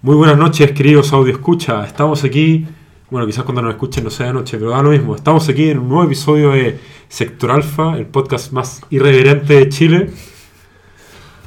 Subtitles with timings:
[0.00, 1.84] Muy buenas noches, queridos audio escucha.
[1.84, 2.64] Estamos aquí,
[3.10, 5.16] bueno, quizás cuando nos escuchen no sea de noche, pero da lo mismo.
[5.16, 6.78] Estamos aquí en un nuevo episodio de
[7.08, 10.10] Sector Alfa, el podcast más irreverente de Chile.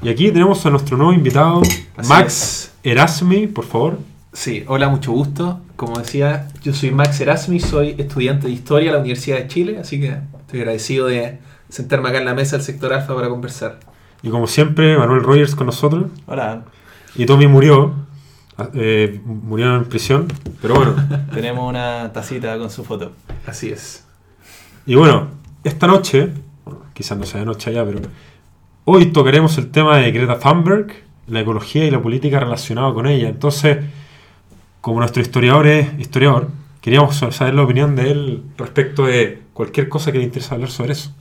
[0.04, 1.62] Y aquí tenemos a nuestro nuevo invitado,
[1.96, 4.00] Así Max Erasmi, por favor.
[4.34, 5.62] Sí, hola, mucho gusto.
[5.78, 9.78] Como decía, yo soy Max Erasmi, soy estudiante de Historia de la Universidad de Chile,
[9.80, 11.40] así que estoy agradecido de
[11.70, 13.80] sentarme acá en la mesa del sector alfa para conversar.
[14.22, 16.08] Y como siempre, Manuel Rogers con nosotros.
[16.26, 16.66] Hola,
[17.16, 17.94] Y Tommy murió,
[18.74, 20.28] eh, murió en prisión,
[20.62, 20.96] pero bueno.
[21.34, 23.12] tenemos una tacita con su foto.
[23.46, 24.06] Así es.
[24.86, 25.28] Y bueno,
[25.64, 26.30] esta noche,
[26.94, 28.02] quizás no sea de noche allá, pero
[28.86, 30.88] hoy tocaremos el tema de Greta Thunberg,
[31.28, 33.30] la ecología y la política relacionada con ella.
[33.30, 33.78] Entonces,
[34.82, 36.50] como nuestro historiador es historiador,
[36.82, 40.94] queríamos saber la opinión de él respecto de cualquier cosa que le interese hablar sobre
[40.94, 41.14] eso.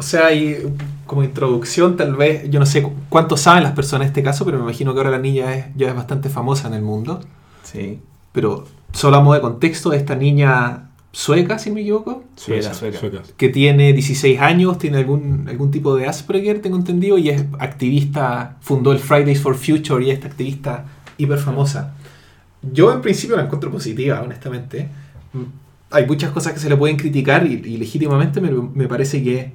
[0.00, 0.56] O sea, y
[1.04, 4.46] como introducción, tal vez, yo no sé cu- cuánto saben las personas en este caso,
[4.46, 7.20] pero me imagino que ahora la niña es, ya es bastante famosa en el mundo.
[7.64, 7.98] Sí,
[8.32, 12.72] Pero solo a modo de contexto, esta niña sueca, si no me equivoco, Sí, era
[12.72, 12.98] sueca.
[13.36, 18.56] que tiene 16 años, tiene algún, algún tipo de Asperger, tengo entendido, y es activista,
[18.62, 20.86] fundó el Fridays for Future y es esta activista
[21.18, 21.92] hiper famosa.
[22.62, 24.88] Yo en principio la encuentro positiva, honestamente.
[25.34, 25.42] Mm,
[25.90, 29.52] Hay muchas cosas que se le pueden criticar y, y legítimamente me, me parece que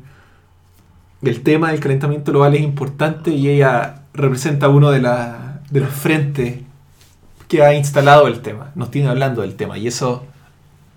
[1.24, 5.90] el tema del calentamiento global es importante y ella representa uno de, la- de los
[5.90, 6.60] frentes
[7.48, 10.24] que ha instalado el tema, nos tiene hablando del tema y eso,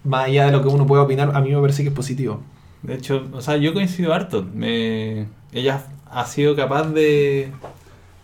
[0.04, 2.42] más allá de lo que uno pueda opinar, a mí me parece que es positivo.
[2.82, 4.46] de hecho, o sea, yo coincido harto.
[5.52, 7.50] Ella ha sido capaz de,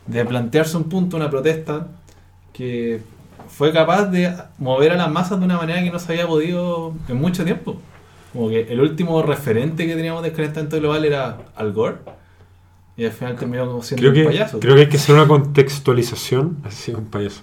[0.06, 1.88] de plantearse un punto, una protesta,
[2.52, 3.02] que
[3.48, 6.94] fue capaz de mover a las masas de una manera que no se había podido
[7.08, 7.76] en mucho tiempo.
[8.34, 11.96] Como que el último referente que teníamos del calentamiento global era Al Gore.
[12.96, 14.60] Y al final terminó como siendo Creo un que, payaso.
[14.60, 16.58] creo que hay que hacer una contextualización.
[16.64, 17.40] Así es un payaso.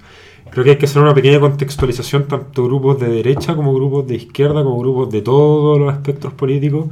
[0.49, 4.15] Creo que hay que hacer una pequeña contextualización, tanto grupos de derecha como grupos de
[4.15, 6.87] izquierda, como grupos de todos los espectros políticos.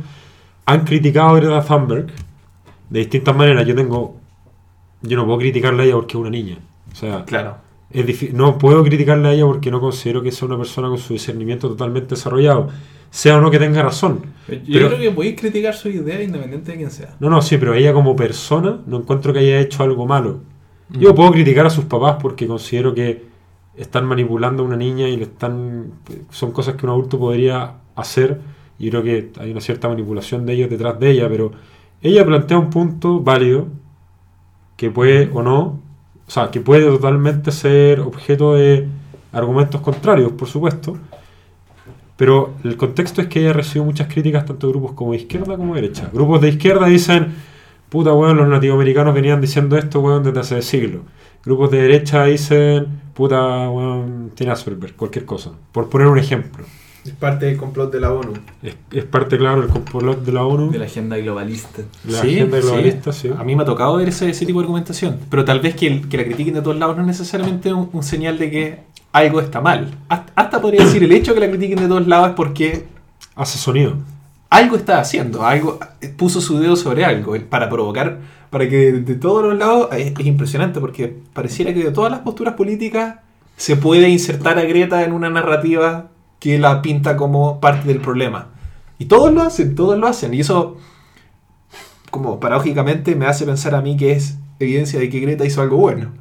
[0.66, 2.08] Han criticado a Greta Thunberg
[2.90, 3.66] de distintas maneras.
[3.68, 4.16] Yo tengo.
[5.02, 6.58] Yo no puedo criticarle a ella porque es una niña.
[6.92, 7.58] O sea, Claro.
[7.92, 11.14] es no puedo criticarle a ella porque no considero que sea una persona con su
[11.14, 12.70] discernimiento totalmente desarrollado.
[13.12, 14.22] Sea o no que tenga razón.
[14.48, 17.16] Yo pero- creo que podéis criticar su idea independiente de quién sea.
[17.20, 20.42] No, no, sí, pero ella como persona no encuentro que haya hecho algo malo.
[20.90, 21.00] Mm.
[21.00, 23.28] Yo puedo criticar a sus papás porque considero que
[23.78, 25.92] están manipulando a una niña y le están
[26.32, 28.42] son cosas que un adulto podría hacer
[28.78, 31.52] y creo que hay una cierta manipulación de ellos detrás de ella, pero
[32.02, 33.68] ella plantea un punto válido
[34.78, 35.82] que puede o no,
[36.28, 38.88] o sea, que puede totalmente ser objeto de
[39.32, 40.98] argumentos contrarios, por supuesto.
[42.20, 45.56] Pero el contexto es que ella recibió muchas críticas tanto de grupos como de izquierda
[45.56, 46.10] como de derecha.
[46.14, 47.28] Grupos de izquierda dicen,
[47.88, 51.02] puta weón, los nativoamericanos venían diciendo esto weón desde hace siglos.
[51.46, 55.52] Grupos de derecha dicen, puta weón, tiene Asperger, cualquier cosa.
[55.72, 56.66] Por poner un ejemplo.
[57.06, 58.34] Es parte del complot de la ONU.
[58.62, 61.82] Es, es parte, claro, del complot de la ONU, De la agenda globalista.
[62.06, 62.68] la Sí, agenda sí.
[62.68, 63.30] globalista, sí.
[63.36, 65.18] A mí me ha tocado ver ese, ese tipo de argumentación.
[65.30, 67.90] Pero tal vez que, el- que la critiquen de todos lados no es necesariamente un,
[67.94, 68.80] un señal de que
[69.12, 69.98] algo está mal.
[70.08, 72.86] Hasta, hasta podría decir el hecho de que la critiquen de todos lados es porque
[73.36, 73.96] Hace sonido.
[74.50, 75.80] algo está haciendo, algo
[76.18, 79.90] puso su dedo sobre algo eh, para provocar, para que de, de todos los lados
[79.94, 83.20] es, es impresionante porque pareciera que de todas las posturas políticas
[83.56, 86.08] se puede insertar a Greta en una narrativa
[86.40, 88.48] que la pinta como parte del problema.
[88.98, 90.34] Y todos lo hacen, todos lo hacen.
[90.34, 90.78] Y eso,
[92.12, 95.78] como paradójicamente, me hace pensar a mí que es evidencia de que Greta hizo algo
[95.78, 96.12] bueno.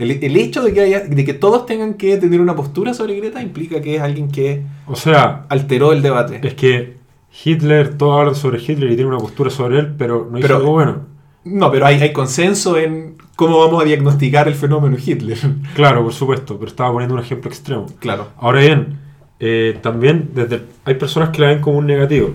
[0.00, 3.14] El, el hecho de que, haya, de que todos tengan que tener una postura sobre
[3.16, 6.40] Greta implica que es alguien que O sea, alteró el debate.
[6.42, 6.96] es que
[7.44, 10.56] Hitler, todos hablan sobre Hitler y tienen una postura sobre él, pero no hizo Pero-
[10.56, 11.06] algo bueno.
[11.44, 15.38] No, pero hay, hay consenso en cómo vamos a diagnosticar el fenómeno Hitler.
[15.74, 17.86] Claro, por supuesto, pero estaba poniendo un ejemplo extremo.
[17.98, 18.28] Claro.
[18.38, 18.98] Ahora bien,
[19.38, 22.34] eh, también desde, hay personas que la ven como un negativo,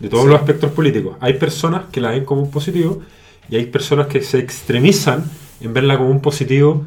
[0.00, 0.30] de todos Sí.
[0.30, 1.16] los aspectos políticos.
[1.20, 3.00] Hay personas que la ven como un positivo
[3.48, 5.24] y hay personas que se extremizan
[5.60, 6.84] en verla como un positivo.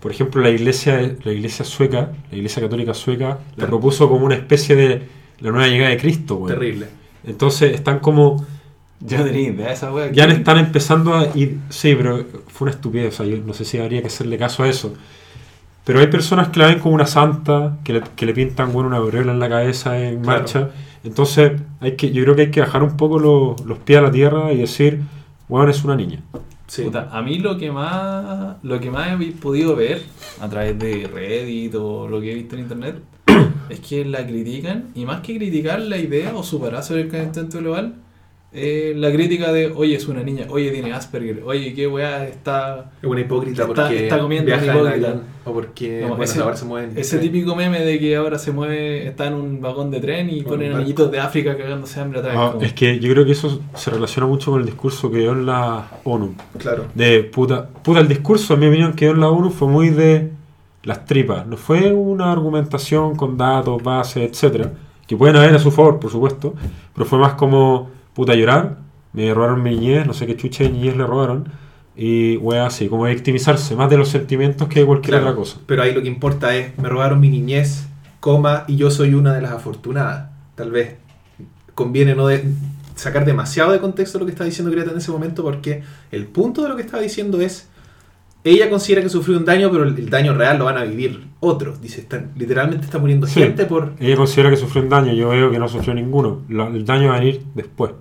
[0.00, 4.34] Por ejemplo, la iglesia, la iglesia sueca, la iglesia católica sueca, la propuso como una
[4.34, 5.02] especie de
[5.40, 6.36] la nueva llegada de Cristo.
[6.36, 6.54] weón.
[6.58, 6.86] Terrible.
[7.24, 8.44] Entonces están como
[9.06, 10.10] tenía idea de esa wea.
[10.12, 11.58] ya están empezando a ir.
[11.68, 13.14] Sí, pero fue una estupidez.
[13.14, 14.94] O sea, yo no sé si habría que hacerle caso a eso.
[15.84, 18.88] Pero hay personas que la ven como una santa, que le, que le pintan bueno,
[18.88, 20.38] una aureola en la cabeza en Claro.
[20.40, 20.70] marcha.
[21.04, 24.02] Entonces, hay que, yo creo que hay que bajar un poco los, los pies a
[24.02, 25.00] la tierra y decir,
[25.48, 26.20] bueno, es una niña.
[26.66, 26.82] Sí.
[26.82, 30.02] Puta, a mí lo que más lo que más he podido ver
[30.40, 32.96] a través de Reddit o lo que he visto en internet
[33.68, 37.08] es que la critican y más que criticar la idea o su parada sobre el
[37.08, 37.94] calentamiento global
[38.56, 42.90] eh, la crítica de, oye, es una niña, oye, tiene Asperger, oye, qué weá está...
[43.02, 45.08] Es una hipócrita Está- porque está comiendo viaja un en hipócrita.
[45.08, 46.92] avión, o porque No, bueno, ese- ahora se mueven.
[46.96, 50.42] Ese típico meme de que ahora se mueve, está en un vagón de tren y
[50.42, 52.34] ponen niñitos de África cagándose hambre atrás.
[52.36, 55.18] Ah, como- es que yo creo que eso se relaciona mucho con el discurso que
[55.18, 56.34] dio en la ONU.
[56.58, 56.86] Claro.
[56.94, 59.90] De puta, puta, el discurso, en mi opinión, que dio en la ONU fue muy
[59.90, 60.30] de
[60.82, 61.46] las tripas.
[61.46, 64.72] No fue una argumentación con datos, bases, etcétera
[65.08, 66.54] Que pueden haber a su favor, por supuesto.
[66.94, 68.78] Pero fue más como, puta, llorar.
[69.12, 71.48] Me robaron mi niñez, no sé qué chucha de niñez le robaron.
[71.94, 75.58] Y, wea, así, como victimizarse, más de los sentimientos que de cualquier Claro, otra cosa.
[75.66, 77.86] Pero ahí lo que importa es, me robaron mi niñez,
[78.20, 80.30] coma, y yo soy una de las afortunadas.
[80.56, 80.96] Tal vez
[81.74, 82.44] conviene no de-
[82.94, 86.62] sacar demasiado de contexto lo que está diciendo Greta en ese momento, porque el punto
[86.62, 87.68] de lo que estaba diciendo es,
[88.44, 91.80] ella considera que sufrió un daño, pero el, daño real lo van a vivir otros.
[91.80, 93.40] Dice, están, literalmente está muriendo Sí.
[93.40, 93.94] gente por...
[93.98, 96.42] Ella considera que sufrió un daño, yo veo que no sufrió ninguno.
[96.48, 97.92] El daño va a venir después.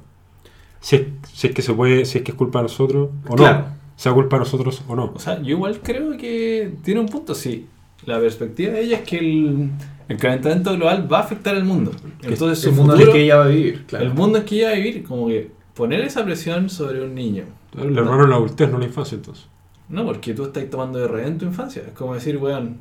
[0.85, 1.01] Si es,
[1.33, 3.57] si es que se puede, si es que es culpa de nosotros o Claro.
[3.59, 3.65] no.
[3.95, 5.13] Sea culpa de nosotros o no.
[5.15, 7.65] O sea, yo igual creo que tiene un punto, sí.
[8.05, 9.71] La perspectiva de ella es que el,
[10.09, 11.91] el calentamiento global va a afectar al mundo.
[12.21, 14.05] Entonces su el mundo en futuro, el que ella va a vivir, claro.
[14.05, 17.15] el mundo en que ella va a vivir, como que poner esa presión sobre un
[17.15, 17.45] niño.
[17.73, 19.47] Le robaron la adultez, no la infancia entonces.
[19.89, 21.81] No, porque tú estás tomando de rehén tu infancia.
[21.87, 22.77] Es como decir, weón,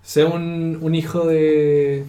[0.00, 2.04] sea un, un hijo de...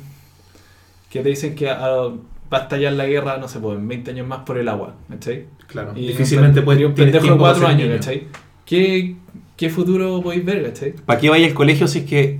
[1.10, 2.12] que te dicen que ah,
[2.54, 4.94] va a estallar la guerra, no sé, pues en 20 años más por el agua,
[5.10, 5.46] ¿cachai?
[5.68, 5.94] Claro.
[5.96, 8.00] Y Difícilmente puede un pendejo de tiempo para 4 ser años, niño.
[8.00, 8.28] ¿cachai?
[8.66, 9.16] ¿Qué,
[9.58, 10.94] ¿Qué futuro podéis ver, cachai?
[11.06, 12.40] ¿Para qué vaya al colegio si es que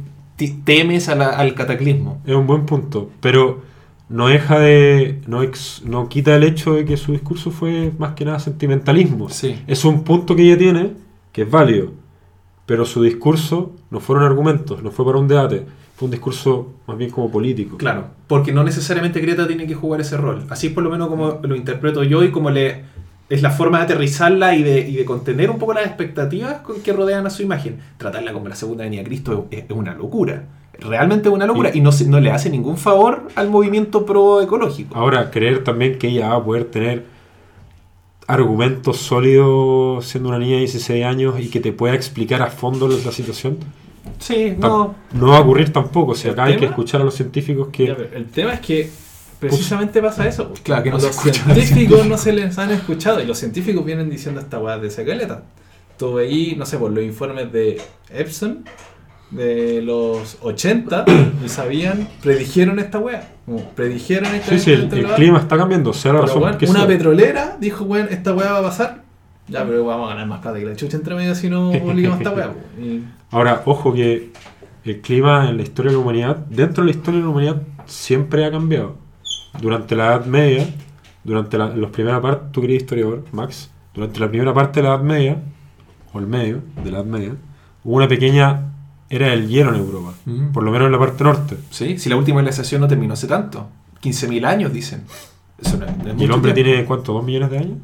[0.66, 2.22] temes a la- al cataclismo?
[2.26, 3.62] Es un buen punto, pero
[4.10, 5.22] no deja de.
[5.28, 9.30] No, ex- no quita el hecho de que su discurso fue más que nada sentimentalismo.
[9.30, 9.56] Sí.
[9.68, 10.92] Es un punto que ella tiene
[11.32, 11.92] que es válido,
[12.66, 15.66] pero su discurso no fueron argumentos, no fue para un debate,
[16.04, 17.78] fue un discurso más bien como político.
[17.78, 20.44] Claro, porque no necesariamente Greta tiene que jugar ese rol.
[20.50, 22.84] Así es por lo menos como lo interpreto yo y como le
[23.30, 26.82] es la forma de aterrizarla y de, y de contener un poco las expectativas con
[26.82, 27.80] que rodean a su imagen.
[27.98, 30.44] Tratarla como la segunda venida de Cristo es, es una locura.
[30.78, 34.06] Realmente es una locura Y- y, no, se- no le hace ningún favor al movimiento
[34.06, 34.96] pro ecológico.
[34.96, 37.06] Ahora, creer también que ella va a poder tener
[38.28, 42.88] argumentos sólidos siendo una niña de 16 años y que te pueda explicar a fondo
[42.88, 43.58] la situación,
[44.20, 44.96] Sí, no.
[45.14, 46.14] no va a ocurrir tampoco.
[46.16, 46.70] Si ¿El acá hay que tema?
[46.72, 47.88] escuchar a los científicos que...
[47.88, 48.90] Ya, el tema es que
[49.40, 50.50] precisamente pasa eso.
[50.50, 50.62] pues.
[50.62, 52.06] Claro, que no los científicos científicos.
[52.08, 55.44] no se les han escuchado y los científicos vienen diciendo esta weá de secaleta.
[55.98, 57.82] Tú veí, no sé, por los informes de
[58.14, 58.66] Epson
[59.32, 61.06] de los 80
[61.44, 63.30] y sabían, predijeron esta weá.
[63.76, 66.88] Predijeron el Sí, sí, el, el clima está cambiando, sea la razón que una sea.
[66.88, 69.04] petrolera dijo, weón, esta weá va a pasar.
[69.48, 72.20] Ya, pero vamos a ganar más plata que la chucha entre medio si no publicamos
[72.20, 72.54] esta weá.
[73.34, 74.32] Ahora, ojo que
[74.86, 77.62] el clima en la historia de la humanidad, dentro de la historia de la humanidad,
[77.86, 78.96] siempre ha cambiado.
[79.62, 80.68] Durante la Edad Media,
[81.24, 84.96] durante la, los primera parte, tú querías historiador, Max, durante la primera parte de la
[84.96, 85.38] Edad Media,
[86.14, 87.34] o el medio de la Edad Media,
[87.84, 88.70] hubo una pequeña
[89.10, 90.52] era del hielo en Europa, Mm.
[90.54, 91.58] por lo menos en la parte norte.
[91.70, 93.68] Sí, si la última glaciación no terminó hace tanto.
[94.02, 95.04] 15.000 años, dicen.
[95.60, 96.70] Eso no es- no es Y el hombre tiempo.
[96.72, 97.14] tiene, ¿cuánto?
[97.14, 97.78] ¿Dos millones de años?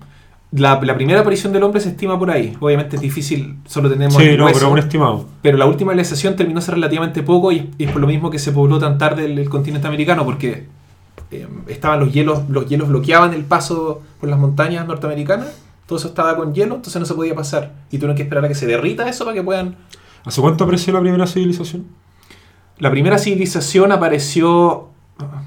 [0.52, 2.58] La, la primera aparición del hombre se estima por ahí.
[2.60, 5.26] Obviamente es difícil, solo tenemos Sí, el no, hueso, pero un estimado.
[5.44, 8.40] pero la última glaciación terminó hace relativamente poco y, y es por lo mismo que
[8.40, 10.66] se pobló tan tarde el, el continente americano, porque
[11.30, 15.50] eh, estaban los hielos, los hielos bloqueaban el paso por las montañas norteamericanas,
[15.86, 17.74] todo eso estaba con hielo, entonces no se podía pasar.
[17.92, 19.76] Y tuvieron que esperar a que se derrita eso para que puedan...
[20.26, 21.86] ¿Hace cuánto apareció la primera civilización?
[22.80, 24.90] La primera civilización apareció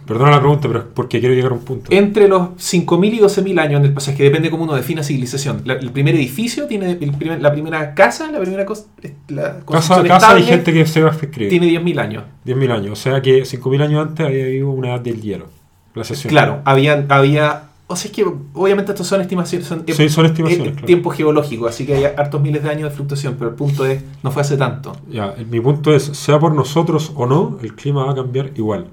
[0.06, 1.90] Perdona la pregunta, pero es porque quiero llegar a un punto.
[1.90, 5.62] entre los 5.000 y 12.000 años en el pasaje, que depende cómo uno defina civilización.
[5.64, 8.86] La- el primer edificio tiene el primer- la primera casa, la primera cos-
[9.28, 11.48] la Casa, casa hay estable, gente que se va a escribir.
[11.48, 12.24] tiene 10.000 años.
[12.44, 12.92] 10.000 años.
[12.92, 15.46] O sea que 5.000 años antes había habido una edad del hielo.
[15.94, 16.30] Glaciación.
[16.30, 17.64] Claro, había, había.
[17.86, 18.24] O sea, es que
[18.54, 20.86] obviamente estos son estimaciones, son, Sí, son estimaciones, eh, claro.
[20.86, 24.02] tiempo geológico, así que hay hartos miles de años de fluctuación, pero el punto es,
[24.22, 24.96] no fue hace tanto.
[25.10, 28.86] Ya, mi punto es, sea por nosotros o no, el clima va a cambiar igual.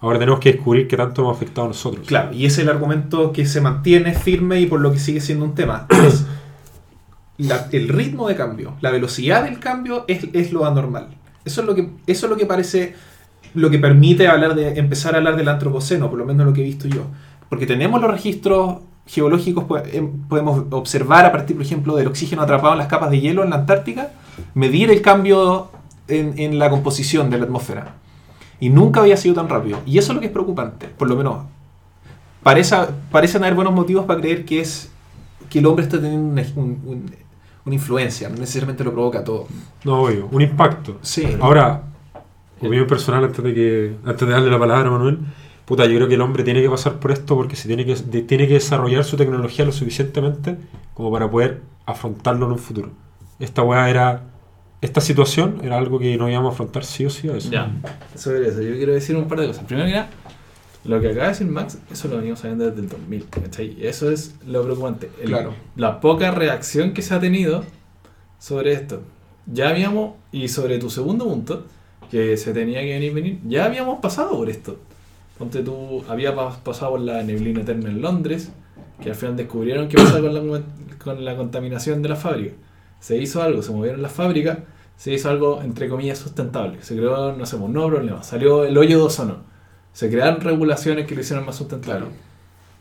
[0.00, 2.06] Ahora tenemos que descubrir qué tanto hemos afectado a nosotros.
[2.06, 5.20] Claro, y ese es el argumento que se mantiene firme y por lo que sigue
[5.20, 5.86] siendo un tema.
[7.38, 11.08] Es la- el ritmo de cambio, la velocidad del cambio es, es lo anormal.
[11.44, 12.94] Eso es lo que, eso es lo que parece,
[13.54, 16.60] lo que permite hablar de, empezar a hablar del antropoceno, por lo menos lo que
[16.60, 17.04] he visto yo.
[17.48, 22.42] Porque tenemos los registros geológicos, po- em, podemos observar a partir, por ejemplo, del oxígeno
[22.42, 24.10] atrapado en las capas de hielo en la Antártica,
[24.54, 25.70] medir el cambio
[26.08, 27.94] en, en la composición de la atmósfera.
[28.60, 29.78] Y nunca había sido tan rápido.
[29.86, 31.44] Y eso es lo que es preocupante, por lo menos
[32.42, 32.76] parece,
[33.10, 34.90] parecen haber buenos motivos para creer que es
[35.48, 37.14] que el hombre está teniendo una, un- un-
[37.66, 39.46] una influencia, no necesariamente lo provoca todo.
[39.84, 40.98] No, obvio, un impacto.
[41.02, 41.36] Sí.
[41.40, 41.82] Ahora,
[42.58, 45.18] opinión personal, antes de, que, antes de darle la palabra a Manuel,
[45.66, 47.94] puta, yo creo que el hombre tiene que pasar por esto porque se tiene que,
[47.96, 50.56] de- tiene que desarrollar su tecnología lo suficientemente
[50.94, 52.90] como para poder afrontarlo en un futuro.
[53.38, 54.22] Esta weá era,
[54.80, 57.50] esta situación era algo que no íbamos a afrontar sí o sí a eso.
[57.50, 57.70] Ya,
[58.14, 59.64] sobre eso, yo quiero decir un par de cosas.
[59.64, 60.08] Primero que nada,
[60.84, 63.76] lo que acaba de decir Max, eso lo venimos sabiendo desde el 2000, ¿cachai?
[63.80, 65.10] Eso es lo preocupante.
[65.20, 65.52] El- Claro.
[65.76, 67.64] La poca reacción que se ha tenido
[68.38, 69.02] sobre esto.
[69.46, 71.66] Ya habíamos, y sobre tu segundo punto,
[72.10, 74.78] que se tenía que venir, venir, ya habíamos pasado por esto.
[75.38, 78.50] Ponte tú, había pas- pasado por la neblina eterna en Londres,
[79.02, 80.62] que al final descubrieron qué pasa con la,
[81.02, 82.54] con la contaminación de la fábrica.
[83.00, 84.58] Se hizo algo, se movieron las fábricas,
[84.96, 86.82] se hizo algo entre comillas sustentable.
[86.82, 88.22] Se creó, no sé, un nuevo problema.
[88.22, 89.36] Salió el hoyo de ozono.
[89.92, 92.06] Se crearon regulaciones que lo hicieron más sustentable.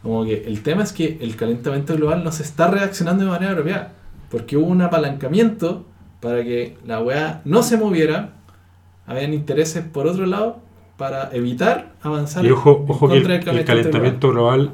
[0.04, 3.54] Como que el tema es que el calentamiento global no se está reaccionando de manera
[3.54, 3.94] apropiada.
[4.30, 5.86] Porque hubo un apalancamiento
[6.20, 8.34] para que la weá no se moviera.
[9.08, 10.60] Habían intereses por otro lado
[10.98, 14.72] para evitar avanzar Y ojo, ojo que el calentamiento global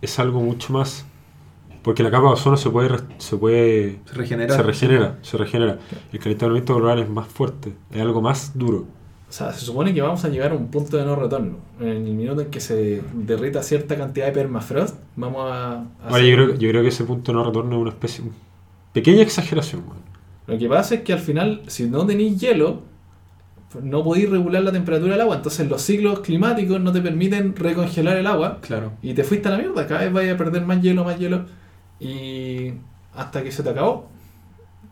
[0.00, 1.04] es algo mucho más.
[1.86, 4.54] Porque la capa de ozono se puede, re- se puede Se regenera.
[4.56, 5.78] se regenera, se regenera.
[6.12, 8.84] El calentamiento global es más fuerte, es algo más duro.
[9.28, 11.58] O sea, se supone que vamos a llegar a un punto de no retorno.
[11.80, 15.72] En el minuto en que se derrita cierta cantidad de permafrost, vamos a...
[15.74, 17.90] a Ahora hacer- yo creo, yo creo que ese punto de no retorno es una
[17.90, 18.24] especie.
[18.92, 20.00] Pequeña exageración, weón.
[20.48, 22.82] Lo que pasa es que al final, si no tenéis hielo,
[23.82, 25.36] no podéis regular la temperatura del agua.
[25.36, 28.58] Entonces los ciclos climáticos no te permiten recongelar el agua.
[28.60, 28.92] Claro.
[29.02, 29.86] Y te fuiste a la mierda.
[29.86, 31.44] Cada vez vais a perder más hielo, más hielo.
[32.00, 32.72] Y
[33.14, 34.08] hasta que se te acabó.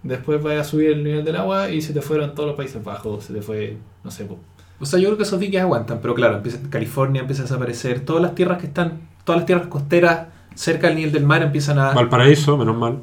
[0.02, 2.82] Después vais a subir el nivel del agua y se te fueron todos los Países
[2.82, 3.24] Bajos.
[3.24, 4.38] Se te fue, no sé, po.
[4.80, 8.00] O sea, yo creo que esos diques aguantan, pero claro, empieza, California empieza a desaparecer.
[8.00, 11.78] Todas las tierras que están, todas las tierras costeras cerca del nivel del mar empiezan
[11.78, 11.92] a.
[11.92, 12.98] Valparaíso, menos mal.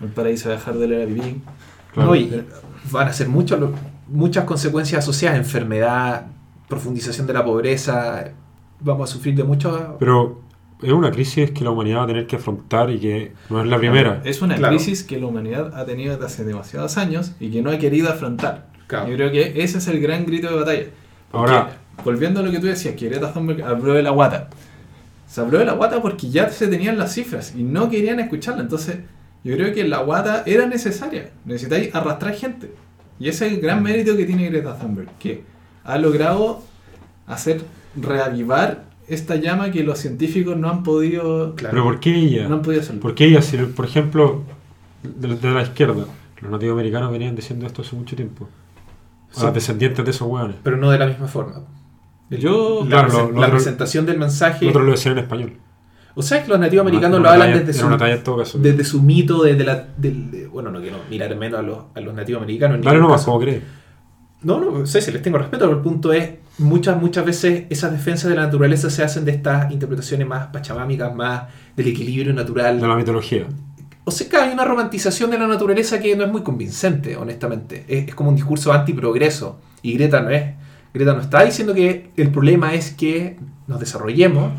[0.00, 1.40] el paraíso va a dejar de leer a vivir.
[1.92, 2.10] Claro.
[2.10, 2.44] No, y
[2.90, 3.58] van a ser muchos,
[4.06, 6.26] muchas consecuencias asociadas, enfermedad,
[6.68, 8.32] profundización de la pobreza.
[8.80, 9.96] Vamos a sufrir de mucho.
[9.98, 10.42] Pero
[10.82, 13.66] es una crisis que la humanidad va a tener que afrontar y que no es
[13.68, 14.20] la primera.
[14.24, 14.76] Es una Claro.
[14.76, 18.08] crisis que la humanidad ha tenido desde hace demasiados años y que no ha querido
[18.10, 18.66] afrontar.
[18.86, 19.08] Claro.
[19.08, 20.84] Yo creo que ese es el gran grito de batalla.
[21.30, 21.70] Porque, Ahora-
[22.04, 24.48] volviendo a lo que tú decías, que Greta Thunberg habló de la guata.
[25.26, 28.62] Se habló de la guata porque ya se tenían las cifras y no querían escucharla.
[28.62, 28.98] Entonces,
[29.44, 31.30] yo creo que la guata era necesaria.
[31.44, 32.72] Necesitáis arrastrar gente.
[33.20, 35.42] Y ese es el gran mérito que tiene Greta Thunberg, que
[35.84, 36.62] ha logrado
[37.26, 37.60] hacer
[37.94, 41.72] reavivar esta llama que los científicos no han podido, Claro.
[41.72, 42.48] Pero ¿por qué ella?
[42.48, 43.00] no han podido hacerlo.
[43.00, 44.42] ¿Por qué ella, si, por ejemplo,
[45.02, 46.04] de, de la izquierda,
[46.40, 48.48] los nativos americanos venían diciendo esto hace mucho tiempo?
[49.32, 49.42] A Sí.
[49.44, 50.56] los descendientes de esos hueones.
[50.62, 51.60] Pero no de la misma forma.
[52.30, 54.68] Yo- la, Claro, presen- lo- lo la otro- presentación del mensaje.
[54.68, 55.52] Otros lo decían en español.
[56.14, 58.38] O sea, que los nativos americanos lo hablan talla- desde su, una talla en todo
[58.38, 58.58] caso.
[58.58, 59.86] desde su mito, desde la.
[59.96, 62.78] del- bueno, no quiero mirar menos a los, a los nativos americanos.
[62.82, 63.62] Dale ningún nomás, como crees.
[64.42, 67.92] No, no, sé si les tengo respeto, pero el punto es, muchas, muchas veces esas
[67.92, 71.44] defensas de la naturaleza se hacen de estas interpretaciones más pachamámicas, más
[71.76, 72.80] del equilibrio natural.
[72.80, 73.46] De la mitología.
[74.04, 77.84] O sea, que hay una romantización de la naturaleza que no es muy convincente, honestamente.
[77.88, 79.60] Es, es como un discurso antiprogreso.
[79.82, 80.54] Y Greta no es.
[80.94, 83.36] Greta no está diciendo que el problema es que
[83.66, 84.52] nos desarrollemos.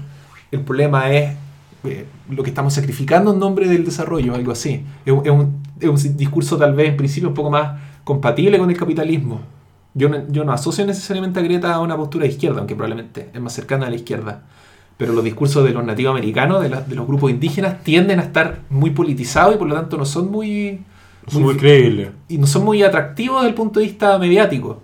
[0.52, 1.36] El problema es
[1.84, 4.84] eh, lo que estamos sacrificando en nombre del desarrollo, algo así.
[5.06, 8.70] Es, es un, es un discurso tal vez en principio un poco más compatible con
[8.70, 9.42] el capitalismo.
[10.00, 13.30] Yo no, yo no asocio necesariamente a Greta a una postura de izquierda, aunque probablemente
[13.34, 14.44] es más cercana a la izquierda.
[14.98, 18.24] Pero los discursos de los nativos americanos, de, la- de los grupos indígenas, tienden a
[18.24, 20.82] estar muy politizados y por lo tanto no son muy,
[21.28, 22.10] Son muy creíbles.
[22.28, 24.82] y no son muy atractivos desde el punto de vista mediático.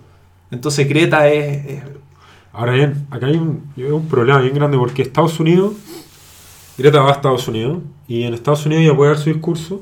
[0.50, 1.82] Entonces Greta es, es-
[2.52, 5.74] Ahora bien, acá hay un, veo un problema bien grande porque Estados Unidos,
[6.78, 9.80] Greta va a Estados Unidos y en Estados Unidos ella puede dar su discurso,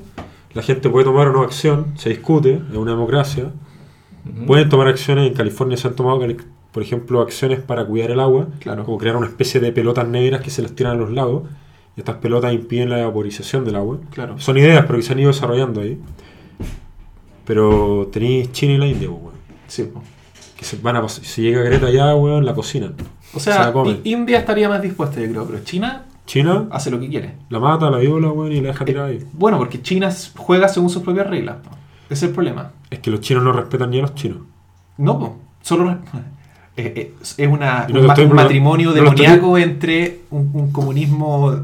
[0.54, 3.50] la gente puede tomar o no acción, se discute, es una democracia,
[4.46, 6.20] Pueden tomar acciones, en California se han tomado,
[6.72, 8.84] por ejemplo, acciones para cuidar el agua, Claro.
[8.84, 11.44] como crear una especie de pelotas negras que se las tiran a los lagos,
[11.96, 13.98] y estas pelotas impiden la evaporización del agua.
[14.10, 14.38] claro.
[14.40, 15.98] Son ideas, pero que se han ido desarrollando ahí.
[17.44, 19.34] Pero tenéis China y la India, pues, weón,
[19.66, 20.02] Sí, po.
[20.56, 22.94] que se van a si llega Greta allá, weón, la cocinan.
[23.34, 23.72] O Se sea,
[24.04, 27.34] India estaría más dispuesta, yo creo, pero China China hace lo que quiere.
[27.50, 29.22] la mata, la viola, weón, y la deja tirada ahí.
[29.34, 31.56] Bueno, porque China juega según sus propias reglas.
[32.06, 32.72] Ese es el problema.
[32.90, 34.38] Es que los chinos no respetan ni a los chinos.
[34.98, 35.36] No, po.
[35.62, 35.90] solo
[36.76, 41.54] eh, eh, es una, no un, ma- matrimonio no estoy- demoníaco entre un, un comunismo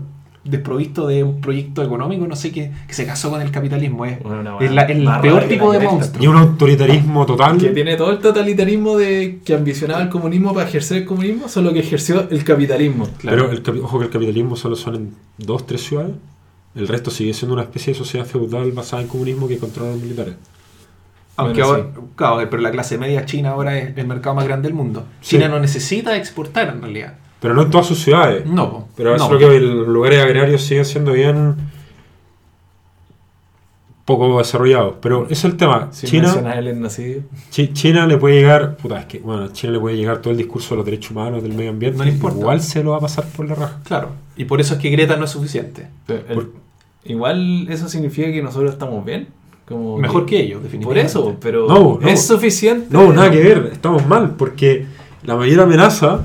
[0.42, 4.06] desprovisto de un proyecto económico, no sé, qué que se casó con el capitalismo.
[4.06, 6.24] Es, Bueno, una es la- el peor tipo de monstruo.
[6.24, 7.58] Y un autoritarismo total.
[7.58, 11.72] Que tiene todo el totalitarismo de que ambicionaba el comunismo para ejercer el comunismo, solo
[11.74, 13.06] que ejerció el capitalismo.
[13.18, 13.48] Claro.
[13.50, 16.12] Pero el, ojo que el capitalismo solo son en dos, tres ciudades.
[16.74, 20.02] El resto sigue siendo una especie de sociedad feudal basada en comunismo que controlan los
[20.02, 20.34] militares.
[21.36, 24.68] Aunque Bueno, ahora, claro, pero la clase media china ahora es el mercado más grande
[24.68, 25.04] del mundo.
[25.20, 25.36] Sí.
[25.36, 27.14] China no necesita exportar en realidad.
[27.40, 28.46] Pero no en todas sus ciudades.
[28.46, 28.88] No.
[28.96, 29.36] Pero eso no.
[29.36, 31.56] es lo que los lugares agrarios siguen siendo bien
[34.18, 34.94] poco desarrollados.
[35.00, 35.88] Pero es el tema.
[35.92, 40.18] Sin China, el China le puede llegar, puta, es que, bueno, China le puede llegar
[40.18, 41.98] todo el discurso de los derechos humanos, del medio ambiente.
[41.98, 42.38] No le importa.
[42.38, 43.80] Igual se lo va a pasar por la raja.
[43.84, 44.08] Claro.
[44.36, 45.88] Y por eso es que Greta no es suficiente.
[46.08, 46.52] El- Por-
[47.04, 49.28] igual eso significa que nosotros estamos bien.
[49.66, 51.06] Como Mejor que ellos, Por definitivamente.
[51.06, 52.08] eso, pero No, no.
[52.08, 52.88] es suficiente.
[52.90, 54.86] No, nada que ver, estamos mal, porque
[55.22, 56.22] la mayor amenaza,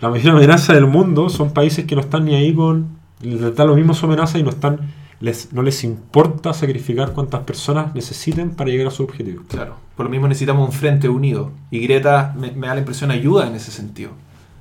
[0.00, 3.64] la mayor amenaza del mundo son países que no están ni ahí con, les da
[3.64, 4.78] lo mismo su amenaza y no están,
[5.20, 9.42] les, no les importa sacrificar cuantas personas necesiten para llegar a su objetivo.
[9.48, 9.76] Claro.
[9.96, 11.52] Por lo mismo necesitamos un frente unido.
[11.70, 14.10] Y Greta me, me da la impresión ayuda en ese sentido.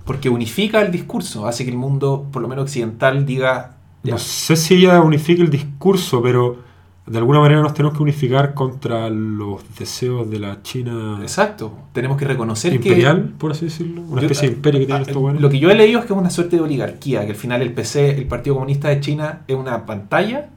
[0.05, 3.77] Porque unifica el discurso, hace que el mundo, por lo menos occidental, diga...
[4.03, 6.57] ya, No sé si ella unifica el discurso, pero
[7.05, 11.73] de alguna manera nos tenemos que unificar contra los deseos de la China Exacto.
[11.91, 15.05] Tenemos que reconocer imperial, por así decirlo, una Yo- especie de imperio que tienen Ah,
[15.07, 15.41] estos buenos.
[15.41, 17.61] Lo que yo he leído es que es una suerte de oligarquía, que al final
[17.61, 20.47] el PC, el Partido Comunista de China, es una pantalla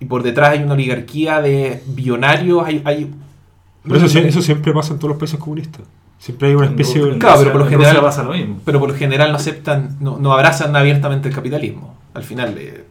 [0.00, 2.82] y por detrás hay una oligarquía de billonarios, hay...
[2.84, 3.10] hay
[3.82, 5.82] Pero eso, eso siempre pasa en todos los países comunistas.
[6.18, 7.18] Siempre hay una especie de...
[7.18, 8.60] Claro, pero por lo en general- pasa lo mismo.
[8.64, 11.94] pero por lo general no aceptan, no, no abrazan abiertamente el capitalismo.
[12.14, 12.83] Al final eh,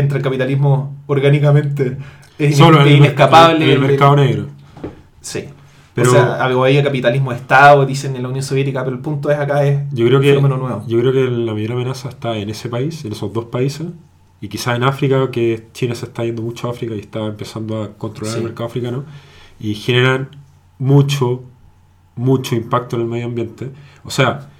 [0.00, 1.96] entra el capitalismo orgánicamente,
[2.38, 3.64] es, Solo en es el, inescapable.
[3.64, 4.46] en el mercado negro.
[5.20, 5.44] Sí.
[5.94, 9.30] Pero- o sea, había capitalismo de Estado, dicen en la Unión Soviética, pero el punto
[9.30, 10.84] es acá es Yo creo que fenómeno nuevo.
[10.86, 13.86] yo creo que la mayor amenaza está en ese país, en esos dos países,
[14.42, 17.82] y quizás en África, que China se está yendo mucho a África y está empezando
[17.82, 18.38] a controlar Sí.
[18.40, 19.04] el mercado africano,
[19.58, 20.28] y generan
[20.78, 21.42] mucho,
[22.14, 23.70] mucho impacto en el medio ambiente.
[24.04, 24.50] O sea,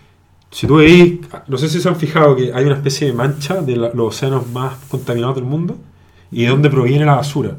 [0.51, 3.61] si tú veis, no sé si se han fijado que hay una especie de mancha
[3.61, 5.77] de la- los océanos más contaminados del mundo,
[6.31, 7.53] y de dónde proviene la basura.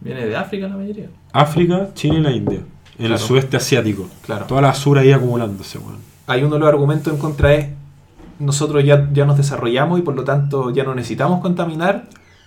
[0.00, 1.08] Viene de África la mayoría.
[1.32, 2.60] África, China y la India,
[2.98, 4.08] en el sudeste asiático.
[4.24, 4.46] Claro.
[4.46, 5.98] Toda la basura ahí acumulándose, weón.
[6.26, 7.68] hay uno de los argumentos en contra es
[8.38, 12.04] nosotros ya, ya nos desarrollamos y por lo tanto ya no necesitamos contaminar.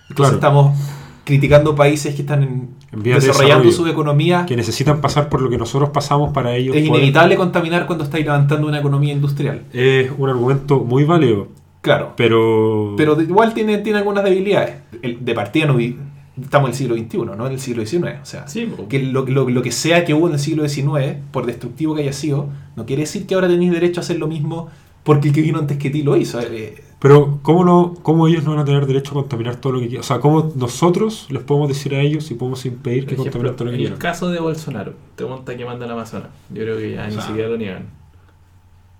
[0.08, 0.34] Entonces Claro.
[0.34, 0.78] estamos
[1.24, 3.72] criticando países que están en- de desarrollando desarrollo.
[3.72, 4.44] su economía.
[4.46, 6.76] que necesitan pasar por lo que nosotros pasamos para ellos.
[6.76, 9.62] Es poder- inevitable contaminar cuando estáis levantando una economía industrial.
[9.72, 11.48] Es un argumento muy válido,
[11.80, 12.12] Claro.
[12.16, 12.94] pero...
[12.96, 14.76] Pero de- igual tiene, tiene algunas debilidades.
[15.02, 15.96] El- de partida no vi-
[16.40, 18.18] estamos en el siglo XXI, no en el siglo XIX.
[18.22, 21.16] O sea, Sí, que lo, lo- lo que sea que hubo en el siglo XIX,
[21.30, 24.26] por destructivo que haya sido, no quiere decir que ahora tenéis derecho a hacer lo
[24.26, 24.68] mismo
[25.04, 26.40] porque el que vino antes que ti lo hizo.
[26.40, 29.80] Eh, Pero, ¿cómo, no, ¿cómo ellos no van a tener derecho a contaminar todo lo
[29.80, 30.00] que quieran?
[30.00, 33.66] O sea, ¿cómo nosotros les podemos decir a ellos y podemos impedir que contaminen todo
[33.66, 33.98] lo que el quieran?
[33.98, 36.30] caso de Bolsonaro, te monta quemando el Amazonas.
[36.48, 37.88] Yo creo que ya ni O sea, siquiera lo niegan.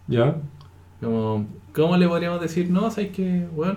[0.07, 0.37] ¿Ya?
[1.01, 2.69] Como, ¿Cómo le podríamos decir?
[2.69, 3.47] No, ¿sabes qué?
[3.57, 3.77] Bueno,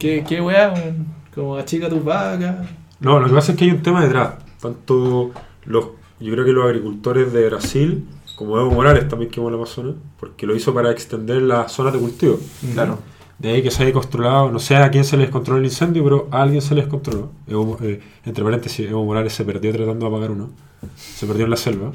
[0.00, 0.72] ¿qué, qué weá?
[0.72, 1.06] weón?
[1.32, 2.66] Como achica tus vacas.
[2.98, 4.38] No, lo que pasa es que hay un tema detrás.
[4.60, 5.30] Tanto
[5.66, 5.84] los,
[6.18, 10.48] yo creo que los agricultores de Brasil, como Evo Morales también quemó el Amazonas, porque
[10.48, 12.40] lo hizo para extender las zonas de cultivo.
[12.74, 12.98] claro.
[13.38, 16.02] De ahí que se haya controlado, no sé a quién se les controló el incendio,
[16.02, 17.30] pero a alguien se les controló.
[17.46, 20.48] Evo- eh, entre paréntesis, Evo Morales se perdió tratando de apagar uno.
[20.96, 21.92] Se perdió en la selva.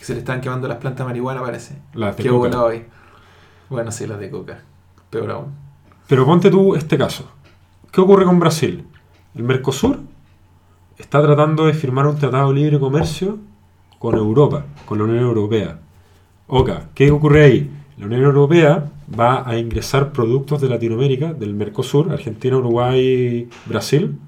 [0.00, 1.76] Se le están quemando las plantas de marihuana, parece.
[1.94, 2.68] Las de Qué coca.
[2.68, 2.86] ahí.
[3.68, 4.62] Bueno, sí, las de coca.
[5.10, 5.46] Peor aún.
[6.06, 7.24] Pero ponte tú este caso.
[7.90, 8.86] ¿Qué ocurre con Brasil?
[9.34, 9.98] El Mercosur
[10.98, 13.38] está tratando de firmar un tratado de libre comercio
[13.98, 15.78] con Europa, con la Unión Europea.
[16.46, 17.70] Oca, ¿qué ocurre ahí?
[17.98, 24.18] La Unión Europea va a ingresar productos de Latinoamérica, del Mercosur, Argentina, Uruguay, Brasil,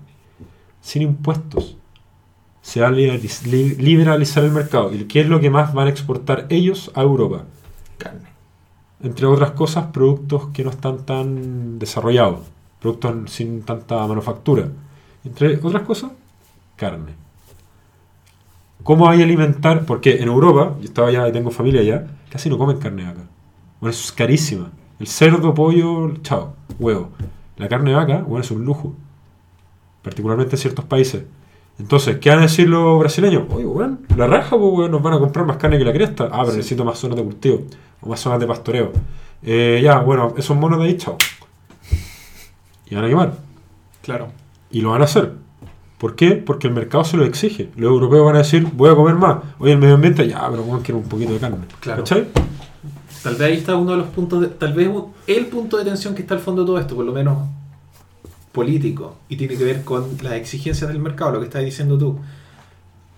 [0.81, 1.77] sin impuestos.
[2.63, 4.93] Se va a liberaliz- li- liberalizar el mercado.
[4.95, 7.45] ¿Y qué es lo que más van a exportar ellos a Europa?
[7.99, 8.29] Carne.
[9.03, 12.41] entre otras cosas, productos que no están tan desarrollados,
[12.81, 14.69] productos sin tanta manufactura.
[15.25, 16.11] Entre otras cosas,
[16.77, 17.13] carne.
[18.83, 19.85] ¿Cómo hay alimentar?
[19.85, 23.23] Porque en Europa, yo estaba allá y tengo familia allá, casi no comen carne vaca.
[23.81, 24.71] Bueno, eso es carísima.
[24.99, 27.11] El cerdo, pollo, chao, huevo.
[27.57, 28.95] La carne de vaca, bueno, es un lujo.
[30.03, 31.25] Particularmente en ciertos países.
[31.79, 33.45] Entonces, ¿qué van a decir los brasileños?
[33.51, 36.25] Oye, bueno, la raja, pues, weón, nos van a comprar más carne que la cresta.
[36.33, 36.57] Ah, pero Sí.
[36.59, 37.65] necesito más zonas de cultivo,
[38.01, 38.93] o más zonas de pastoreo.
[39.43, 41.19] Eh, ya, bueno, esos monos de ahí, chao.
[42.89, 43.33] Y van a quemar.
[44.03, 44.29] Claro.
[44.71, 45.35] Y lo van a hacer.
[45.99, 46.33] ¿Por qué?
[46.33, 47.71] Porque el mercado se lo exige.
[47.77, 49.39] Los europeos van a decir, voy a comer más.
[49.59, 51.59] Oye, el medio ambiente, ya, pero bueno, quiero un poquito de carne.
[51.81, 52.03] Claro.
[52.05, 52.29] ¿Cachai?
[53.27, 54.89] Tal vez ahí está uno de los puntos, de- tal vez
[55.27, 57.39] el punto de tensión que está al fondo de todo esto, por lo menos
[58.53, 62.21] político, y tiene que ver con las exigencias del mercado, lo que estás diciendo tú.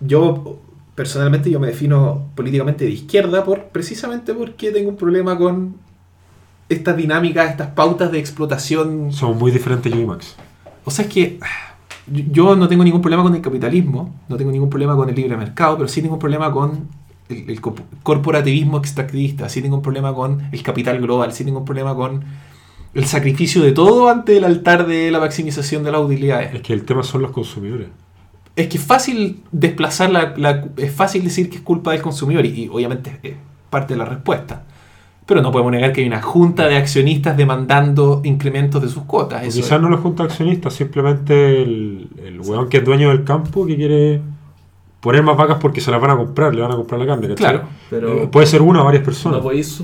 [0.00, 0.60] Yo,
[0.94, 5.74] personalmente, yo me defino políticamente de izquierda por precisamente porque tengo un problema con
[6.70, 10.36] estas dinámicas, estas pautas de explotación Somos muy diferentes yo y Max.
[10.86, 11.38] O sea, es que
[12.32, 15.36] yo no tengo ningún problema con el capitalismo, no tengo ningún problema con el libre
[15.36, 16.88] mercado, pero sí tengo un problema con
[17.28, 21.58] el, el corp- corporativismo extractivista, sí tengo un problema con el capital global, sí tengo
[21.60, 22.24] un problema con
[22.94, 26.54] el sacrificio de todo ante el altar de la maximización de las utilidades.
[26.54, 27.88] Es que el tema son los consumidores.
[28.56, 32.44] Es que es fácil desplazar la, la- es fácil decir que es culpa del consumidor
[32.46, 33.34] y, y obviamente es
[33.70, 34.64] parte de la respuesta.
[35.26, 39.42] Pero no podemos negar que hay una junta de accionistas demandando incrementos de sus cuotas.
[39.54, 43.76] Quizás no los junta accionistas, simplemente el, el weón que es dueño del campo que
[43.76, 44.22] quiere
[45.08, 47.28] poner más vacas porque se las van a comprar, le van a comprar la carne.
[47.28, 47.36] ¿cachai?
[47.52, 47.68] Claro.
[47.88, 49.38] Pero- Eh, puede ser una o varias personas.
[49.38, 49.82] No podéis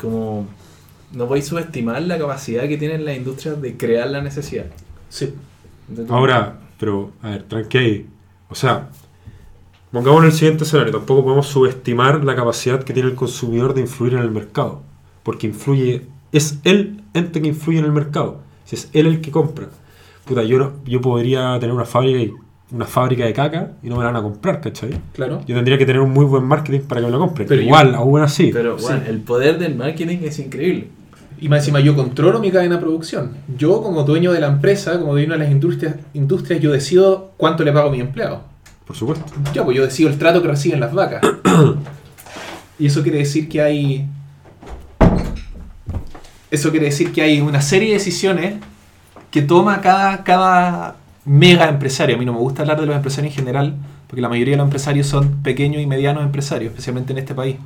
[0.00, 0.46] como
[1.12, 4.66] no podéis subestimar la capacidad que tienen las industrias de crear la necesidad.
[5.08, 5.32] Sí.
[6.08, 8.06] Ahora, pero, a ver, tranqui ahí.
[8.50, 8.88] O sea,
[9.92, 10.92] pongamos en el siguiente escenario.
[10.92, 14.82] Tampoco podemos subestimar la capacidad que tiene el consumidor de influir en el mercado.
[15.22, 18.40] Porque influye, es el ente que influye en el mercado.
[18.64, 19.68] Si es él el que compra.
[20.24, 22.32] Puta, yo, no- yo podría tener una fábrica, y-
[22.74, 24.90] una fábrica de caca y no me la van a comprar, ¿cachai?
[25.12, 25.40] Claro.
[25.46, 27.46] Yo tendría que tener un muy buen marketing para que me lo compren.
[27.46, 28.50] Pero Igual, aún así.
[28.52, 28.86] pero Sí.
[28.86, 30.88] bueno, el poder del marketing es increíble.
[31.40, 33.32] Y más encima yo controlo mi cadena de producción.
[33.56, 37.62] Yo como dueño de la empresa, como dueño de las industrias, industrias yo decido cuánto
[37.62, 38.42] le pago a mi empleado.
[38.84, 39.24] Por supuesto.
[39.52, 41.20] Ya, pues yo decido el trato que reciben las vacas.
[42.78, 44.08] y eso quiere decir que hay...
[46.50, 48.54] Eso quiere decir que hay una serie de decisiones
[49.30, 52.16] que toma cada, cada mega empresario.
[52.16, 53.74] A mí no me gusta hablar de los empresarios en general,
[54.06, 57.56] porque la mayoría de los empresarios son pequeños y medianos empresarios, especialmente en este país.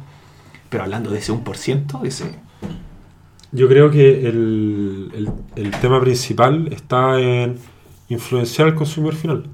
[0.69, 2.35] Pero hablando de ese 1%, ese...
[3.51, 7.57] Yo creo que el, el- el tema principal está en
[8.11, 9.45] influenciar al consumidor final.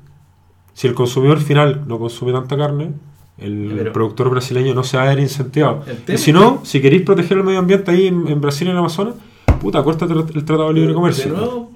[0.72, 2.90] Si el consumidor final no consume tanta carne,
[3.38, 5.84] el Pero- productor brasileño no se va a ver incentivado.
[6.08, 8.76] Y si no, si queréis proteger el medio ambiente ahí en, en Brasil y en
[8.76, 9.14] Amazonas,
[9.60, 11.32] puta, córtate el, el Tratado de Libre Comercio.
[11.32, 11.70] De nuevo,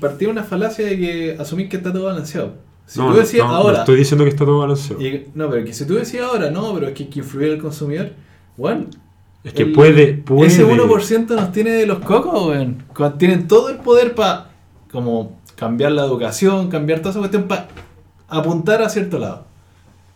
[0.00, 2.54] partí de una falacia de que asumir que está todo balanceado.
[2.86, 3.78] Si no, tú decías no, no ahora.
[3.80, 5.00] estoy diciendo que está todo balanceado.
[5.02, 7.52] y- no, pero que si tú decías ahora, no, pero es que hay que influir
[7.52, 8.10] al consumidor.
[8.56, 8.86] Bueno,
[9.44, 10.48] es que el- puede, puede.
[10.48, 12.84] Ese 1% nos tiene de los cocos, weón.
[13.18, 14.50] Tienen todo el poder para
[14.90, 17.68] como cambiar la educación, cambiar toda esa cuestión para
[18.28, 19.46] apuntar a cierto lado.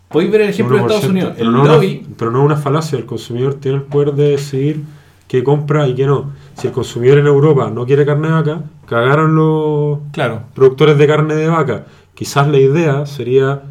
[0.08, 1.34] Podéis ver el ejemplo de 1%, Estados Unidos.
[1.36, 4.82] Pero no, una- lobby, pero no una falacia, el consumidor tiene el poder de decidir
[5.28, 6.32] qué compra y qué no.
[6.54, 10.42] Si el consumidor en Europa no quiere carne de vaca, cagaron los Claro.
[10.54, 11.86] productores de carne de vaca.
[12.14, 13.62] Quizás la idea sería,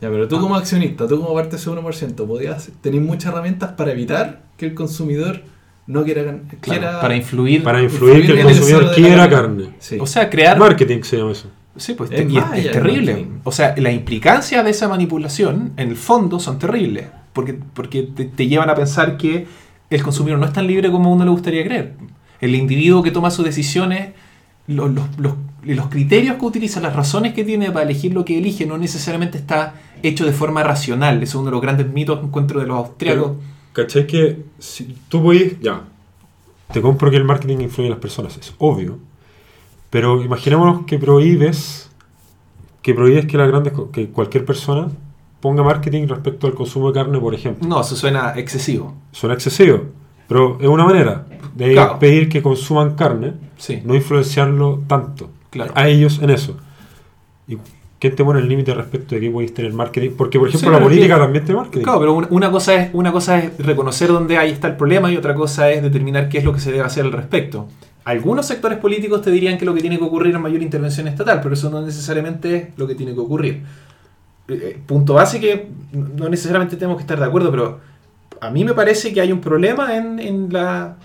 [0.00, 3.72] Ya, pero tú como accionista, tú como parte de ese 1%, podías tener muchas herramientas
[3.72, 5.40] para evitar que el consumidor
[5.88, 6.22] no quiera...
[6.22, 7.62] Claro, quiera para influir.
[7.64, 9.64] para influir que el consumidor quiera carne.
[9.64, 9.76] carne.
[9.80, 9.96] Sí.
[10.00, 10.56] O sea, crear.
[10.58, 11.48] Marketing se llama eso.
[11.76, 13.12] Sí, pues Es y es, es terrible.
[13.12, 13.38] marketing.
[13.44, 17.06] O sea, las implicancias de esa manipulación, en el fondo, son terribles.
[17.32, 19.46] Porque, porque te, te llevan a pensar que
[19.90, 21.94] el consumidor no es tan libre como uno le gustaría creer.
[22.40, 24.12] El individuo que toma sus decisiones,
[24.66, 24.92] los,
[25.90, 29.74] criterios que utiliza, las razones que tiene para elegir lo que elige, no necesariamente está
[30.02, 31.22] hecho de forma racional.
[31.22, 33.32] Eso es uno de los grandes mitos que encuentro de los austriacos.
[33.72, 35.84] ¿cachai que si tú podís, ya,
[36.72, 38.98] te compro que el marketing influye en las personas, es obvio.
[39.90, 41.88] Pero imaginémonos que prohíbes,
[42.82, 44.88] que prohíbes que las grandes, que cualquier persona
[45.40, 47.66] ponga marketing respecto al consumo de carne, por ejemplo.
[47.68, 48.94] No, eso suena excesivo.
[49.12, 49.84] Suena excesivo,
[50.28, 51.98] pero es una manera de Claro.
[51.98, 53.80] pedir que consuman carne, Sí.
[53.84, 55.72] no influenciarlo tanto Claro.
[55.76, 56.56] a ellos en eso.
[57.46, 57.56] ¿Y
[57.98, 60.10] quién te pone el límite respecto de qué podéis tener marketing?
[60.16, 61.84] Porque, por ejemplo, Sí, la política que- también tiene marketing.
[61.84, 65.16] Claro, pero una cosa es, una cosa es reconocer dónde ahí está el problema y
[65.16, 67.66] otra cosa es determinar qué es lo que se debe hacer al respecto.
[68.04, 71.40] Algunos sectores políticos te dirían que lo que tiene que ocurrir es mayor intervención estatal,
[71.42, 73.62] pero eso no necesariamente es lo que tiene que ocurrir.
[74.48, 77.80] Eh, punto base que no necesariamente tenemos que estar de acuerdo, pero
[78.40, 80.96] a mí me parece que hay un problema en, en la...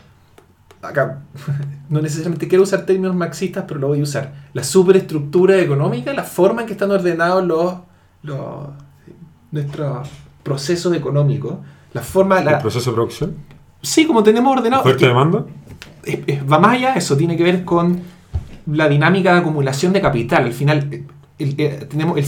[0.81, 1.19] Acá,
[1.89, 4.33] no necesariamente quiero usar términos marxistas, pero lo voy a usar.
[4.53, 7.75] La superestructura económica, la forma en que están ordenados los,
[8.23, 8.67] los
[9.51, 10.07] nuestros
[10.43, 11.57] procesos económicos,
[11.93, 12.39] la forma...
[12.39, 13.35] El La, proceso de producción,
[13.81, 14.83] sí, como tenemos ordenado...
[14.95, 15.45] demanda.
[16.03, 18.01] es- es- va más allá eso, tiene que ver con
[18.67, 20.45] la dinámica de acumulación de capital.
[20.45, 21.03] Al final, eh,
[21.39, 22.25] el- eh, tenemos el,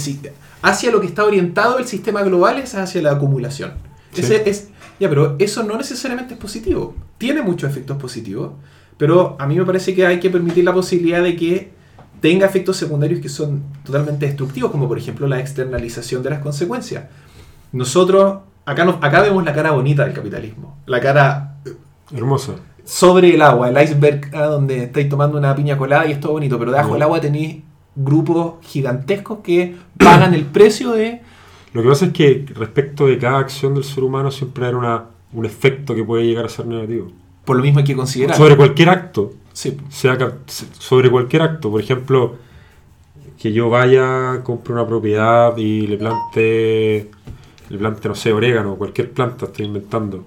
[0.65, 3.73] hacia lo que está orientado el sistema global es hacia la acumulación.
[4.11, 4.21] Sí.
[4.21, 6.95] Ese es, ya, pero eso no necesariamente es positivo.
[7.19, 8.53] Tiene muchos efectos positivos,
[8.97, 11.71] pero a mí me parece que hay que permitir la posibilidad de que
[12.19, 17.03] tenga efectos secundarios que son totalmente destructivos, como por ejemplo la externalización de las consecuencias.
[17.71, 21.57] Nosotros, acá, nos, acá vemos la cara bonita del capitalismo, la cara
[22.11, 22.53] Hermosa.
[22.83, 26.31] sobre el agua, el iceberg ah, donde estáis tomando una piña colada y es todo
[26.31, 27.61] bonito, pero debajo del agua tenéis
[27.95, 31.21] grupos gigantescos que pagan el precio de...
[31.73, 35.05] Lo que pasa es que respecto de cada acción del ser humano siempre hay una,
[35.33, 37.11] un efecto que puede llegar a ser negativo.
[37.43, 38.35] Por lo mismo hay que considerar.
[38.35, 40.17] Sobre cualquier acto, Sí, sea
[40.77, 42.35] sobre cualquier acto, por ejemplo,
[43.39, 47.09] que yo vaya, compre una propiedad y le plante,
[47.69, 50.25] le plante, no sé, orégano o cualquier planta, estoy inventando.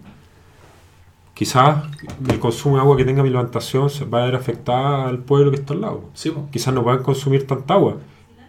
[1.39, 1.85] Quizás
[2.29, 5.51] el consumo de agua que tenga mi plantación se va a ver afectada al pueblo
[5.53, 6.05] que está al lado.
[6.15, 6.33] Sí.
[6.51, 7.97] Quizás no puedan consumir tanta agua,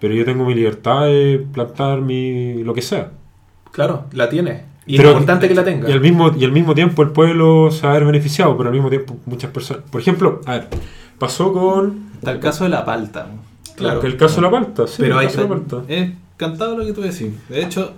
[0.02, 3.12] pero yo tengo mi libertad de plantar mi, lo que sea.
[3.72, 4.64] claro, la tiene.
[4.88, 5.88] Y Pero- es importante que la tenga.
[5.88, 8.70] Y al, mismo, y al mismo tiempo el pueblo se va a ver beneficiado, pero
[8.70, 9.84] al mismo tiempo muchas personas...
[9.92, 10.68] Por ejemplo, a ver,
[11.20, 12.10] pasó con...
[12.16, 13.28] Está el caso de la palta.
[13.76, 14.00] Claro.
[14.02, 15.84] que el caso de la palta, sí, Pero el hay- caso de la palta.
[15.88, 17.30] Es cantado lo que tú decís.
[17.50, 17.94] De hecho,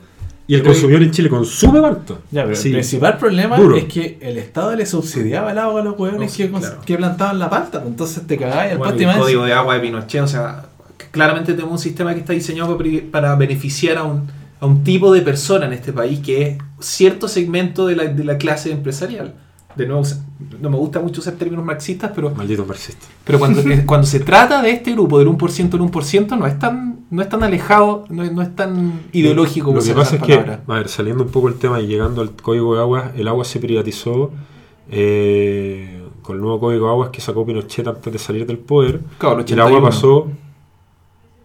[0.51, 2.15] Y el consumidor en Chile consume palta.
[2.29, 2.67] ya, pero Sí.
[2.67, 3.77] el principal problema duro.
[3.77, 6.81] es que el Estado le subsidiaba el agua a los hueones No, que, cons- claro.
[6.85, 7.79] que plantaban la palta.
[7.79, 10.27] pues Entonces te cagáis al Bueno, pasto y el código de agua de Pinochet, o
[10.27, 10.65] sea,
[11.11, 14.27] claramente tenemos un sistema que está diseñado para, para beneficiar a un,
[14.59, 18.23] a un tipo de persona en este país que es cierto segmento de la, de
[18.25, 19.33] la clase empresarial.
[19.75, 20.03] De nuevo,
[20.59, 23.05] no me gusta mucho usar términos marxistas, pero, Maldito marxista.
[23.23, 26.59] pero cuando, eh, cuando se trata de este grupo del 1% del 1%, no es
[26.59, 30.21] tan, no es tan alejado, no es, no es tan ideológico Lo que pasa es
[30.23, 33.27] que, a ver, saliendo un poco el tema y llegando al código de aguas, el
[33.27, 34.31] agua se privatizó
[34.89, 39.01] eh, con el nuevo código de aguas que sacó Pinochet antes de salir del poder.
[39.17, 39.81] Claro, el El agua 81.
[39.85, 40.27] pasó,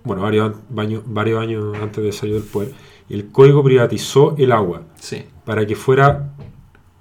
[0.05, 2.73] bueno, varios, baño- varios años antes de salir del poder.
[3.09, 6.33] El código privatizó el agua Sí, para que fuera,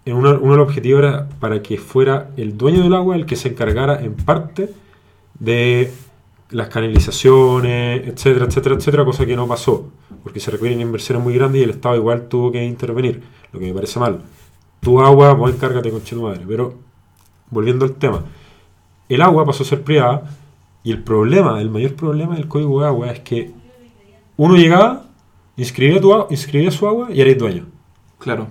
[0.06, 3.26] en una- uno de los objetivos era para que fuera el dueño del agua el
[3.26, 4.70] que se encargara en parte
[5.40, 5.92] de
[6.52, 9.90] las canalizaciones, etcétera, etcétera, etcétera, cosa que no pasó,
[10.24, 13.66] porque se requieren inversiones muy grandes y el Estado igual tuvo que intervenir, lo que
[13.66, 14.22] me parece mal.
[14.80, 16.42] Tu agua, vos encárgate con tu madre.
[16.48, 16.76] Pero,
[17.50, 18.24] volviendo al tema,
[19.10, 20.24] el agua pasó a ser privada
[20.84, 23.52] y el problema, el mayor problema del código de agua es que
[24.38, 25.06] uno llegaba,
[25.58, 27.66] inscribía, tu, inscribía su agua y eres dueño.
[28.20, 28.48] claro.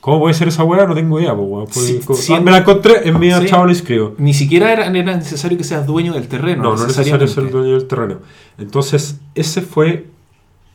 [0.00, 0.86] ¿Cómo puede ser esa weá?
[0.86, 2.32] No tengo idea, po, Sí, sí.
[2.32, 3.46] ah, me la encontré en mi Sí.
[3.46, 4.14] chavo lo inscribo.
[4.18, 6.62] Ni siquiera era, era necesario que seas dueño del terreno.
[6.62, 8.16] No, no es necesario ser dueño del terreno.
[8.58, 10.06] Entonces, ese fue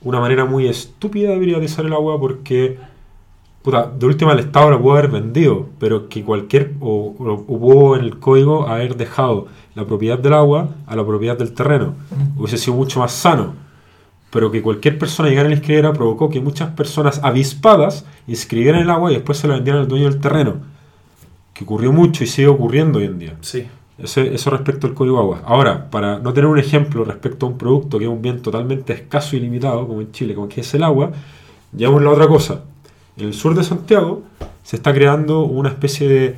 [0.01, 2.77] una manera muy estúpida de privatizar el agua porque,
[3.63, 7.95] puta, de última el Estado lo pudo haber vendido, pero que cualquier, o, o hubo
[7.95, 11.95] en el código haber dejado la propiedad del agua a la propiedad del terreno.
[12.38, 13.64] Hubiese sido mucho más sano.
[14.29, 19.11] Pero que cualquier persona llegara y la provocó que muchas personas avispadas inscribieran el agua
[19.11, 20.55] y después se la vendieran al dueño del terreno.
[21.53, 23.38] Que ocurrió mucho y sigue ocurriendo hoy en día.
[23.41, 23.65] Sí.
[23.97, 25.41] Eso respecto al código agua.
[25.45, 28.91] Ahora, para no tener un ejemplo respecto a un producto que es un bien totalmente
[28.91, 31.11] escaso y limitado, como en Chile, como que es el agua,
[31.75, 32.65] llevamos la otra cosa.
[33.15, 34.23] En el sur de Santiago
[34.63, 36.35] se está creando una especie de,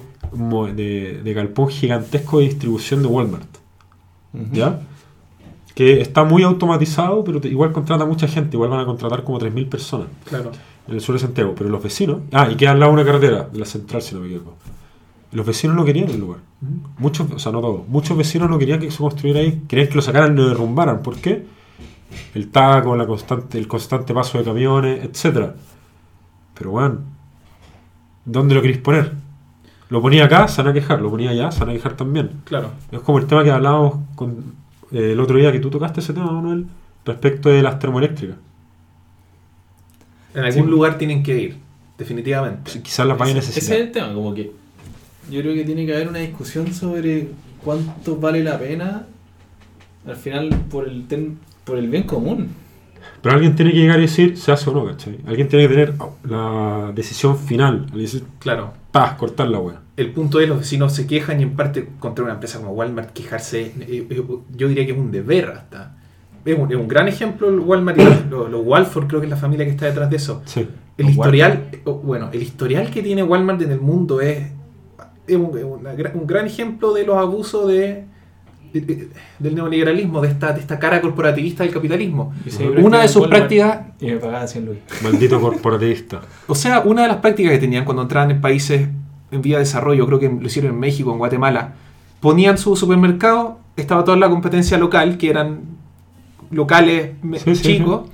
[0.76, 3.58] de, de galpón gigantesco de distribución de Walmart.
[4.52, 4.82] ¿Ya?
[5.78, 9.38] Que está muy automatizado, pero te- igual contrata mucha gente, igual van a contratar como
[9.38, 10.52] 3.000 personas Claro.
[10.88, 13.48] en el sur de Santiago, pero los vecinos, ah, y queda al lado una carretera,
[13.52, 14.56] de la central, si no me equivoco.
[15.34, 16.40] Los vecinos no querían el lugar.
[16.98, 19.96] Muchos, o sea, no todos, muchos vecinos no querían que se construyera ahí, querían que
[19.96, 21.04] lo sacaran y lo derrumbaran.
[21.04, 21.46] ¿Por qué?
[22.34, 25.54] El taco, la constante, el constante paso de camiones, etcétera.
[26.58, 27.02] Pero bueno,
[28.26, 29.14] ¿dónde lo queréis poner?
[29.90, 32.42] Lo ponía acá, se van a quejar, lo ponía allá, se van a quejar también.
[32.46, 32.72] Claro.
[32.92, 34.56] Es como el tema que hablábamos con,
[34.92, 36.66] el otro día que tú tocaste ese tema, Manuel,
[37.06, 38.38] respecto de las termoeléctricas.
[40.34, 40.70] En algún Sí.
[40.70, 41.56] lugar tienen que ir,
[41.98, 42.72] definitivamente.
[42.72, 43.64] Si Quizás las vaya a Ese- necesitar.
[43.76, 44.52] Ese es el tema, como que
[45.32, 47.30] yo creo que tiene que haber una discusión sobre
[47.64, 49.06] cuánto vale la pena
[50.06, 52.50] al final por el tem- por el bien común.
[53.22, 55.18] Pero alguien tiene que llegar y decir, se hace o no, ¿cachai?
[55.26, 57.88] Alguien tiene que tener la decisión final.
[57.94, 58.74] Y decir, Claro.
[58.92, 59.82] paz, cortar la wea.
[59.98, 63.12] El punto es los vecinos se quejan y en parte contra una empresa como Walmart
[63.14, 64.24] quejarse, eh, eh,
[64.56, 65.98] yo diría que es un deber hasta.
[66.46, 69.32] Es un, es un gran ejemplo el Walmart y los, los Walford creo que es
[69.32, 70.42] la familia que está detrás de eso.
[70.46, 70.66] Sí.
[70.98, 71.70] El historial,
[72.04, 74.48] bueno, el historial que tiene Walmart en el mundo es,
[75.28, 78.06] es un, una gran ejemplo de los abusos de,
[78.74, 79.08] de- de-
[79.40, 82.34] del neoliberalismo, de esta, de esta cara corporativista del capitalismo.
[82.82, 85.02] Una de sus Walmart prácticas, Y me pagaban 100 lucas.
[85.04, 86.22] Maldito corporativista.
[86.48, 88.88] o sea, una de las prácticas que tenían cuando entraban en países
[89.32, 91.74] en vía de desarrollo, creo que lo hicieron en México, en Guatemala,
[92.20, 95.62] ponían su supermercado, estaba toda la competencia local, que eran
[96.50, 97.12] locales
[97.44, 98.10] Sí, sí, chicos,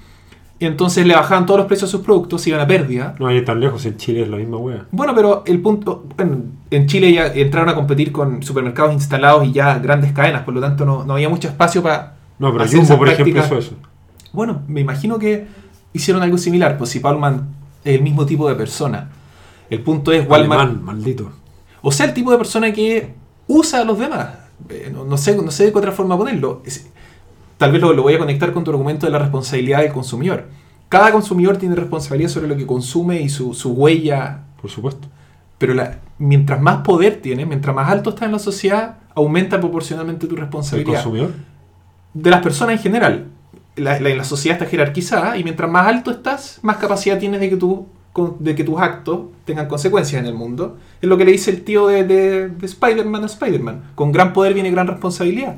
[0.59, 3.15] y entonces le bajaban todos los precios a sus productos, se iban a pérdida.
[3.19, 4.85] No hay tan lejos, en Chile es la misma wea.
[4.91, 6.37] Bueno, pero el punto, bueno,
[6.69, 10.61] en Chile ya entraron a competir con supermercados instalados y ya grandes cadenas, por lo
[10.61, 12.15] tanto no, no había mucho espacio para...
[12.39, 13.75] No, pero hacer Jumbo, por ejemplo, hizo eso.
[14.31, 15.47] Bueno, me imagino que
[15.93, 17.47] hicieron algo similar, pues si Paulman
[17.83, 19.09] es el mismo tipo de persona.
[19.73, 20.61] El punto es Walmart...
[20.61, 21.31] Alemán, maldito.
[21.81, 23.13] O sea, el tipo de persona que
[23.47, 24.29] usa a los demás.
[24.69, 26.61] Eh, no, no sé, no sé de qué otra forma ponerlo.
[26.65, 26.87] Es-
[27.57, 30.47] tal vez lo, lo voy a conectar con tu argumento de la responsabilidad del consumidor.
[30.89, 34.41] Cada consumidor tiene responsabilidad sobre lo que consume y su, su huella.
[34.61, 35.07] Por supuesto.
[35.57, 40.27] Pero la- mientras más poder tienes, mientras más alto estás en la sociedad, aumenta proporcionalmente
[40.27, 40.93] tu El responsabilidad.
[41.03, 41.31] consumidor.
[42.13, 43.25] De las personas en general.
[43.75, 47.49] la, la- la sociedad está jerarquizada y mientras más alto estás, más capacidad tienes de
[47.49, 50.77] que, tú, de que tus actos tengan consecuencias en el mundo.
[51.01, 53.83] Es lo que le dice el tío de, de, de Spider-Man a Spider-Man.
[53.95, 55.55] Con gran poder viene gran responsabilidad.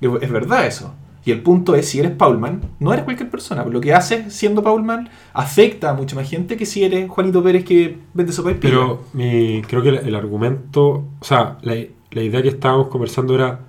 [0.00, 0.94] Es, verdad eso.
[1.24, 3.64] Y el punto es, si eres Paulman, no eres cualquier persona.
[3.64, 7.64] Lo que haces siendo Paulman afecta a mucha más gente que si eres Juanito Pérez
[7.64, 8.72] que vende sopa y pilla.
[8.72, 11.74] Pero mi, creo que el, el argumento, o sea, la,
[12.12, 13.60] la idea que estábamos conversando era,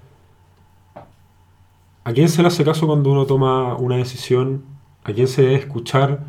[2.03, 4.63] ¿a quién se le hace caso cuando uno toma una decisión?
[5.03, 6.19] ¿A quién se debe escuchar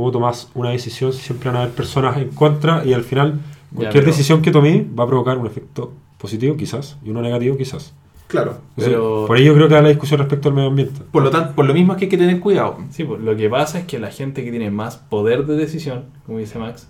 [0.00, 1.12] cómo tomas una decisión?
[1.12, 3.40] Si siempre van a haber personas en contra y al final
[3.74, 7.56] cualquier pero- decisión que tomé va a provocar un efecto positivo quizás y uno negativo
[7.56, 7.94] quizás.
[8.26, 8.58] Claro.
[8.70, 11.00] Entonces, Pero- por ello creo que da la discusión respecto al medio ambiente.
[11.10, 12.78] Por lo, tanto, por lo mismo es que hay que tener cuidado.
[12.90, 16.04] Sí, pues lo que pasa es que la gente que tiene más poder de decisión,
[16.26, 16.88] como dice Max,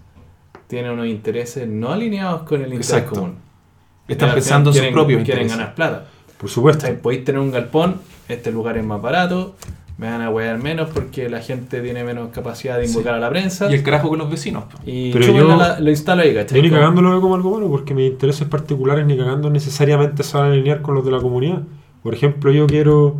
[0.66, 3.14] tiene unos intereses no alineados con el interés Exacto.
[3.20, 3.35] común.
[4.07, 5.59] Están Al pensando en sus quieren- propios Quieren intereses.
[5.59, 6.07] ganar plata.
[6.38, 6.83] Por supuesto.
[6.83, 7.01] ¿Cachai?
[7.01, 7.96] Podéis tener un galpón,
[8.29, 9.55] este lugar es más barato,
[10.00, 13.16] me van a huear menos porque la gente tiene menos capacidad de invocar Sí.
[13.16, 13.70] a la prensa.
[13.70, 14.64] Y el carajo con los vecinos.
[14.86, 16.56] Y Pero yo- la- lo instalo ahí, ¿cachai?
[16.56, 20.22] Yo ni cagando lo veo como algo malo porque mis intereses particulares ni cagando necesariamente
[20.22, 21.60] se van a alinear con los de la comunidad.
[22.02, 23.16] Por ejemplo, yo quiero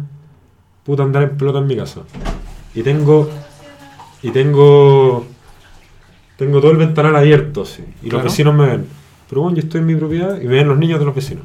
[0.85, 2.01] puta andar en pelota en mi casa.
[2.75, 3.29] Y tengo.
[4.23, 5.27] Y tengo.
[6.39, 7.85] Tengo todo el ventanal abierto, sí.
[8.03, 8.25] Y Claro.
[8.25, 8.87] los vecinos me ven.
[9.29, 11.45] Pero bueno, yo estoy en mi propiedad y me ven los niños de los vecinos.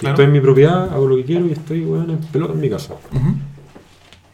[0.00, 0.06] Y.
[0.06, 2.70] Estoy en mi propiedad, hago lo que quiero y estoy weón, en pelota en mi
[2.70, 2.94] casa.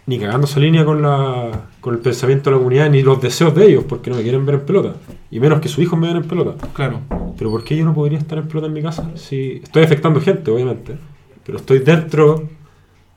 [0.07, 3.55] Ni cagando esa línea con, la, con el pensamiento de la comunidad ni los deseos
[3.57, 4.95] de ellos, porque no me quieren ver en pelota.
[5.33, 6.55] Y menos que sus hijos me ven en pelota.
[6.75, 7.01] Claro.
[7.37, 9.11] Pero ¿por qué yo no podría estar en pelota en mi casa?
[9.17, 10.97] Si estoy afectando gente, obviamente.
[11.45, 12.49] Pero estoy dentro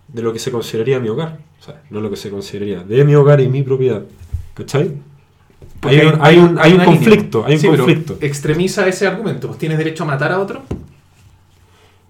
[0.07, 1.39] de lo que se consideraría mi hogar.
[1.59, 4.03] O sea, no lo que se consideraría de mi hogar y mi propiedad.
[4.55, 4.91] ¿Cachai?
[5.81, 7.45] Hay un, hay un, hay un conflicto.
[7.45, 8.17] Hay un Sí, pero conflicto.
[8.19, 9.49] Extremiza ese argumento.
[9.49, 10.63] Tienes derecho a matar a otro.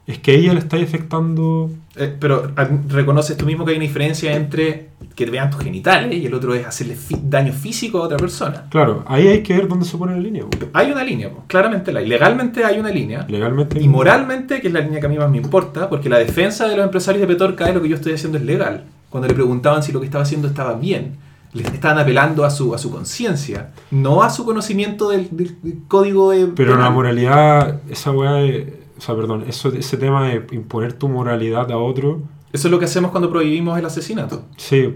[0.07, 1.69] Es que a ella le está afectando.
[1.99, 2.51] Eh, pero
[2.87, 6.33] reconoces tú mismo que hay una diferencia entre que te vean tus genitales y el
[6.33, 8.67] otro es hacerle daño físico a otra persona.
[8.69, 10.43] Claro, ahí hay que ver dónde se pone la línea.
[10.45, 10.67] po.
[10.71, 12.07] Hay una línea, claramente la hay.
[12.07, 13.25] Legalmente hay una línea.
[13.27, 13.81] Legalmente.
[13.81, 16.67] Y moralmente, que es la línea que a mí más me importa, porque la defensa
[16.69, 18.85] de los empresarios de Petorca es lo que yo estoy haciendo es legal.
[19.09, 21.17] Cuando le preguntaban si lo que estaba haciendo estaba bien,
[21.51, 25.79] le estaban apelando a su, a su conciencia, no a su conocimiento del, del- del
[25.89, 26.45] código de.
[26.47, 26.83] Pero penal.
[26.85, 28.78] la moralidad, esa weá de.
[28.99, 32.21] O sea, perdón, eso, ese tema de imponer tu moralidad a otro.
[32.53, 34.43] Eso es lo que hacemos cuando prohibimos el asesinato.
[34.57, 34.93] Sí,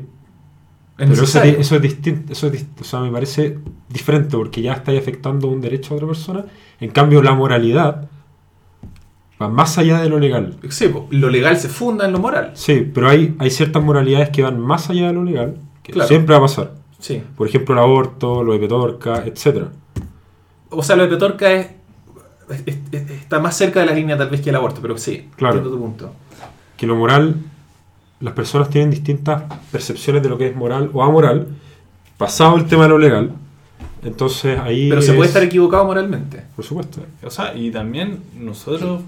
[0.96, 3.58] Es Pero eso, es- eso es distinto, eso es o sea, me parece
[3.89, 6.46] diferente porque ya estáis afectando un derecho a otra persona.
[6.80, 8.10] En cambio, la moralidad
[9.42, 10.56] va más allá de lo legal.
[10.70, 12.52] Sí, lo legal se funda en lo moral.
[12.54, 16.08] Sí, pero hay, hay ciertas moralidades que van más allá de lo legal, que Claro.
[16.08, 16.76] siempre va a pasar.
[17.00, 17.24] Sí.
[17.36, 19.72] Por ejemplo, el aborto, lo de Petorca, etcétera.
[20.70, 21.68] O sea, lo de Petorca es-
[22.91, 25.56] está más cerca de la línea tal vez que el aborto, pero sí, Claro.
[25.58, 26.13] entiendo tu punto.
[26.77, 27.36] Que lo moral,
[28.19, 31.47] las personas tienen distintas percepciones de lo que es moral o amoral,
[32.17, 33.32] pasado el tema de lo legal.
[34.03, 34.89] Entonces ahí.
[34.89, 36.43] Pero se puede es- estar equivocado moralmente.
[36.56, 37.01] Por supuesto.
[37.23, 39.01] O sea, y también nosotros,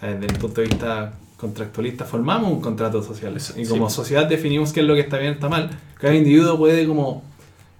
[0.00, 3.34] eh, desde el punto de vista contractualista, formamos un contrato social.
[3.36, 3.64] Y Sí.
[3.68, 5.70] como sociedad definimos qué es lo que está bien y está mal.
[5.98, 7.24] Cada individuo puede como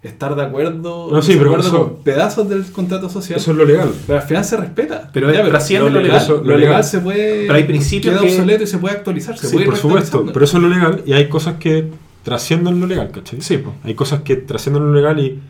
[0.03, 3.39] estar de acuerdo, No, sí, de pero acuerdo eso- con pedazos del contrato social.
[3.39, 3.93] Eso es lo legal.
[4.07, 5.11] pero al final se respeta.
[5.13, 6.85] Pero es- trasciende lo lo legal, lo Lo legal legal.
[6.85, 7.43] se puede.
[7.43, 9.39] Pero hay principios queda que- obsoleto y se puede actualizar.
[9.39, 11.89] Se Sí, puede por supuesto, pero eso es lo legal y hay cosas que
[12.25, 13.41] trascienden lo legal, ¿cachai?
[13.43, 13.75] Sí, po.
[13.85, 15.41] Hay cosas que trascienden lo legal y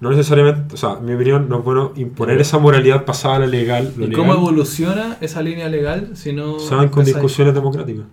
[0.00, 3.38] no necesariamente, o sea, en mi opinión, no es bueno imponer esa moralidad pasada a
[3.40, 3.92] la legal.
[3.96, 6.58] Lo ¿Y legal cómo evoluciona esa línea legal si no.
[6.70, 8.04] van con discusiones democráticas.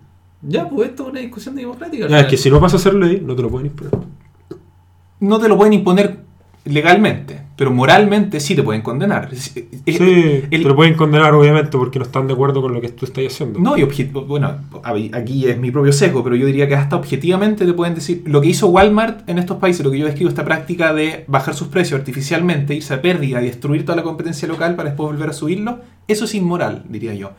[0.42, 2.08] Ya, pues esto es una discusión democrática.
[2.08, 3.92] Ya, es que si no pasa a ser ley, no te lo pueden imponer.
[5.22, 6.18] No te lo pueden imponer
[6.64, 9.28] legalmente, pero moralmente sí te pueden condenar.
[9.34, 12.88] Sí, el- te lo pueden condenar, obviamente, porque no están de acuerdo con lo que
[12.90, 13.58] tú estás haciendo.
[13.58, 13.82] No, y
[14.26, 14.54] bueno,
[14.84, 18.40] aquí es mi propio sesgo, pero yo diría que hasta objetivamente te pueden decir lo
[18.40, 21.66] que hizo Walmart en estos países, lo que yo describo, esta práctica de bajar sus
[21.68, 25.32] precios artificialmente, irse a pérdida y destruir toda la competencia local para después volver a
[25.32, 27.32] subirlo, eso es inmoral, diría yo.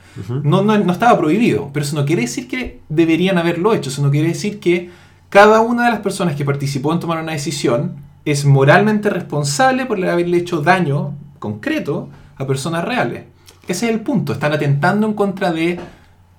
[0.44, 4.02] No, no, no estaba prohibido, pero eso no quiere decir que deberían haberlo hecho, eso
[4.02, 4.90] no quiere decir que
[5.34, 9.98] cada una de las personas que participó en tomar una decisión es moralmente responsable por
[10.06, 13.24] haberle hecho daño concreto a personas reales.
[13.68, 15.80] Ese es el punto, están atentando en contra de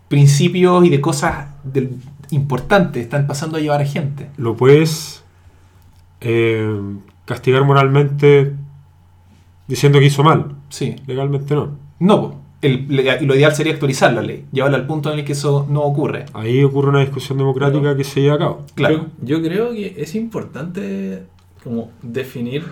[0.07, 1.97] principios y de cosas del-
[2.31, 4.31] importantes, están pasando a llevar a gente.
[4.37, 5.25] Lo puedes
[6.21, 6.81] eh,
[7.25, 8.55] castigar moralmente
[9.67, 10.55] diciendo que hizo mal.
[10.69, 11.71] Sí, Legalmente no.
[11.99, 12.44] no.
[12.67, 15.83] El- lo ideal sería actualizar la ley, llevarla al punto en el que eso no
[15.83, 16.27] ocurre.
[16.33, 18.63] Ahí ocurre una discusión democrática que se lleva a cabo.
[18.75, 19.07] Claro.
[19.23, 21.23] Yo, yo creo que es importante
[21.63, 22.65] como definir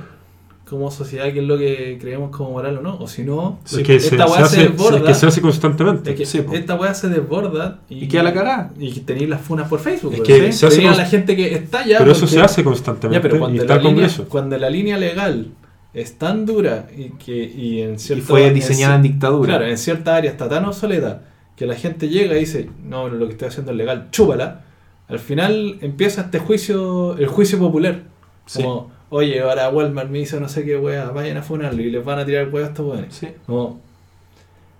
[0.68, 2.96] como sociedad qué es lo que creemos como moral o no.
[2.98, 4.96] O si no, Sí, que se, esta se weá se hace, desborda.
[4.98, 6.10] es que se hace constantemente.
[6.12, 8.72] es que Sí, esta weá se desborda y, Y queda la cagada.
[8.78, 10.14] Y tenéis las funas por Facebook.
[10.14, 10.58] Es que ¿sí?
[10.60, 11.98] se hace const- la gente que está ya.
[11.98, 14.28] pero eso porque- se hace constantemente Ya, pero y cuando está la, el línea, Congreso.
[14.30, 15.48] cuando la línea legal
[15.94, 19.48] es tan dura y que y en Y cierto, fue diseñada en dictadura.
[19.58, 21.22] Claro, en cierta área está tan obsoleta
[21.56, 24.62] que la gente llega y dice, no, lo que estoy haciendo es legal, chúpala.
[25.08, 28.02] Al final empieza este juicio, el juicio popular.
[28.46, 28.62] Sí.
[28.62, 32.02] Como, oye, ahora Walmart me hizo no sé qué wea, vayan a funarlo y les
[32.04, 33.14] van a tirar hueá a estos weones.
[33.14, 33.28] Sí.
[33.46, 33.80] Como,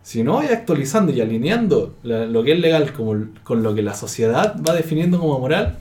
[0.02, 3.82] si no voy actualizando y alineando la- lo que es legal como, con lo que
[3.82, 5.76] la sociedad va definiendo como moral,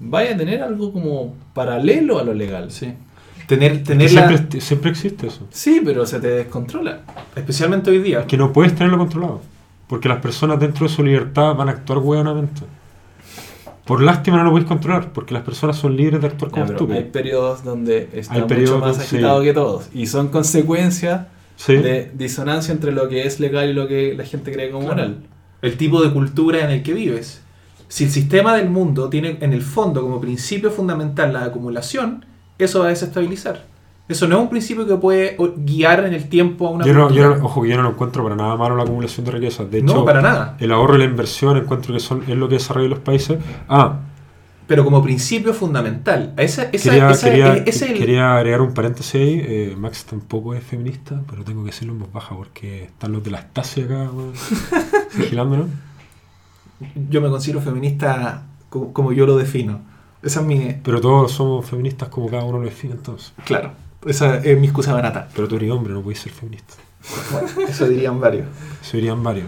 [0.00, 2.70] vaya a tener algo como paralelo a lo legal.
[2.70, 2.92] Sí.
[3.46, 5.46] Tener, tener la- siempre, siempre existe eso.
[5.50, 7.02] Sí, pero se te descontrola.
[7.36, 8.20] especialmente hoy día.
[8.20, 9.40] Es que no puedes tenerlo controlado.
[9.86, 12.62] Porque las personas dentro de su libertad van a actuar hueonamente.
[13.84, 16.92] Por lástima no lo podéis controlar, porque las personas son libres de actuar como pero
[16.92, 19.16] hay periodos donde está Hay mucho periodos, más sí.
[19.16, 19.88] agitado que todos.
[19.94, 21.76] Y son consecuencias Sí.
[21.76, 25.02] de disonancia entre lo que es legal y lo que la gente cree como Claro.
[25.02, 25.16] moral.
[25.62, 27.40] el tipo de cultura en el que vives.
[27.88, 32.24] Si el sistema del mundo tiene en el fondo como principio fundamental la acumulación,
[32.58, 33.64] eso va a desestabilizar.
[34.08, 37.10] Eso no es un principio que puede guiar en el tiempo a una Yo no,
[37.10, 39.68] yo no- ojo, que yo no lo encuentro para nada malo la acumulación de riquezas.
[39.70, 40.56] De hecho, no, para nada.
[40.60, 43.38] el ahorro y la inversión encuentro que son, es lo que desarrollan los países.
[43.68, 43.98] Ah,
[44.68, 46.34] Pero como principio fundamental.
[46.36, 49.40] Esa, esa, quería, esa- quería, es- ese es el- quería agregar un paréntesis ahí.
[49.44, 53.24] Eh, Max tampoco es feminista, pero tengo que decirlo en voz baja porque están los
[53.24, 54.08] de la Stasi acá
[55.18, 55.66] vigilándonos.
[57.10, 59.80] Yo me considero feminista como, como yo lo defino.
[60.26, 60.74] Esa es mi.
[60.82, 63.32] Pero todos somos feministas como cada uno lo define entonces.
[63.44, 63.70] Claro.
[64.06, 65.28] Esa es mi excusa barata.
[65.34, 66.74] Pero tú eres hombre, no puedes ser feminista.
[67.32, 68.46] Bueno, eso dirían varios.
[68.82, 69.46] Se dirían varios.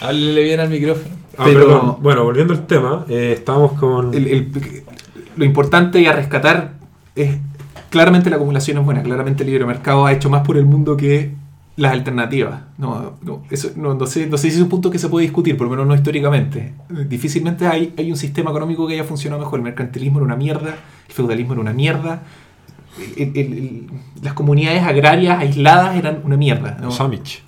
[0.00, 1.14] Háblele bien al micrófono.
[1.36, 1.96] Ah, Pero- perdón.
[2.00, 4.14] Bueno, volviendo al tema, eh, estábamos con...
[4.14, 4.82] El- el-
[5.36, 6.72] lo importante y a rescatar
[7.14, 7.36] es
[7.90, 10.96] claramente la acumulación es buena, claramente el libre mercado ha hecho más por el mundo
[10.96, 11.32] que
[11.78, 12.60] las alternativas.
[12.76, 15.24] No, no, eso, no, no sé, no sé si es un punto que se puede
[15.24, 16.74] discutir, por lo menos no históricamente.
[17.08, 19.60] Difícilmente hay, hay un sistema económico que haya funcionado mejor.
[19.60, 20.74] El mercantilismo era una mierda,
[21.08, 22.22] el feudalismo era una mierda,
[23.16, 23.86] el- el- el-
[24.22, 26.76] las comunidades agrarias aisladas eran una mierda.
[26.80, 26.86] ¿no?
[26.86, 27.42] Los Amish.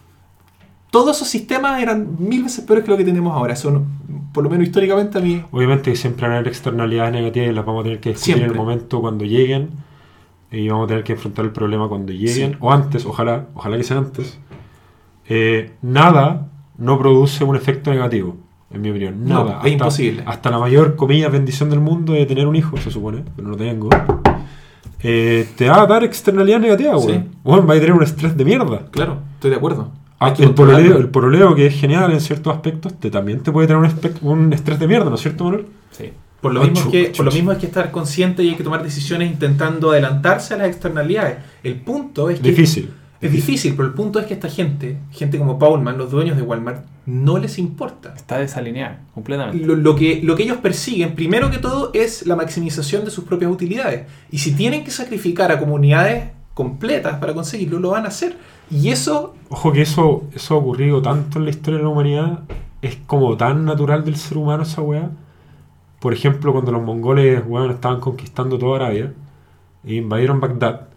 [0.93, 3.53] Todos esos sistemas eran mil veces peores que lo que tenemos ahora.
[3.55, 3.85] Eso, no-
[4.33, 5.43] por lo menos históricamente a mí...
[5.51, 8.39] Obviamente siempre van a haber externalidades negativas y las vamos a tener que discutir en
[8.41, 8.59] Siempre.
[8.59, 9.71] el momento cuando lleguen.
[10.53, 12.53] Y vamos a tener que enfrentar el problema cuando lleguen.
[12.53, 12.57] Sí.
[12.61, 14.39] O antes, ojalá, ojalá que sea antes.
[15.29, 18.37] Eh, nada no produce un efecto negativo,
[18.71, 19.25] en mi opinión.
[19.25, 19.61] No, Nada.
[19.65, 20.23] es imposible.
[20.27, 23.53] Hasta la mayor, comillas, bendición del mundo de tener un hijo, se supone, pero no
[23.53, 23.89] lo tengo.
[25.03, 27.07] eh, te va a dar externalidad negativa, Sí.
[27.07, 27.29] weón.
[27.45, 28.87] Weón, va a tener un estrés de mierda.
[28.91, 29.91] Claro, estoy de acuerdo.
[30.19, 33.67] Ah, el, pololeo, el pololeo, que es genial en ciertos aspectos, te, también te puede
[33.69, 35.67] tener un, un estrés de mierda, ¿no es cierto, Manuel?
[35.93, 36.13] Sí.
[36.41, 38.65] Por lo, mismo es que, por lo mismo es que estar consciente y hay que
[38.65, 41.39] tomar decisiones intentando adelantarse a las externalidades.
[41.63, 42.91] El punto es que Difícil.
[43.21, 46.43] es difícil, pero el punto es que esta gente, gente como Paulman, los dueños de
[46.43, 48.15] Walmart, no les importa.
[48.17, 49.67] Está desalineada completamente.
[49.67, 53.25] Lo, lo que, lo que ellos persiguen, primero que todo, es la maximización de sus
[53.25, 54.07] propias utilidades.
[54.31, 58.37] Y si tienen que sacrificar a comunidades completas para conseguirlo, lo van a hacer.
[58.71, 62.41] Y eso, Ojo que eso, eso ha ocurrido tanto en la historia de la humanidad,
[62.83, 65.11] es como tan natural del ser humano esa weá.
[66.01, 69.13] Por ejemplo, cuando los mongoles weón, estaban conquistando toda Arabia
[69.85, 70.89] e invadieron Bagdad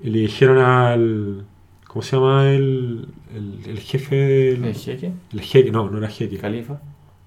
[0.00, 1.44] y le dijeron al.
[1.86, 4.64] ¿Cómo se llama el, el, el jefe del.
[4.64, 5.12] ¿El jeque?
[5.32, 6.36] El jeque, no, no era jeque.
[6.38, 6.80] ¿Califa?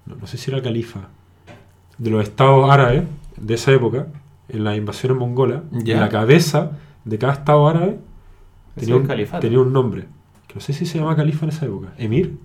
[0.06, 1.08] no, no sé si era califa,
[1.98, 3.04] de los estados árabes
[3.36, 4.08] de esa época,
[4.48, 6.00] en las invasiones mongolas, Ya.
[6.00, 6.72] la cabeza
[7.04, 7.98] de cada estado árabe
[8.74, 9.00] tenía es
[9.32, 10.06] un, tenía un nombre.
[10.48, 11.92] Que no sé si se llama califa en esa época.
[11.98, 12.36] Emir.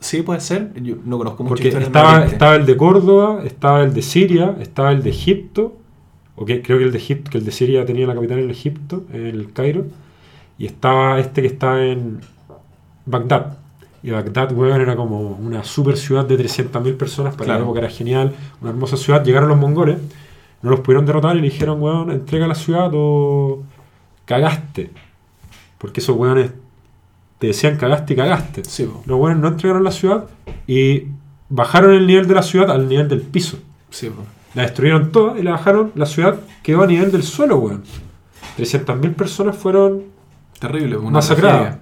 [0.00, 0.72] Sí puede ser.
[0.82, 4.92] Yo no conozco mucho Porque estaba, estaba el de Córdoba, estaba el de Siria, estaba
[4.92, 5.76] el de Egipto.
[6.36, 8.50] O que, creo que el de Egipto, que el de Siria tenía la capital en
[8.50, 9.84] Egipto, en el Cairo.
[10.58, 12.20] Y estaba este que está en
[13.04, 13.58] Bagdad.
[14.02, 17.34] Y Bagdad, weón, era como una super ciudad de 300.000 personas.
[17.34, 17.60] Para Claro.
[17.60, 18.32] la época era genial,
[18.62, 19.22] una hermosa ciudad.
[19.22, 19.98] Llegaron los mongoles,
[20.62, 23.62] no los pudieron derrotar y le dijeron, weón, entrega la ciudad o
[24.24, 24.90] cagaste.
[25.76, 26.52] Porque esos weones
[27.40, 28.62] te decían cagaste y cagaste.
[28.64, 29.02] Sí, po.
[29.06, 30.26] Los weones no entregaron la ciudad
[30.68, 31.06] y
[31.48, 33.58] bajaron el nivel de la ciudad al nivel del piso.
[33.90, 34.22] Sí, po.
[34.54, 35.90] La destruyeron toda y la bajaron.
[35.96, 37.82] La ciudad quedó a nivel del suelo, weón.
[38.56, 40.02] 300.000 personas fueron
[40.60, 40.96] Terrible.
[40.98, 41.60] Una masacradas.
[41.60, 41.80] tragedia.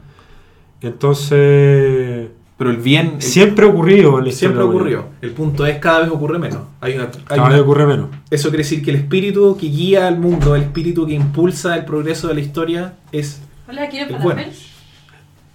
[1.09, 5.05] Entonces, Pero el bien el- siempre ha ocurrido en la historia siempre ocurrió.
[5.23, 6.61] El punto es cada vez ocurre menos.
[6.81, 8.09] Hay una, hay Cada una- vez ocurre menos.
[8.31, 11.85] Eso quiere decir que el espíritu que guía al mundo, el espíritu que impulsa el
[11.85, 13.89] progreso de la historia es Hola,
[14.23, 14.43] bueno.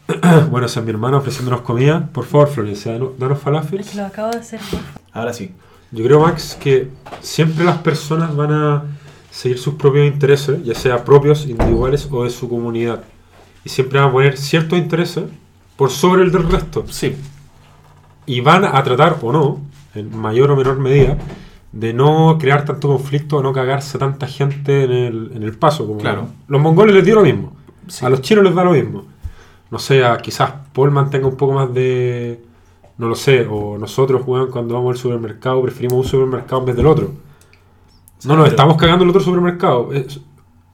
[0.49, 2.09] Bueno, es mi hermana ofreciéndonos comida.
[2.11, 3.79] Por favor, Florencia, danos, danos falafel.
[3.81, 4.59] Es que lo acabo de hacer.
[5.11, 5.51] Ahora sí.
[5.91, 6.89] Yo creo, Max, que
[7.21, 8.83] siempre las personas van a
[9.29, 13.03] seguir sus propios intereses, ya sea propios, individuales o de su comunidad.
[13.63, 15.25] Y siempre van a poner ciertos intereses
[15.77, 16.85] por sobre el del resto.
[16.89, 17.15] Sí.
[18.25, 19.59] Y van a tratar, o no,
[19.93, 21.17] en mayor o menor medida,
[21.71, 25.85] de no crear tanto conflicto o no cagarse tanta gente en el, en el paso.
[25.85, 26.27] Como Claro.
[26.47, 27.53] Los mongoles les dio lo mismo.
[27.87, 28.03] Sí.
[28.03, 29.12] A los chinos les da lo mismo.
[29.73, 32.39] No sé, a- quizás Paul mantenga un poco más de...
[32.99, 36.75] No lo sé, o nosotros, weón, cuando vamos al supermercado preferimos un supermercado en vez
[36.75, 37.07] del otro.
[38.25, 39.91] No pero- estamos cagando el otro supermercado.
[39.91, 40.19] Es,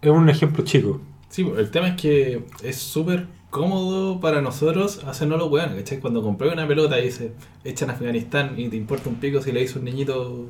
[0.01, 0.99] es un ejemplo chico.
[1.29, 5.99] Sí, pues, el tema es que es súper cómodo para nosotros hacernos los weones, ¿cachai?
[6.01, 7.31] Cuando compré una pelota y dice,
[7.63, 10.45] echa en Afganistán y te importa un pico si le hizo un niñito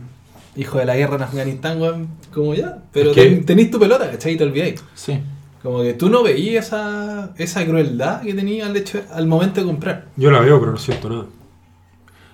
[0.56, 2.82] hijo de la guerra en Afganistán, weón, como ya.
[2.92, 4.34] Pero Es que- ten- tenés tu pelota, ¿cachai?
[4.34, 4.84] Y te olvidáis.
[4.96, 5.20] Sí.
[5.64, 9.68] Como que tú no veías esa, esa crueldad que tenía al, hecho, al momento de
[9.68, 10.06] comprar.
[10.16, 11.26] Yo la veo, pero no siento nada.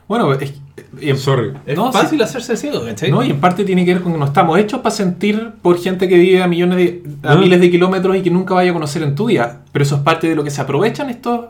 [0.07, 0.53] Bueno, es,
[1.01, 1.53] en, Sorry.
[1.65, 3.09] Es No, fácil hacerse ciego, ¿cachai?
[3.09, 5.79] no, y en parte tiene que ver con que no estamos hechos para sentir por
[5.79, 7.41] gente que vive a millones de, a No.
[7.41, 9.63] miles de kilómetros y que nunca vaya a conocer en tu vida.
[9.71, 11.45] Pero eso es parte de lo que se aprovechan estos.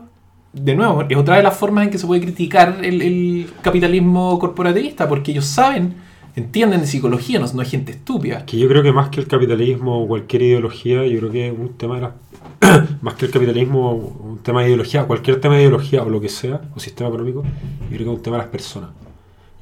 [0.54, 4.38] De nuevo, es otra de las formas en que se puede criticar el, el capitalismo
[4.38, 5.94] corporativista, porque ellos saben,
[6.36, 8.44] entienden de psicología, no, no hay gente estúpida.
[8.46, 11.54] Que yo creo que más que el capitalismo o cualquier ideología, yo creo que es
[11.58, 12.14] un tema de la...
[13.02, 16.28] más que el capitalismo, un tema de ideología, cualquier tema de ideología o lo que
[16.28, 18.90] sea, o sistema económico, yo creo que es un tema de las personas.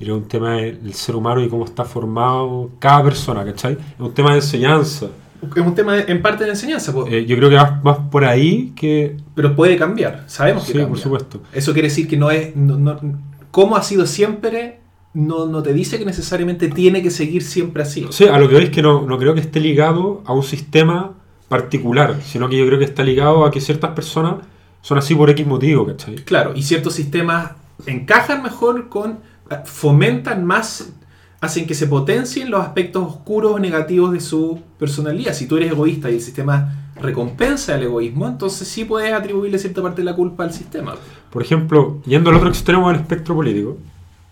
[0.00, 3.44] Yo creo que es un tema del ser humano y cómo está formado cada persona,
[3.44, 3.74] ¿cachai?
[3.74, 5.06] Es un tema de enseñanza.
[5.54, 8.24] Es un tema de- en parte de enseñanza, Eh, yo creo que va más por
[8.24, 9.16] ahí que...
[9.34, 10.24] pero puede cambiar.
[10.26, 10.88] Sabemos que Sí, cambia.
[10.88, 11.40] por supuesto.
[11.52, 12.56] Eso quiere decir que no es.
[12.56, 12.98] No, no-
[13.50, 14.80] cómo ha sido siempre,
[15.14, 18.06] no, no te dice que necesariamente tiene que seguir siempre así.
[18.10, 21.12] Sea, a lo que veis que no, no creo que esté ligado a un sistema
[21.48, 24.36] particular, sino que yo creo que está ligado a que ciertas personas
[24.82, 26.16] son así por X motivo, ¿cachai?
[26.16, 27.52] Claro, y ciertos sistemas
[27.86, 29.18] encajan mejor con.
[29.50, 30.92] eh, fomentan más.
[31.40, 35.34] hacen que se potencien los aspectos oscuros o negativos de su personalidad.
[35.34, 39.82] Si tú eres egoísta y el sistema recompensa el egoísmo, entonces sí puedes atribuirle cierta
[39.82, 40.94] parte de la culpa al sistema.
[41.30, 43.76] Por ejemplo, yendo al otro extremo del espectro político,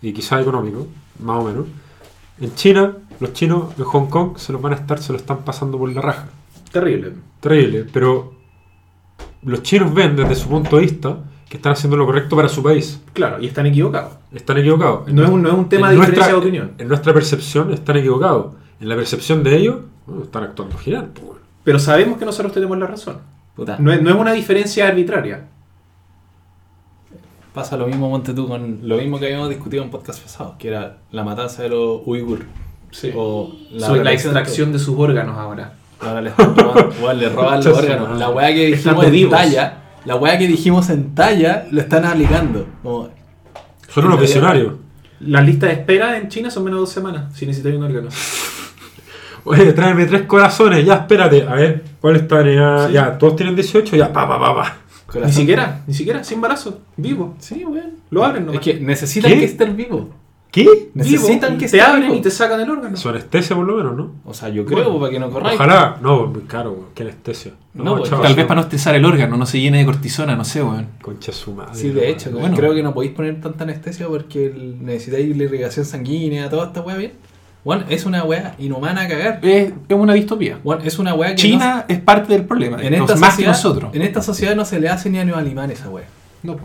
[0.03, 0.87] y quizás económico,
[1.21, 1.67] más o menos,
[2.41, 5.39] en China, los chinos en Hong Kong se los van a estar, se lo están
[5.45, 6.27] pasando por la raja.
[6.73, 7.13] Terrible.
[7.41, 8.33] Terrible, pero
[9.43, 12.63] los chinos ven desde su punto de vista que están haciendo lo correcto para su
[12.63, 13.01] país.
[13.13, 14.15] Claro, y están equivocados.
[14.33, 15.13] Están equivocados.
[15.13, 16.73] No es un- no es un tema en de diferencia de opinión.
[16.79, 18.55] En nuestra percepción están equivocados.
[18.81, 19.77] En la percepción de ellos,
[20.07, 21.11] bueno, están actuando genial.
[21.15, 21.39] pues.
[21.63, 23.19] Pero sabemos que nosotros tenemos la razón.
[23.55, 23.77] Puta.
[23.79, 25.45] No es, no es una diferencia arbitraria.
[27.55, 30.69] Pasa lo mismo, Monte tú, con lo mismo que habíamos discutido en podcast pasado, que
[30.69, 32.47] era la matanza de los uigur.
[33.15, 35.75] O la, Sobre la relación- extracción de sus órganos ahora.
[36.01, 38.19] Ahora le, están robando- weón, le roban los órganos.
[38.19, 42.67] La weá que dijimos en talla, la weá que dijimos en talla, lo están aplicando.
[42.83, 43.09] Como,
[43.89, 44.75] Son unos visionarios.
[45.21, 48.09] Las listas de espera en China son menos de dos semanas si necesitas un órgano.
[49.45, 51.43] Oye, tráeme tres corazones, ya espérate.
[51.49, 52.43] A ver, ¿cuál está?
[52.45, 52.93] Ya, Sí.
[52.95, 54.77] ya, todos tienen 18, ya, pa, pa, pa, pa.
[55.13, 55.31] Corazón.
[55.31, 57.35] Ni siquiera, ni siquiera, sin embarazo, vivo.
[57.39, 57.93] Sí, weón.
[58.11, 58.63] Lo abren Es nomás.
[58.63, 59.39] que necesitan ¿Qué?
[59.39, 60.07] que estén vivos.
[60.51, 60.67] ¿Qué?
[60.93, 62.15] Necesitan Vivo, que te esté abren vivo.
[62.17, 62.95] y te sacan el órgano.
[62.95, 64.13] Su anestesia por lo menos, ¿no?
[64.27, 65.55] O sea, yo creo, Bueno, para que no corráis.
[65.55, 65.97] Ojalá.
[66.03, 66.87] No, muy caro, weón.
[66.95, 67.53] Qué anestesia.
[67.73, 70.37] No, pues, chaval, Tal vez para no estresar el órgano, no se llene de cortisona,
[70.37, 70.89] no sé, weón.
[71.01, 71.75] Concha su madre.
[71.75, 72.55] Sí, de hecho, Bueno.
[72.55, 76.97] creo que no podéis poner tanta anestesia porque necesitáis la irrigación sanguínea, toda esta weá
[76.99, 77.13] bien.
[77.65, 79.39] Bueno, es una weá inhumana a cagar.
[79.43, 80.59] Es, es una distopía.
[80.65, 83.45] Bueno, es una weá que China es parte del problema, no- en esta más que
[83.45, 83.95] sociedad, nosotros.
[83.95, 86.07] En esta sociedad no se le hace ni a los animales esa weá.
[86.43, 86.65] No, po.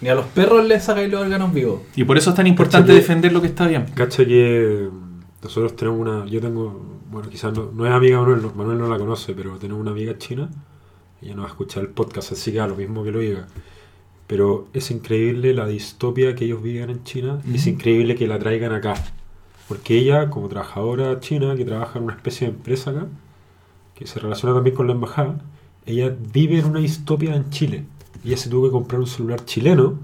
[0.00, 1.82] Ni a los perros les sacáis los órganos vivos.
[1.94, 3.84] y por eso es tan importante Cacha que- defender lo que está bien.
[3.94, 6.24] Cacha que mm, nosotros tenemos una.
[6.26, 6.98] Yo tengo.
[7.10, 9.82] Bueno, quizás no, no es amiga de Manuel, no- Manuel no la conoce, pero tenemos
[9.82, 10.48] una amiga china.
[11.20, 13.46] Ella no va a escuchar el podcast, así que da lo mismo que lo diga.
[14.26, 17.70] Pero es increíble la distopia que ellos viven en China y es Ujú.
[17.70, 18.94] increíble que la traigan acá.
[19.70, 23.06] Porque ella, como trabajadora china, que trabaja en una especie de empresa acá,
[23.94, 25.36] que se relaciona también con la embajada,
[25.86, 27.84] ella vive en una distopia en Chile.
[28.24, 29.94] Ella se tuvo que comprar un celular chileno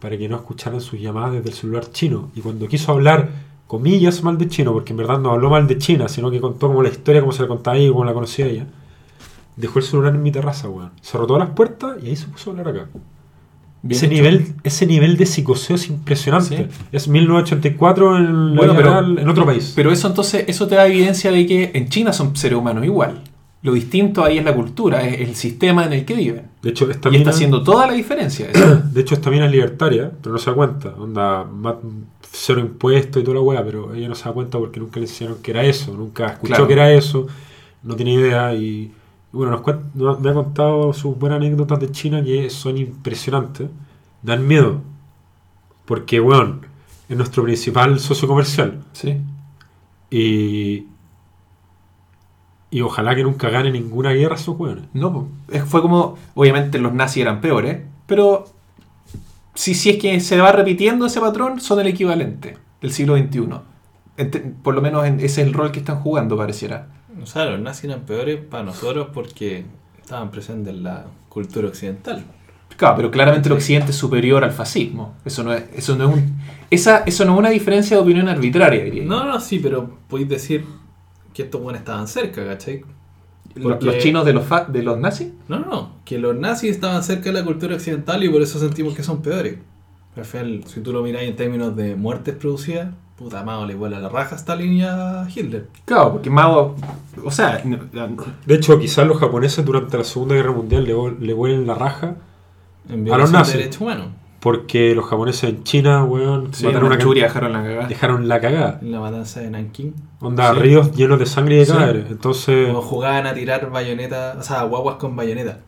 [0.00, 2.30] para que no escucharan sus llamadas desde el celular chino.
[2.34, 3.28] Y cuando quiso hablar,
[3.66, 6.68] comillas, mal de chino, porque en verdad no habló mal de China, sino que contó
[6.68, 8.66] como la historia, como se la contaba ella como la conocía ella,
[9.56, 10.92] dejó el celular en mi terraza, weón.
[11.02, 12.88] Cerró todas las puertas y ahí se puso a hablar acá.
[13.84, 14.14] Bien Ese hecho.
[14.14, 16.56] nivel, ese nivel de psicoseo es impresionante.
[16.56, 16.86] Sí.
[16.92, 19.72] Es 1984 en, Bueno, pero- otro país.
[19.74, 23.22] Pero eso entonces, eso te da evidencia de que en China son seres humanos igual.
[23.62, 26.42] Lo distinto ahí es la cultura, es el sistema en el que viven.
[26.62, 28.48] de hecho, esta Y está haciendo toda la diferencia.
[28.52, 28.82] eso.
[28.92, 30.88] De hecho, esta mina es libertaria, pero no se da cuenta.
[30.98, 31.46] Onda,
[32.30, 35.06] cero impuestos y toda la weá, pero ella no se da cuenta porque nunca le
[35.06, 36.66] enseñaron que era eso, nunca escuchó Claro.
[36.66, 37.26] que era eso,
[37.82, 38.54] no tiene idea.
[38.54, 38.90] Y
[39.32, 39.62] bueno,
[39.94, 43.68] nos me ha contado sus buenas anécdotas de China que son impresionantes,
[44.22, 44.80] dan miedo.
[45.86, 46.66] Porque, weón,
[47.08, 48.82] es nuestro principal socio comercial.
[48.92, 49.16] Sí.
[50.10, 50.86] Y
[52.70, 54.84] Y ojalá que nunca gane ninguna guerra esos hueones.
[54.94, 55.28] No,
[55.66, 58.44] fue como, obviamente los nazis eran peores, pero
[59.54, 63.48] si, si es que se va repitiendo ese patrón, son el equivalente del siglo XXI.
[64.62, 66.88] Por lo menos en- ese es el rol que están jugando, pareciera.
[67.20, 69.64] O sea, los nazis eran peores para nosotros porque
[70.00, 72.24] estaban presentes en la cultura occidental.
[72.76, 75.14] Claro, pero claramente el occidente es superior al fascismo.
[75.24, 76.36] Eso no es, eso no es un,
[76.70, 79.04] esa, eso no es una diferencia de opinión arbitraria, diría.
[79.04, 80.64] No, no, sí, pero podéis decir
[81.34, 82.82] que estos buenos estaban cerca, ¿cachai?
[83.62, 85.28] Porque- ¿Los chinos de los, fa- de los nazis?
[85.48, 88.58] No, no, no, que los nazis estaban cerca de la cultura occidental y por eso
[88.58, 89.58] sentimos que son peores.
[90.16, 92.88] Al final, si tú lo miras en términos de muertes producidas,
[93.22, 95.66] puta Mao le vuela la raja a Stalin y a Hitler.
[95.84, 96.74] Claro, porque Mao,
[97.24, 97.62] o sea,
[98.46, 100.94] De hecho, quizás los japoneses durante la Segunda Guerra Mundial le,
[101.26, 102.16] le vuelen la raja
[102.88, 103.54] En A los nazis.
[103.54, 104.06] de derechos humanos.
[104.40, 107.86] porque los japoneses en China, weón, sí, mataron una Manchuria can- dejaron la cagada.
[107.88, 108.78] dejaron la cagada.
[108.82, 109.94] En la matanza de Nanking.
[110.20, 110.60] Onda, Sí.
[110.60, 111.72] ríos llenos de sangre y de Sí.
[111.72, 112.06] cadáveres.
[112.10, 115.58] Entonces, Como jugaban a tirar bayonetas, o sea, guaguas con bayoneta.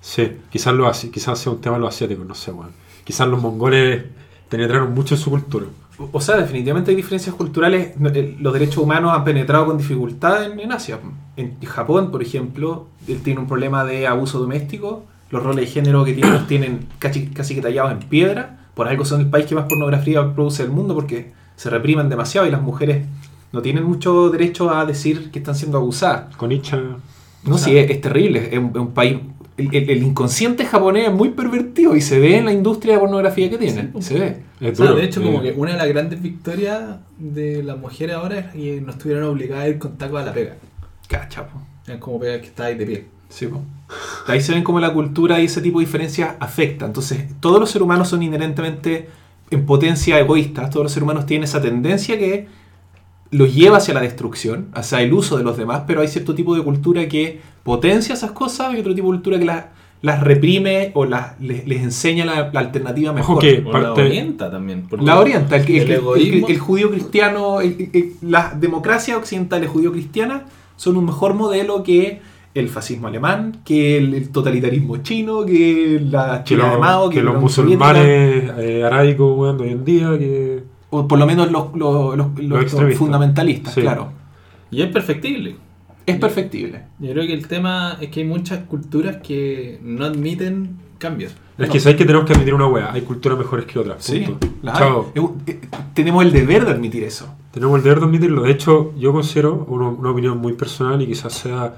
[0.00, 2.70] sí, quizás lo quizás sea un tema de los asiáticos, no sé, weón.
[3.04, 4.04] Quizás los mongoles
[4.48, 5.66] penetraron mucho en su cultura.
[6.12, 7.94] O sea, definitivamente hay diferencias culturales.
[8.14, 10.98] Eh, Los derechos humanos han penetrado con dificultad en, en Asia.
[11.36, 15.04] En Japón, por ejemplo, él tiene un problema de abuso doméstico.
[15.30, 18.58] Los roles de género que tienen los tienen casi, casi que tallados en piedra.
[18.74, 22.46] Por algo son el país que más pornografía produce del mundo porque se reprimen demasiado
[22.46, 23.06] y las mujeres
[23.52, 26.34] no tienen mucho derecho a decir que están siendo abusadas.
[26.36, 26.50] Con
[27.44, 28.48] No, sí, es, es terrible.
[28.50, 29.18] Es un, es un país.
[29.60, 33.00] El, el- el inconsciente japonés es muy pervertido y se ve en la industria de
[33.00, 33.92] pornografía que tienen.
[33.98, 34.02] Sí.
[34.02, 34.70] Se ve.
[34.70, 38.38] O sea, de hecho, como que una de las grandes victorias de las mujeres ahora
[38.40, 40.56] es que no estuvieran obligadas a ir con tacos a la pega.
[41.08, 41.60] Cachapo.
[41.86, 43.04] Es como pega que está ahí de pie.
[43.28, 43.60] Sí, po.
[44.26, 46.86] Ahí se ven como la cultura y ese tipo de diferencias afecta.
[46.86, 49.08] Entonces, todos los seres humanos son inherentemente
[49.50, 50.70] en potencia egoístas.
[50.70, 52.46] Todos los seres humanos tienen esa tendencia que
[53.30, 56.54] los lleva hacia la destrucción, hacia el uso de los demás, pero hay cierto tipo
[56.56, 59.66] de cultura que potencia esas cosas y otro tipo de cultura que las,
[60.02, 63.38] las reprime o las, les, les enseña la, la alternativa mejor.
[63.38, 64.86] Que O la orienta también.
[65.02, 67.58] La orienta, el, el- el el- el- egoísmo- el judío cristiano,
[68.22, 70.42] las democracias occidentales judío-cristianas
[70.76, 72.20] son un mejor modelo que
[72.54, 77.16] el fascismo alemán, que el, el totalitarismo chino, que la que, China de Mao, que
[77.16, 82.16] que, los musulmanes eh, arábicos, hoy en día, que o por lo menos los, los-
[82.38, 83.80] los- fundamentalistas, Sí.
[83.82, 84.12] claro.
[84.70, 85.56] Y es perfectible.
[86.06, 86.84] Es perfectible.
[86.98, 91.32] Yo creo que el tema es que hay muchas culturas que no admiten cambios.
[91.58, 91.72] Es No.
[91.72, 92.92] que sabes que tenemos que admitir una wea.
[92.92, 94.02] Hay culturas mejores que otras.
[94.04, 94.26] Sí.
[94.64, 95.12] Chao.
[95.14, 95.60] Eh,
[95.94, 97.32] tenemos el deber de admitir eso.
[97.52, 98.42] Tenemos el deber de admitirlo.
[98.42, 101.74] De hecho, yo considero una, una opinión muy personal y quizás sea.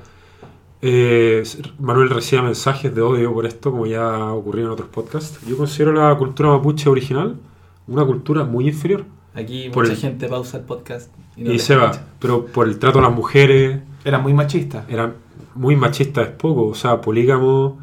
[0.85, 1.43] eh,
[1.79, 5.39] Manuel reciba mensajes de odio por esto, como ya ha ocurrido en otros podcasts.
[5.47, 7.37] Yo considero la cultura mapuche original
[7.87, 9.05] una cultura muy inferior.
[9.35, 11.93] Aquí Por mucha el- gente pausa el podcast y, no y se va.
[12.19, 14.85] Pero por el trato a las mujeres, Era muy machista.
[14.89, 15.15] eran
[15.55, 16.67] muy machistas, es poco.
[16.67, 17.75] O sea, polígamos,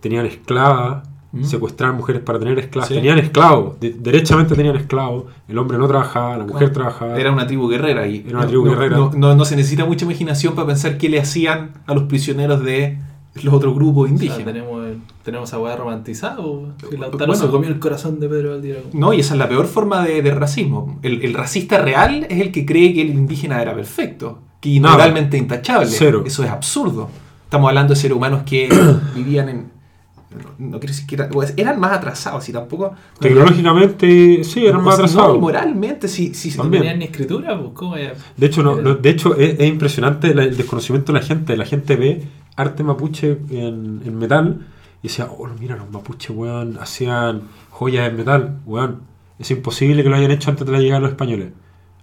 [0.00, 1.44] tenían esclavas, Mm.
[1.44, 2.88] secuestraban mujeres para tener esclavas.
[2.88, 2.94] Sí.
[2.94, 5.24] Tenían esclavos, de- derechamente tenían esclavos.
[5.48, 6.72] El hombre no trabajaba, la mujer Claro.
[6.72, 7.20] trabajaba.
[7.20, 8.96] Era una tribu guerrera y Era una no- tribu no, guerrera.
[8.96, 12.62] No, no- no se necesita mucha imaginación para pensar qué le hacían a los prisioneros
[12.64, 12.98] de
[13.42, 14.44] los otros grupos O sea, indígenas.
[14.44, 16.40] tenemos, el- tenemos a weá romantizada.
[16.40, 17.34] o El Lautaro Bueno.
[17.34, 18.78] se comió el corazón de Pedro Valdivia.
[18.92, 20.98] No, y esa es la peor forma de, de racismo.
[21.02, 25.36] El, el racista real es el que cree que el indígena era perfecto, que moralmente
[25.36, 25.86] intachable.
[25.88, 26.22] Cero.
[26.26, 27.08] Eso es absurdo.
[27.44, 28.68] Estamos hablando de seres humanos que
[29.14, 29.76] vivían en.
[30.36, 32.92] No, no quiero decir que eran, pues, eran más atrasados y tampoco.
[33.20, 35.36] Tecnológicamente, sí, eran más No, atrasados.
[35.36, 36.32] y moralmente, sí.
[36.56, 36.82] No También.
[36.82, 37.94] tenían ni escritura, pues, ¿cómo?
[37.96, 41.56] De hecho, no, Era- no, de hecho es, es impresionante el desconocimiento de la gente.
[41.56, 42.22] La gente ve
[42.56, 44.66] arte mapuche en, en metal
[45.02, 49.00] y decía, oh, mira, los mapuches, weón, hacían joyas en metal, weón.
[49.38, 51.48] Es imposible que lo hayan hecho antes de la llegada de los españoles.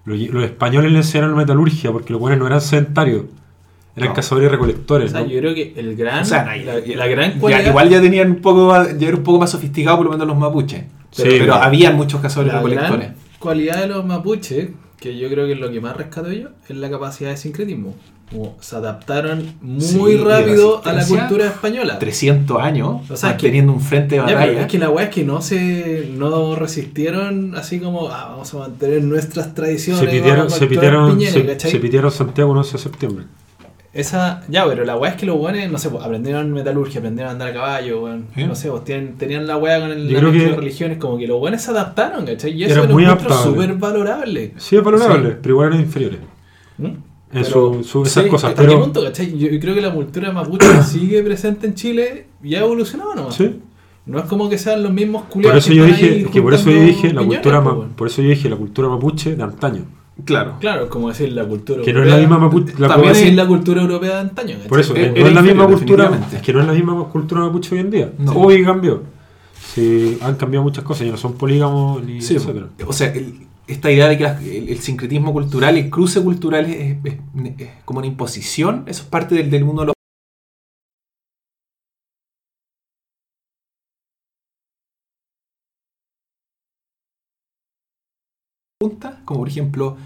[0.05, 3.23] Los, los españoles le enseñaron metalurgia porque los weones no eran sedentarios,
[3.95, 4.15] eran No.
[4.15, 5.11] cazadores y O recolectores.
[5.11, 5.27] sea, ¿no?
[5.27, 6.21] yo creo que el gran.
[6.21, 9.23] O sea, la, la gran ya- igual ya tenían un poco más- ya era un
[9.23, 10.83] poco más sofisticado por lo menos los mapuches.
[10.83, 12.97] Pero, Sí, pero pero- habían muchos cazadores la recolectores.
[13.07, 16.49] gran cualidad de los mapuches, que yo creo que es lo que más rescato yo,
[16.69, 17.95] es la capacidad de sincretismo.
[18.33, 21.99] Como se adaptaron muy Sí, rápido a la cultura española.
[21.99, 24.61] 300 años O sea, manteniendo un frente de Ya, batalla.
[24.61, 28.57] es que la weá es que no se no resistieron así como ah, vamos a
[28.57, 30.03] mantener nuestras tradiciones.
[30.03, 33.25] se pidieron, se pidieron, piñera, se, se pidieron Santiago el 11 de septiembre.
[33.93, 37.29] Esa, ya, pero la weá es que los weones, no sé, pues, aprendieron metalurgia, aprendieron
[37.29, 38.25] a andar a caballo, weón.
[38.35, 40.59] No sé, pues tienen, tenían la weá con el, Yo la creo mezcla que- de
[40.61, 42.53] religiones, como que los weones se adaptaron, ¿cachai?
[42.53, 43.05] Y eso Eran lo muy
[43.43, 44.53] súper valorable.
[44.57, 45.35] Sí, es valorable, Sí.
[45.43, 46.19] pero igual eran inferiores.
[47.33, 48.49] En Pero- su, su- esas sí, cosas.
[48.51, 49.37] ¿hasta qué Pero, punto, cachai?
[49.37, 53.35] Yo creo que la cultura mapuche sigue presente en Chile y ha evolucionado nomás.
[53.35, 53.59] sí.
[54.05, 56.53] No es como que sean los mismos Por culiados eso yo están dije, que por
[56.53, 57.89] eso yo dije la cultura ma- weón.
[57.93, 59.85] por eso yo dije la cultura mapuche de antaño,
[60.25, 60.55] Claro.
[60.59, 62.73] Claro, como decir la cultura Que no es la misma mapuche.
[62.77, 64.53] la También decir es- la cultura europea de antaño.
[64.55, 64.67] ¿cachai?
[64.67, 66.19] Por eso, Eh, no es la misma cultura.
[66.33, 68.11] Es que no es la misma cultura mapuche hoy en día.
[68.19, 68.33] No.
[68.33, 69.03] Hoy cambió.
[69.73, 72.67] Sí, han cambiado muchas cosas, ya no son polígamos ni Sí, etcétera.
[72.85, 73.33] o sea, el-
[73.67, 74.25] esta idea de que
[74.71, 76.97] el, sincretismo cultural, el cruce cultural es,
[77.85, 79.93] como una imposición, eso es parte del, del mundo de los
[89.23, 89.97] como por ejemplo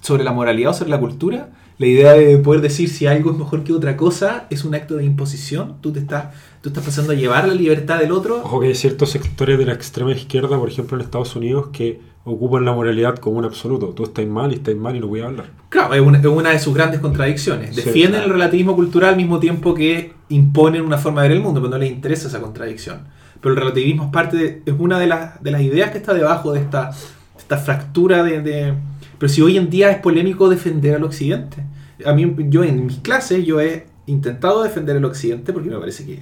[0.00, 3.38] sobre la moralidad o sobre la cultura, la idea de poder decir si algo es
[3.38, 7.12] mejor que otra cosa es un acto de imposición, tú te estás, tú estás pasando
[7.12, 8.42] a llevar la libertad del otro.
[8.44, 12.00] Ojo que hay ciertos sectores de la extrema izquierda, por ejemplo en Estados Unidos, que
[12.24, 13.88] ocupan la moralidad como un absoluto.
[13.88, 15.46] Tú estás mal y estás mal y no voy a hablar.
[15.68, 17.74] Claro, es una, es una de sus grandes contradicciones.
[17.74, 18.26] Sí, Defienden claro.
[18.26, 21.70] el relativismo cultural al mismo tiempo que imponen una forma de ver el mundo, pero
[21.70, 23.00] no les interesa esa contradicción.
[23.40, 26.14] Pero el relativismo es parte de- es una de las, de las ideas que está
[26.14, 26.90] debajo de esta,
[27.36, 28.72] esta fractura de, de-
[29.18, 31.62] Pero si hoy en día es polémico defender al occidente.
[32.06, 36.04] A mí, yo en mis clases, yo he intentado defender al occidente porque me parece
[36.06, 36.20] que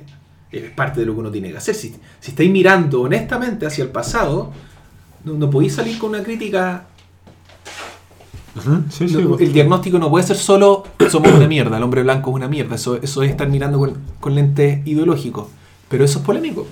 [0.50, 1.74] es parte de lo que uno tiene que hacer.
[1.76, 4.52] Si, si estáis mirando honestamente hacia el pasado,
[5.24, 6.86] no, no podéis salir con una crítica
[8.90, 9.16] Sí, sí.
[9.16, 12.48] no, el diagnóstico no puede ser solo somos una mierda, el hombre blanco es una
[12.48, 12.74] mierda.
[12.74, 15.46] Eso, eso es estar mirando con, con lentes ideológicos.
[15.88, 16.66] Pero eso es polémico.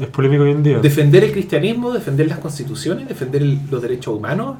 [0.00, 0.78] Es polémico hoy en día.
[0.78, 4.56] Defender el cristianismo, defender las constituciones, defender el- los derechos humanos.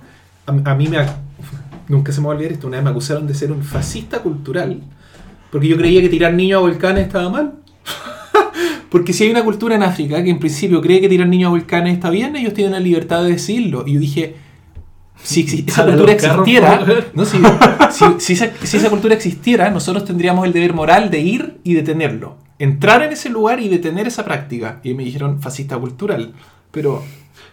[0.47, 0.99] A, a mí me.
[1.89, 2.67] Nunca se me va a olvidar esto.
[2.67, 4.83] Una vez me acusaron de ser un fascista cultural.
[5.51, 7.55] Porque yo creía que tirar niños a volcanes estaba mal.
[8.91, 11.51] Porque si hay una cultura en África que en principio cree que tirar niños a
[11.51, 13.85] volcanes está bien, ellos tienen la libertad de decirlo.
[13.87, 14.35] Y yo dije.
[15.21, 17.39] Si, si esa cultura existiera, no, si,
[17.91, 21.75] si- si esa, si esa cultura existiera, nosotros tendríamos el deber moral de ir y
[21.75, 22.37] detenerlo.
[22.61, 24.81] Entrar en ese lugar y detener esa práctica.
[24.85, 26.35] Y me dijeron fascista cultural.
[26.71, 27.03] Pero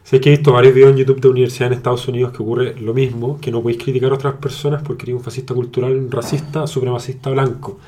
[0.03, 2.79] Sé que he visto varios videos en YouTube de universidad en Estados Unidos que ocurre
[2.79, 6.11] lo mismo, que no podéis criticar a otras personas porque eres un fascista cultural, un
[6.11, 7.79] racista, supremacista blanco.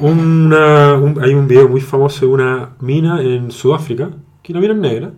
[0.00, 4.10] Una, un- hay un video muy famoso de una mina en Sudáfrica,
[4.42, 5.10] que la mina es negra,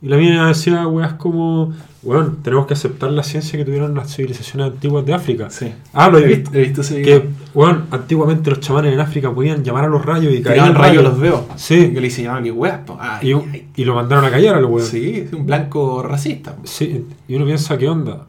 [0.00, 4.14] y la mina decía weas como, bueno, tenemos que aceptar la ciencia que tuvieron las
[4.14, 5.48] civilizaciones antiguas de África.
[5.50, 5.72] sí.
[5.92, 6.50] Ah, lo he he, visto.
[6.54, 7.22] he visto ese video.
[7.22, 11.04] Que, bueno, antiguamente los chamanes en África podían llamar a los rayos y caían rayos
[11.04, 11.46] los veo.
[11.56, 11.92] Sí.
[11.94, 12.78] Yo le hice llamaban que weas.
[12.80, 12.96] po.
[13.00, 13.68] Ay, Y, ay.
[13.76, 14.88] y lo mandaron a callar a los weones.
[14.88, 16.56] Sí, es un blanco racista.
[16.64, 18.26] Sí, y uno piensa, ¿qué onda?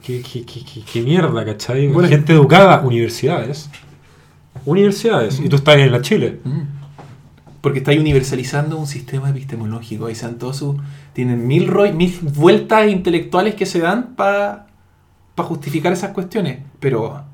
[0.00, 1.88] ¿Qué, qué, qué, qué- qué mierda, cachai?
[1.88, 3.68] Bueno, Gente educada, universidades.
[4.64, 5.40] Universidades.
[5.40, 6.40] Y tú estás en la Chile.
[6.44, 6.60] Mm.
[7.60, 10.06] Porque estáis universalizando un sistema epistemológico.
[10.06, 10.76] Ahí sean todos sus.
[11.12, 14.66] Tienen mil, ro- mil vueltas intelectuales que se dan para
[15.36, 16.60] justificar esas cuestiones.
[16.80, 17.24] Pero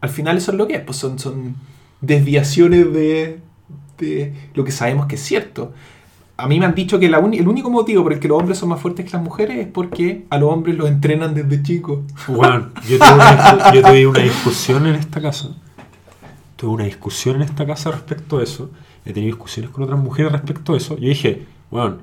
[0.00, 0.80] al final eso es lo que es.
[0.82, 1.56] Pues son, son
[2.00, 3.40] desviaciones de,
[3.98, 5.72] de lo que sabemos que es cierto.
[6.38, 8.58] A mí me han dicho que la el único motivo por el que los hombres
[8.58, 12.00] son más fuertes que las mujeres es porque a los hombres los entrenan desde chicos.
[12.28, 15.48] Bueno, yo tuve, una, yo tuve una discusión en esta casa.
[16.56, 18.70] Tuve una discusión en esta casa respecto a eso.
[19.04, 20.96] He tenido discusiones con otras mujeres respecto a eso.
[20.96, 21.96] Yo dije, bueno,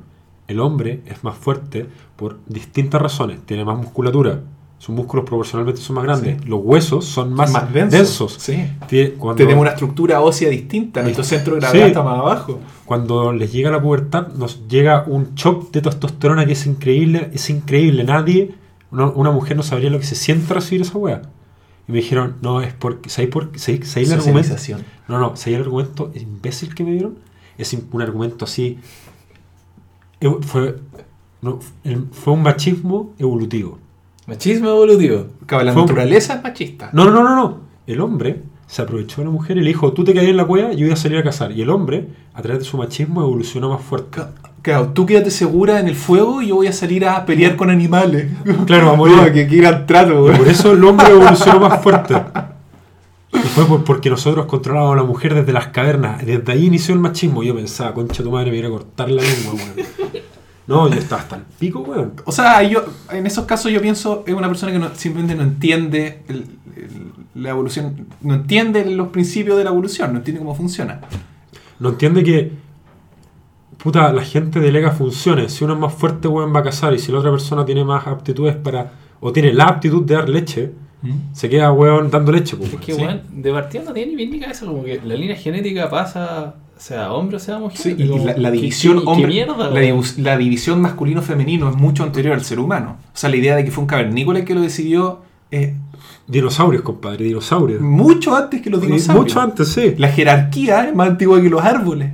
[0.48, 3.40] el hombre es más fuerte por distintas razones.
[3.46, 4.42] Tiene más musculatura.
[4.78, 6.38] Sus músculos proporcionalmente son más grandes.
[6.42, 6.48] Sí.
[6.50, 7.92] Los huesos son más, Más densos.
[7.98, 8.34] densos.
[8.38, 8.66] Sí.
[8.88, 11.02] Tiene- cuando- Tenemos una estructura ósea distinta.
[11.02, 11.88] Nuestro centro de gravedad Sí.
[11.88, 12.60] está más abajo.
[12.86, 17.50] cuando les llega la pubertad, nos llega un shock de testosterona que es increíble, es
[17.50, 18.04] increíble.
[18.04, 18.54] Nadie,
[18.92, 21.22] una, una mujer no sabría lo que se siente recibir esa wea.
[21.88, 23.60] Y me dijeron, no, es porque, ¿sabéis por qué?
[23.60, 24.50] ¿Sabéis- sabéis el argumento?
[25.08, 27.16] No, no, ¿sabéis el argumento imbécil que me dieron?
[27.58, 28.80] Es un argumento así.
[30.42, 30.78] Fue,
[31.42, 31.60] no,
[32.12, 33.78] fue un machismo evolutivo.
[34.28, 35.28] Machismo evolutivo.
[35.46, 36.90] Claro, la Fue un- naturaleza es machista.
[36.94, 37.58] No, no, no, no, no.
[37.86, 40.46] El hombre se aprovechó de la mujer y le dijo, tú te caes en la
[40.46, 41.52] cueva yo voy a salir a cazar.
[41.52, 44.22] Y el hombre, a través de su machismo, evolucionó más fuerte.
[44.64, 47.70] Claro, tú quédate segura en el fuego y yo voy a salir a pelear con
[47.70, 48.28] animales.
[48.66, 49.18] Claro, a morir.
[49.34, 52.16] Que, que gran trato, por eso el hombre evolucionó más fuerte.
[53.34, 56.26] Y fue por- porque nosotros controlábamos a la mujer desde las cavernas.
[56.26, 57.44] Desde ahí inició el machismo.
[57.44, 60.24] Yo pensaba, concha tu madre, me iba a cortar la lengua, weón.
[60.66, 62.14] No, yo estaba hasta el pico, weón.
[62.26, 65.44] O sea, yo, en esos casos yo pienso, es una persona que no- simplemente no
[65.44, 66.46] entiende el-
[66.78, 67.12] el-
[67.44, 71.02] la evolución, no entiende los principios de la evolución, no entiende cómo funciona.
[71.80, 72.52] No entiende que,
[73.78, 75.54] puta, la gente delega funciones.
[75.54, 76.94] Si uno es más fuerte, weón, va a cazar.
[76.94, 80.30] Y si la otra persona tiene más aptitudes para, o tiene la aptitud de dar
[80.30, 80.72] leche,
[81.34, 83.02] se queda, weón, dando leche, pues, Es que, Sí.
[83.02, 86.56] weón, de partida no tiene ni bien ni cabeza, como que la línea genética pasa,
[86.78, 87.78] sea hombre o sea mujer.
[87.78, 91.70] Sí, y como, la, la ¿qué- división qué- qué hombre, mierda, la, la división masculino-femenino
[91.70, 92.98] es mucho anterior al ser humano.
[93.08, 95.23] O sea, la idea de que fue un cavernícola el que lo decidió
[95.54, 95.74] es
[96.26, 97.82] Dinosaurios, compadre, dinosaurios.
[97.82, 99.26] mucho antes que los dinosaurios.
[99.26, 99.94] Mucho antes, sí.
[99.98, 102.12] La jerarquía es más antigua que los árboles.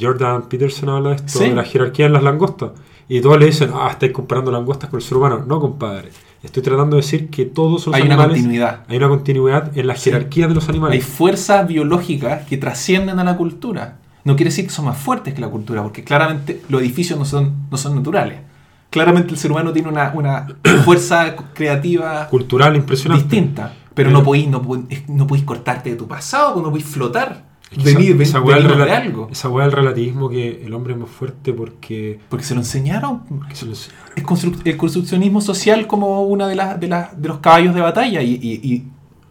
[0.00, 1.48] Jordan, Peterson habla de esto, Sí.
[1.50, 2.70] de la jerarquía en las langostas.
[3.08, 5.44] Y todos le dicen, ah, estáis comparando langostas con el ser humano.
[5.46, 6.08] No, compadre.
[6.42, 8.36] Estoy tratando de decir que todos los Hay una animales.
[8.38, 8.80] continuidad.
[8.88, 10.10] Hay una continuidad en la Sí.
[10.10, 11.04] jerarquía de los Hay animales.
[11.04, 13.98] fuerzas biológicas que trascienden a la cultura.
[14.24, 17.24] No quiere decir que son más fuertes que la cultura, porque claramente los edificios no
[17.24, 18.38] son, no son naturales.
[18.90, 20.46] Claramente el ser humano tiene una, una
[20.84, 23.24] fuerza creativa Cultural impresionante.
[23.24, 23.72] distinta.
[23.94, 27.44] Pero Pero- no podéis no podéis- no podéis cortarte de tu pasado, no podéis flotar.
[27.70, 29.28] Es que Venir, esa, ven- de algo.
[29.32, 33.22] esa weá del relativismo que el hombre es más fuerte porque, Porque se lo enseñaron.
[33.52, 34.06] se lo enseñaron.
[34.14, 37.80] El, construc- el construccionismo social como una de, las de, las- de los caballos de
[37.80, 38.84] batalla y, y- y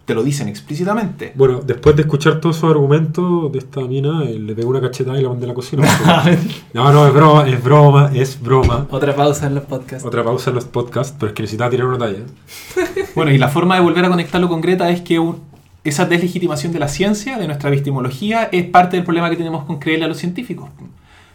[0.06, 1.34] te lo dicen explícitamente.
[1.36, 5.20] Bueno, después de escuchar todos esos argumentos de esta mina, eh, le pegué una cachetada
[5.20, 5.84] y la mandé a la cocina.
[6.74, 8.86] no, no, es broma, es broma, es broma.
[8.91, 10.06] Otra pausa en los podcasts.
[10.06, 12.20] Otra pausa en los podcasts, pero es que necesitaba tirar una talla.
[13.16, 15.39] Bueno, y la forma de volver a conectarlo con Greta es que un-
[15.86, 19.80] esa deslegitimación de la ciencia, de nuestra epistemología, es parte del problema que tenemos con
[19.80, 20.68] creerle a los científicos.
[20.80, 20.84] O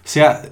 [0.04, 0.42] sea,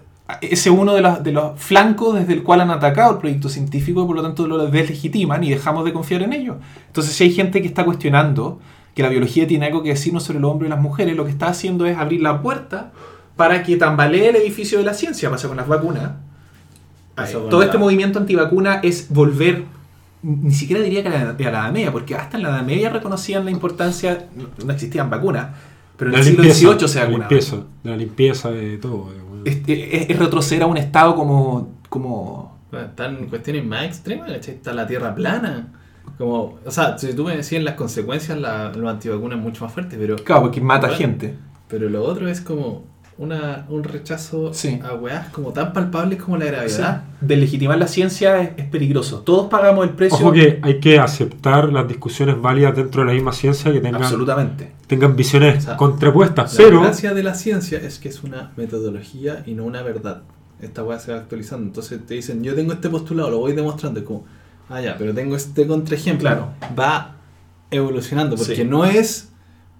[0.42, 3.48] ese es uno de los, de los flancos desde el cual han atacado el proyecto
[3.48, 6.56] científico y por lo tanto lo deslegitiman y dejamos de confiar en ellos.
[6.86, 8.60] Entonces, si hay gente que está cuestionando
[8.94, 11.30] que la biología tiene algo que decirnos sobre los hombres y las mujeres, lo que
[11.30, 12.90] está haciendo es abrir la puerta
[13.36, 15.30] para que tambalee el edificio de la ciencia.
[15.30, 16.10] Pasa con las vacunas.
[17.14, 19.64] Con Todo la- este movimiento antivacuna es volver,
[20.22, 22.62] ni siquiera diría que a la, a la Edad Media, porque hasta en la Edad
[22.64, 25.48] Media reconocían la importancia, no, no existían vacunas,
[25.96, 27.30] pero en La el siglo limpieza, XVIII se la vacunaba.
[27.30, 28.96] limpieza, la limpieza de todo.
[28.98, 29.27] bueno.
[29.48, 34.54] Es, es- es retroceder a un estado como, como Están cuestiones más extremas, ¿cachai?
[34.54, 35.68] Está la tierra plana.
[36.18, 39.72] Como, o sea, si tú me decías las consecuencias, la, los antivacunas es mucho más
[39.72, 40.98] fuerte, pero, Claro, porque mata Bueno.
[40.98, 41.34] gente.
[41.68, 42.84] pero lo otro es como
[43.18, 44.80] una, un rechazo Sí.
[44.82, 47.02] a weas como tan palpables como la gravedad.
[47.20, 49.20] Deslegitimar la ciencia es, es peligroso.
[49.20, 50.18] Todos pagamos el precio.
[50.18, 54.02] Ojo que hay que aceptar las discusiones válidas dentro de la misma ciencia que tengan,
[54.02, 54.72] Absolutamente.
[54.86, 58.52] tengan visiones O sea, contrapuestas, La pero gracia de la ciencia es que es una
[58.56, 60.22] metodología y no una verdad.
[60.60, 61.66] Esta weá se va actualizando.
[61.66, 64.00] Entonces te dicen, yo tengo este postulado, lo voy demostrando.
[64.00, 64.24] Es como,
[64.68, 66.20] ah, ya, pero tengo este contraejemplo.
[66.28, 66.48] Claro.
[66.78, 67.16] Va
[67.70, 68.64] evolucionando porque Sí.
[68.64, 69.28] no es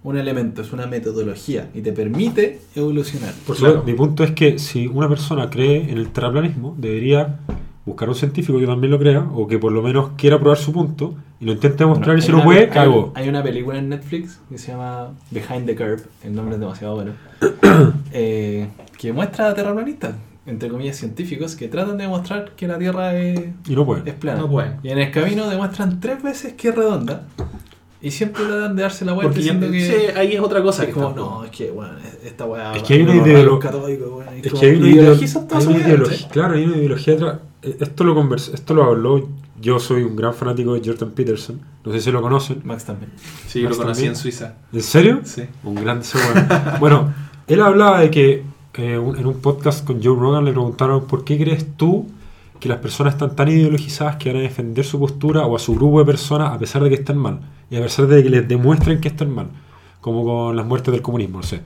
[0.03, 3.33] un elemento, es una metodología y te permite evolucionar.
[3.45, 3.73] por Claro.
[3.75, 7.39] supuesto, mi punto es que si una persona cree en el terraplanismo, debería
[7.85, 10.71] buscar un científico que también lo crea o que por lo menos quiera probar su
[10.71, 13.11] punto y lo intente demostrar Bueno, y si hay no puede, hay- cago.
[13.15, 16.95] Hay una película en Netflix que se llama Behind the Curve, el nombre es demasiado
[16.95, 17.11] bueno,
[18.13, 20.13] eh, que muestra a terraplanistas,
[20.45, 24.09] entre comillas científicos, que tratan de demostrar que la Tierra es, Y no puede.
[24.09, 24.39] es plana.
[24.41, 24.73] No pueden.
[24.83, 27.25] Y en el camino demuestran tres veces que es redonda
[28.01, 29.85] y siempre tratan de darse la vuelta Porque ya- diciendo que...
[30.11, 30.83] sí, ahí es otra cosa.
[30.83, 31.93] es que como, no, es que, bueno,
[32.23, 32.75] esta weá...
[32.75, 36.27] Es que hay una los ideolo- rayos católicos, weón, y Es que hay una, ideología,
[36.31, 37.39] claro, hay una ideología atrás.
[37.61, 39.27] Eh, Esto lo, convers- esto lo habló,
[39.61, 42.61] yo soy un gran fanático de Jordan Peterson, no sé si lo conocen.
[42.63, 43.11] Max también.
[43.47, 44.11] Sí, yo lo conocí también.
[44.13, 44.53] en Suiza.
[44.71, 45.19] ¿En serio?
[45.23, 45.43] Sí.
[45.63, 46.01] Un gran.
[46.79, 47.13] Bueno,
[47.47, 48.43] él hablaba de que
[48.75, 52.07] eh, un- en un podcast con Joe Rogan le preguntaron ¿por qué crees tú
[52.61, 55.75] que las personas están tan ideologizadas que van a defender su postura o a su
[55.75, 57.41] grupo de personas a pesar de que estén mal?
[57.69, 59.47] Y a pesar de que les demuestren que están mal.
[60.01, 61.61] Como con las muertes del comunismo, no sé.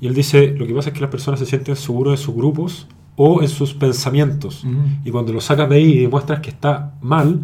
[0.00, 2.34] Y él dice, lo que pasa es que las personas se sienten seguros de sus
[2.34, 4.64] grupos o en sus pensamientos.
[5.04, 7.40] Y cuando lo sacas de ahí y demuestras que está mal,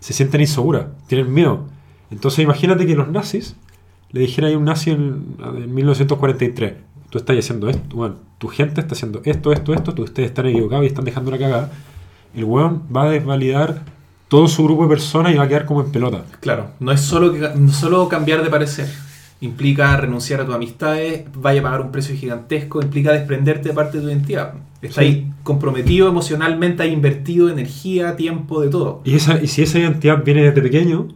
[0.00, 1.66] se sienten inseguras, tienen miedo.
[2.10, 3.56] Entonces imagínate que los nazis
[4.10, 6.74] le dijeran a un nazi en, en 1943,
[7.10, 10.46] tú estás haciendo esto, bueno, tu gente está haciendo esto, esto, esto, tú, ustedes están
[10.46, 11.72] equivocados y están dejando la cagada.
[12.34, 13.84] El weón va a desvalidar
[14.28, 16.24] todo su grupo de personas y va a quedar como en pelota.
[16.40, 18.88] Claro, no es solo, que, no solo cambiar de parecer.
[19.40, 23.98] Implica renunciar a tus amistades, vaya a pagar un precio gigantesco, implica desprenderte de parte
[23.98, 24.54] de tu identidad.
[24.82, 24.88] Sí.
[25.00, 29.00] ahí comprometido emocionalmente, has invertido energía, tiempo, de todo.
[29.04, 31.08] Y, esa, y si esa identidad viene desde pequeño,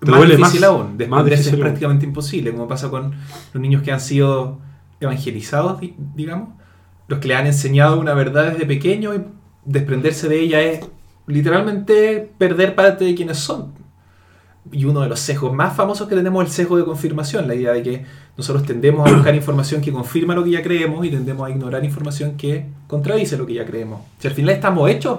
[0.00, 0.70] te más duele difícil más.
[0.70, 1.60] aún, más difícil es aún.
[1.60, 3.14] prácticamente imposible, como pasa con
[3.52, 4.58] los niños que han sido
[5.00, 6.50] evangelizados, di- digamos,
[7.08, 9.22] los que le han enseñado una verdad desde pequeño y
[9.64, 10.80] desprenderse de ella es
[11.32, 13.72] literalmente perder parte de quienes son.
[14.70, 17.54] Y uno de los sesgos más famosos que tenemos es el sesgo de confirmación, la
[17.54, 18.04] idea de que
[18.36, 21.84] nosotros tendemos a buscar información que confirma lo que ya creemos y tendemos a ignorar
[21.84, 24.00] información que contradice lo que ya creemos.
[24.20, 25.18] Si al final estamos hechos,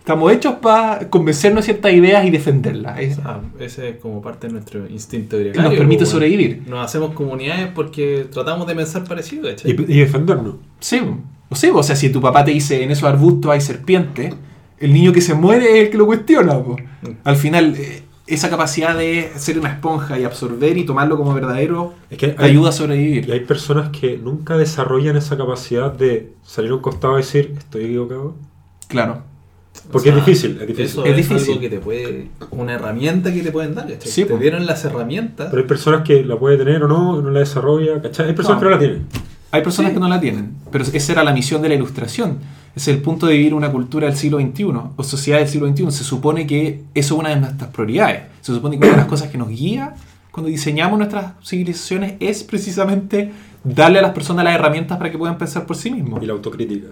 [0.00, 3.18] estamos hechos para convencernos de ciertas ideas y defenderlas.
[3.24, 5.70] Ah, ese es como parte de nuestro instinto que gregario.
[5.70, 6.62] nos permite sobrevivir.
[6.68, 9.70] Nos hacemos comunidades porque tratamos de pensar parecido, Y, ¿cachai?
[9.72, 10.56] y defendernos.
[10.78, 11.00] Sí,
[11.48, 14.34] o sí, o sea, si tu papá te dice en esos arbustos hay serpientes,
[14.80, 16.54] el niño que se muere es el que lo cuestiona.
[16.62, 16.76] po.
[17.24, 21.94] Al final, eh, esa capacidad de ser una esponja y absorber y tomarlo como verdadero
[22.10, 23.32] Es que te hay- ayuda a Y sobrevivir.
[23.32, 27.84] hay personas que nunca desarrollan esa capacidad de salir a un costado y decir, estoy
[27.86, 28.34] equivocado.
[28.88, 29.22] Claro.
[29.92, 30.84] Porque es difícil, es difícil.
[30.86, 31.48] Eso Es es, difícil.
[31.50, 32.28] algo que te puede.
[32.50, 34.10] Una herramienta que te pueden dar, ¿cachai?
[34.10, 34.38] Sí, te po.
[34.38, 35.48] dieron las herramientas.
[35.50, 38.28] Pero hay personas que la puede tener o no, no la desarrolla, ¿cachai?
[38.28, 38.60] Hay personas No.
[38.60, 39.06] que no la tienen.
[39.52, 39.94] Hay personas Sí.
[39.94, 42.38] que no la tienen, pero esa era la misión de la ilustración.
[42.78, 44.64] Es el punto de vivir una cultura del siglo XXI
[44.96, 45.90] o sociedad del siglo XXI.
[45.90, 48.22] Se supone que eso es una de nuestras prioridades.
[48.40, 49.94] Se supone que una de las cosas que nos guía
[50.30, 53.32] cuando diseñamos nuestras civilizaciones es precisamente
[53.64, 56.22] darle a las personas las herramientas para que puedan pensar por sí mismos.
[56.22, 56.88] Y la autocrítica.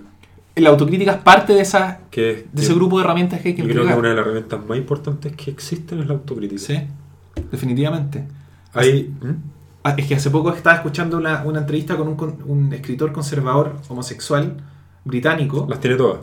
[0.57, 3.55] La autocrítica es parte de, esa, Que es- de ese grupo de herramientas que hay
[3.55, 3.99] que Yo creo que entregar.
[4.01, 6.61] una de las herramientas más importantes que existen es la autocrítica.
[6.61, 6.79] Sí,
[7.53, 8.25] definitivamente.
[8.73, 9.31] Hay, ¿Mm?
[9.85, 13.13] Ah, Es que hace poco estaba escuchando una, una entrevista con un, con un escritor
[13.13, 14.57] conservador homosexual
[15.07, 15.67] británico.
[15.69, 16.21] Las tiene todas.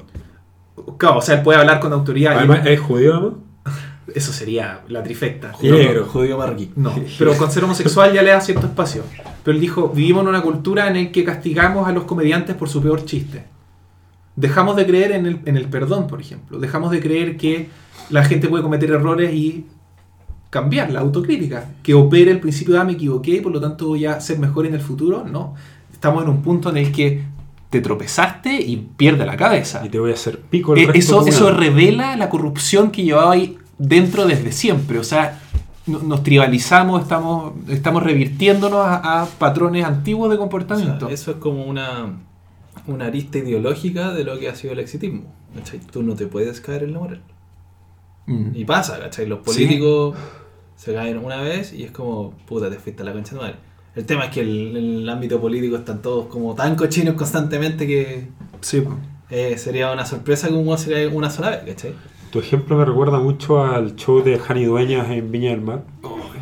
[0.97, 2.33] Claro, o sea, él puede hablar con autoridad.
[2.33, 3.33] y Además, es judío, además.
[4.13, 5.53] eso sería la trifecta.
[5.61, 6.05] Y negro.
[6.05, 6.71] Judío marroquí.
[6.75, 9.03] No, pero con ser homosexual ya le da cierto espacio.
[9.43, 12.69] Pero él dijo, vivimos en una cultura en la que castigamos a los comediantes por
[12.69, 13.45] su peor chiste.
[14.35, 16.59] Dejamos de creer en el, en el perdón, por ejemplo.
[16.59, 17.69] Dejamos de creer que
[18.09, 19.65] la gente puede cometer errores y
[20.49, 21.69] cambiar la autocrítica.
[21.83, 24.39] Que opere el principio de ah, me equivoqué y por lo tanto voy a ser
[24.39, 25.23] mejor en el futuro.
[25.23, 25.53] No.
[25.91, 27.23] Estamos en un punto en el que
[27.73, 29.81] te tropezaste y pierdes la cabeza.
[29.85, 33.03] Y te voy a hacer pico el Eh, resto eso, eso revela la corrupción que
[33.03, 34.97] llevaba ahí dentro desde siempre.
[34.99, 35.41] O sea,
[35.85, 41.09] no- nos tribalizamos, estamos, estamos revirtiéndonos a, a patrones antiguos de O sea, comportamiento.
[41.09, 42.19] eso es como una,
[42.87, 45.23] una arista ideológica de lo que ha sido el exitismo.
[45.55, 45.79] ¿cachai?
[45.91, 47.21] Tú no te puedes caer en la moral.
[48.25, 48.55] Mm.
[48.55, 49.27] Y pasa, ¿cachai?
[49.27, 49.45] Los Sí.
[49.45, 50.15] políticos
[50.75, 53.55] se caen una vez y es como, puta, te fuiste a la concha de madre.
[53.95, 57.85] El tema es que el- en el ámbito político están todos como tan cochinos constantemente
[57.85, 58.27] que
[58.61, 58.83] Sí,
[59.29, 61.93] eh, sería una sorpresa que uno se cae una sola vez, ¿cachai?
[62.31, 65.83] Tu ejemplo me recuerda mucho al show de Jani Dueñas en Viña del Mar.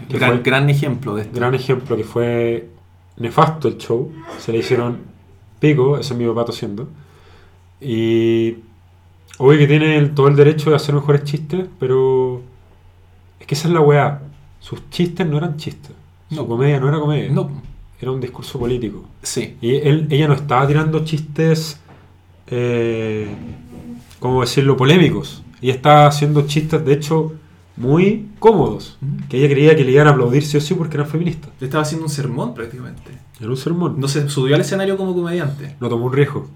[0.08, 1.36] Que gran, fue- gran ejemplo de esto.
[1.36, 2.70] Gran ejemplo que fue
[3.18, 4.12] nefasto el show.
[4.39, 4.99] Se le hicieron
[5.60, 6.88] pico, ese es mi papá tosiendo.
[7.82, 8.58] Y
[9.38, 12.41] obvio que tiene el- todo el derecho de hacer mejores chistes, pero
[13.39, 14.22] es que esa es la weá.
[14.60, 15.91] Sus chistes no eran chistes.
[16.32, 16.48] No.
[16.48, 17.30] comedia no era comedia.
[17.32, 17.50] No,
[18.00, 19.04] Era un discurso político.
[19.22, 19.56] sí.
[19.62, 21.80] Y él, ella no estaba tirando chistes,
[22.48, 23.28] eh,
[24.20, 25.44] ¿cómo decirlo?, polémicos.
[25.62, 27.34] Ella estaba haciendo chistes, de hecho,
[27.78, 28.98] muy cómodos.
[29.30, 31.52] Que ella creía que le iban a aplaudir sí o sí porque eran feministas.
[31.60, 33.12] Le estaba haciendo un sermón prácticamente.
[33.40, 33.96] Era un sermón.
[34.00, 35.76] No se subió al escenario como comediante.
[35.80, 36.48] No tomó un riesgo.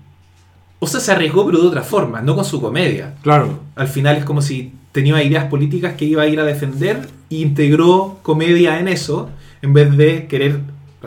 [0.80, 3.16] O sea, se arriesgó, pero de otra forma, no con su comedia.
[3.22, 3.60] Claro.
[3.76, 7.36] Al final es como si tenía ideas políticas que iba a ir a defender e
[7.38, 9.30] integró comedia en eso,
[9.66, 10.60] en vez de querer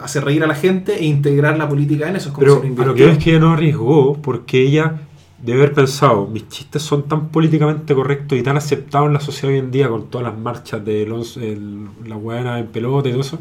[0.02, 2.28] hacer reír a la gente e integrar la política en eso.
[2.28, 5.00] Es como Pero si lo lo que es que ella no arriesgó porque ella
[5.42, 9.52] debe haber pensado, mis chistes son tan políticamente correctos y tan aceptados en la sociedad
[9.54, 13.12] hoy en día con todas las marchas de los, el- la buena en pelota y
[13.12, 13.38] todo eso,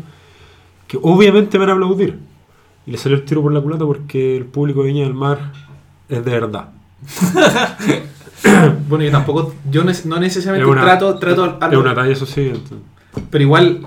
[0.87, 2.19] que obviamente me van a aplaudir.
[2.85, 5.51] Y le salió el tiro por la culata porque el público de Viña del Mar
[6.09, 6.69] es de verdad.
[8.87, 12.25] Bueno, yo tampoco, yo no necesariamente Es una- trato, trato a Es una talla, eso
[12.25, 12.41] sí.
[12.41, 12.77] entonces.
[13.29, 13.81] pero igual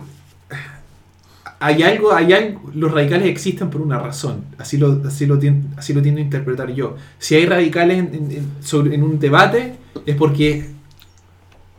[1.60, 5.38] hay algo, hay algo, los radicales existen por una razón, así lo, así lo,
[5.76, 6.96] así lo tiendo a interpretar yo.
[7.18, 9.74] Si hay radicales en, sobre- en un debate
[10.06, 10.70] es porque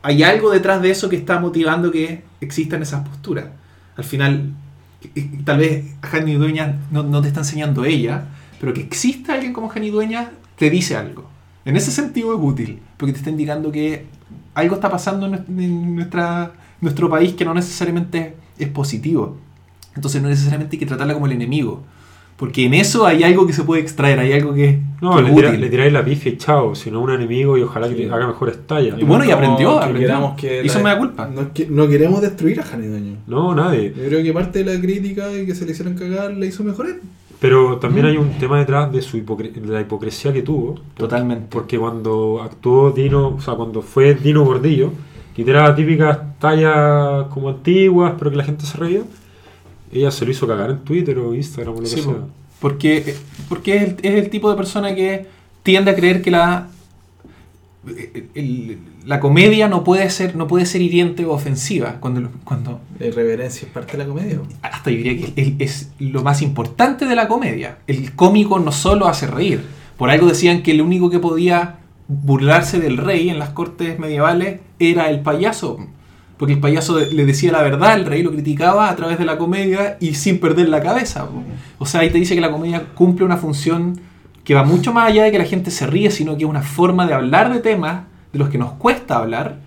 [0.02, 3.46] hay algo detrás de eso que está motivando que existan esas posturas.
[3.96, 4.52] Al final,
[5.44, 8.24] tal vez Jani Dueñas no, no te está enseñando ella,
[8.60, 11.28] pero que exista alguien como Jani Dueñas te dice algo.
[11.64, 14.06] En ese sentido es útil, porque te está indicando que
[14.54, 15.96] algo está pasando en,
[16.80, 19.38] nuestro país que no necesariamente es positivo.
[19.94, 21.82] Entonces no necesariamente hay que tratarla como el enemigo.
[22.36, 25.30] Porque en eso hay algo que se puede extraer, hay algo que, No, que le,
[25.32, 28.02] tira- le tiráis la pifia y chao, sino un enemigo y ojalá que Sí.
[28.06, 28.98] te haga mejores tallas.
[28.98, 30.34] Y bueno, y aprendió, que aprendió.
[30.36, 31.28] que Hizo la- culpa.
[31.32, 33.16] No, es que- no queremos destruir a Jani Dueño.
[33.28, 33.92] No, nadie.
[33.96, 36.64] Yo creo que parte de la crítica y que se le hicieron cagar le hizo
[36.64, 36.94] mejorar.
[37.38, 38.08] Pero también Mm.
[38.08, 40.80] hay un tema detrás de su hipocre- de la hipocresía que tuvo.
[40.96, 41.46] Totalmente.
[41.50, 44.90] Porque cuando actuó Dino, o sea, cuando fue Dino Gordillo,
[45.36, 49.02] que tiraba típicas tallas como antiguas, pero que la gente se reía,
[49.92, 52.04] ella se lo hizo cagar en Twitter o Instagram o lo que sea.
[52.04, 52.28] po.
[52.60, 53.14] porque
[53.48, 55.26] porque es el, es el tipo de persona que
[55.62, 56.68] tiende a creer que la
[58.34, 63.06] el- la comedia no puede ser no puede ser hiriente o ofensiva cuando cuando La
[63.06, 64.38] irreverencia es parte de la comedia.
[64.62, 68.70] hasta yo diría que es, es lo más importante de la comedia el cómico no
[68.70, 69.60] solo hace reír
[69.96, 74.60] por algo decían que el único que podía burlarse del rey en las cortes medievales
[74.78, 75.78] era el payaso
[76.42, 79.38] porque el payaso le decía la verdad, el rey lo criticaba a través de la
[79.38, 81.28] comedia y sin perder la cabeza.
[81.28, 81.40] po.
[81.78, 84.00] O sea, ahí te dice que la comedia cumple una función
[84.42, 86.62] que va mucho más allá de que la gente se ríe, sino que es una
[86.62, 89.60] forma de hablar de temas de los que nos cuesta hablar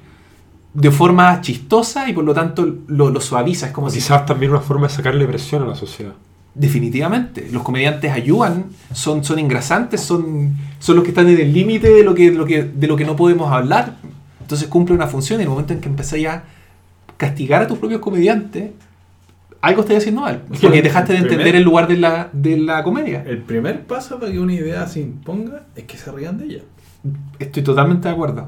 [0.73, 3.67] de forma chistosa y por lo tanto lo, lo suaviza.
[3.67, 6.11] Es como O si quizás también una forma de sacarle presión a la sociedad.
[6.55, 7.47] Definitivamente.
[7.53, 12.03] Los comediantes ayudan, son, son engrasantes, son, son los que están en el límite de,
[12.03, 13.95] lo que, lo que, de lo que no podemos hablar.
[14.41, 16.43] Entonces cumple una función y en el momento en que empezáis a
[17.18, 18.72] castigar a tus propios comediantes,
[19.61, 20.41] algo estás haciendo mal.
[20.47, 23.24] Porque dejaste de entender primer- el lugar de la, de la comedia.
[23.26, 26.59] El primer paso para que una idea se imponga es que se rían de ella.
[27.38, 28.47] Estoy totalmente de acuerdo.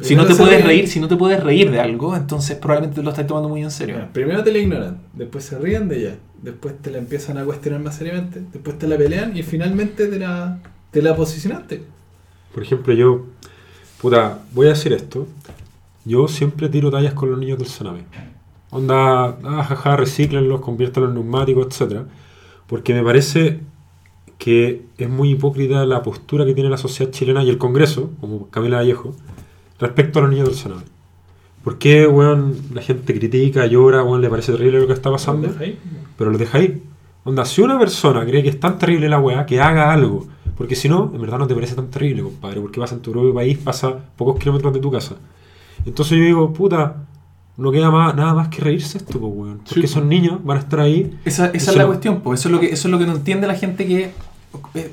[0.00, 2.96] Si no te puedes ríen- reír, si no te puedes reír de algo, entonces probablemente
[2.96, 3.96] te lo estás tomando muy en serio.
[3.96, 7.44] Mira, Primero te la ignoran, después se ríen de ella, después te la empiezan a
[7.44, 10.58] cuestionar más seriamente, después te la pelean y finalmente te la,
[10.90, 11.82] te la posicionaste.
[12.54, 13.26] Por ejemplo, yo,
[14.00, 15.26] puta, voy a decir esto.
[16.08, 18.04] Yo siempre tiro tallas con los niños del Sename.
[18.70, 22.06] Onda, ah, jaja, recíclenlos, conviértanlos en neumáticos, etc.
[22.66, 23.60] Porque me parece
[24.38, 28.48] que es muy hipócrita la postura que tiene la sociedad chilena y el Congreso, como
[28.48, 29.14] Camila Vallejo,
[29.78, 30.82] respecto a los niños del Sename.
[31.62, 35.48] ¿Por qué, weón, la gente critica, llora, weón, le parece terrible lo que está pasando?
[35.48, 35.78] ¿Deja ahí?
[36.16, 36.82] pero lo deja ahí.
[37.24, 40.26] Onda, si una persona cree que es tan terrible la weá, que haga algo.
[40.56, 42.60] Porque si no, en verdad no te parece tan terrible, compadre.
[42.60, 45.16] Porque pasa en tu propio país, pasa pocos kilómetros de tu casa.
[45.88, 46.96] Entonces yo digo, puta,
[47.56, 49.58] no queda más, nada más que reírse esto, pues, weón.
[49.58, 49.84] Porque Sí.
[49.86, 51.18] esos niños van a estar ahí.
[51.24, 53.06] Esa, esa es la lo- cuestión, pues eso es lo que eso es lo que
[53.06, 54.10] no entiende la gente que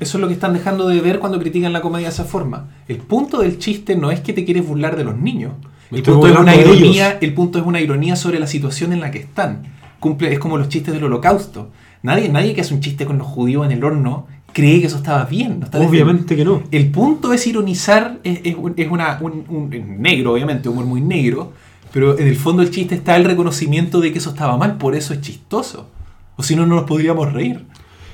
[0.00, 2.68] eso es lo que están dejando de ver cuando critican la comedia de esa forma.
[2.88, 5.52] El punto del chiste no es que te quieres burlar de los niños.
[5.90, 9.00] Me El punto, es una ironía, el punto es una ironía sobre la situación en
[9.00, 9.62] la que están.
[10.00, 11.70] Cumple, es como los chistes del holocausto.
[12.02, 14.26] Nadie, nadie que hace un chiste con los judíos en el horno
[14.56, 15.60] cree que eso estaba bien.
[15.60, 16.62] no está Obviamente que no.
[16.70, 21.52] el punto es ironizar, es, es es una, un, negro, obviamente, humor muy negro,
[21.92, 24.94] pero en el fondo del chiste está el reconocimiento de que eso estaba mal, por
[24.94, 25.90] eso es chistoso.
[26.36, 27.66] O si no, no nos podríamos reír.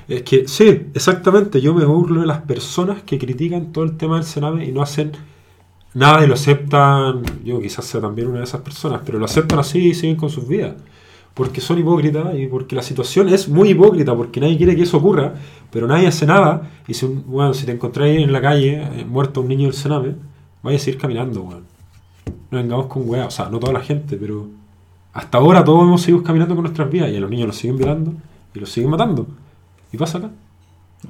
[0.08, 1.60] Es que, sí, exactamente.
[1.60, 4.82] Yo me burlo de las personas que critican todo el tema del Sename y no
[4.82, 5.12] hacen
[5.94, 7.22] nada y lo aceptan.
[7.44, 10.28] Yo quizás sea también una de esas personas, pero lo aceptan así y siguen con
[10.28, 10.74] sus vidas.
[11.34, 14.98] Porque son hipócritas y porque la situación es muy hipócrita, porque nadie quiere que eso
[14.98, 15.34] ocurra,
[15.70, 16.70] pero nadie hace nada.
[16.86, 20.14] Y si, bueno, si te encontráis en la calle, eh, muerto un niño del Sename,
[20.62, 21.64] vayas a seguir caminando, weón.
[22.50, 24.46] No vengamos con weá, o sea, no toda la gente, pero
[25.14, 27.78] hasta ahora todos hemos seguido caminando con nuestras vidas y a los niños los siguen
[27.78, 28.14] violando
[28.54, 29.26] y los siguen matando.
[29.90, 30.30] Y pasa acá.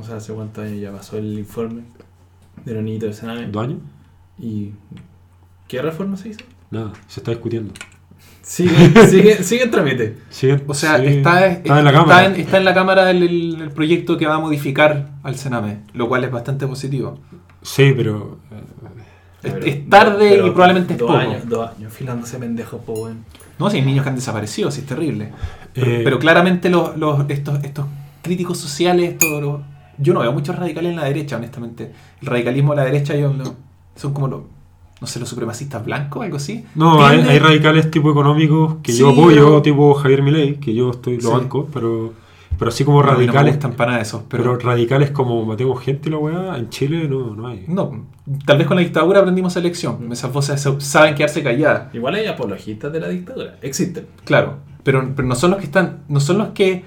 [0.01, 1.83] O sea, hace cuántos años ya pasó el informe
[2.65, 3.47] de los niñitos de Sename.
[3.49, 3.79] ¿Dos años?
[4.39, 4.71] ¿Y
[5.69, 6.41] qué reforma se hizo?
[6.71, 7.73] Nada, se está discutiendo.
[8.43, 10.19] Sigue, sigue, sigue en trámite.
[10.67, 12.27] O sea, sigue- está, está en la está cámara.
[12.27, 16.25] en- está en la cámara el, proyecto que va a modificar al Sename, lo cual
[16.25, 17.19] es bastante positivo.
[17.63, 18.39] Sí, pero.
[18.51, 18.57] eh,
[19.45, 21.19] Es, Pero- es tarde pero y probablemente es dos poco.
[21.21, 23.11] Años, dos años filándose pendejos, po.
[23.59, 25.33] No, si hay niños que han desaparecido, sí es terrible.
[25.75, 27.87] Pero, Eh, pero claramente los, los- estos, estos
[28.23, 29.61] críticos sociales, estos, los-
[29.99, 31.93] yo no veo muchos radicales en la derecha, honestamente.
[32.21, 33.57] El radicalismo de la derecha yo, no-
[33.97, 34.43] son como los,
[35.03, 36.65] no sé, los supremacistas blancos, algo así.
[36.77, 40.91] no, hay, radicales tipo económicos que Sí, yo apoyo, pero- tipo Javier Milei, que yo
[40.93, 41.35] estoy lo Sí.
[41.35, 42.13] banco, pero,
[42.57, 43.55] pero así como No, mí no me radicales.
[44.01, 47.65] esos, pero, pero, radicales como matemos gente y la weá, en Chile no, no hay.
[47.67, 48.07] no,
[48.47, 50.11] tal vez con la dictadura aprendimos esa lección.
[50.13, 51.93] Esas voces saben quedarse calladas.
[51.93, 53.57] Igual hay apologistas de la dictadura.
[53.61, 54.07] Existen.
[54.25, 56.85] Claro, pero, pero no son los que están, no son los que,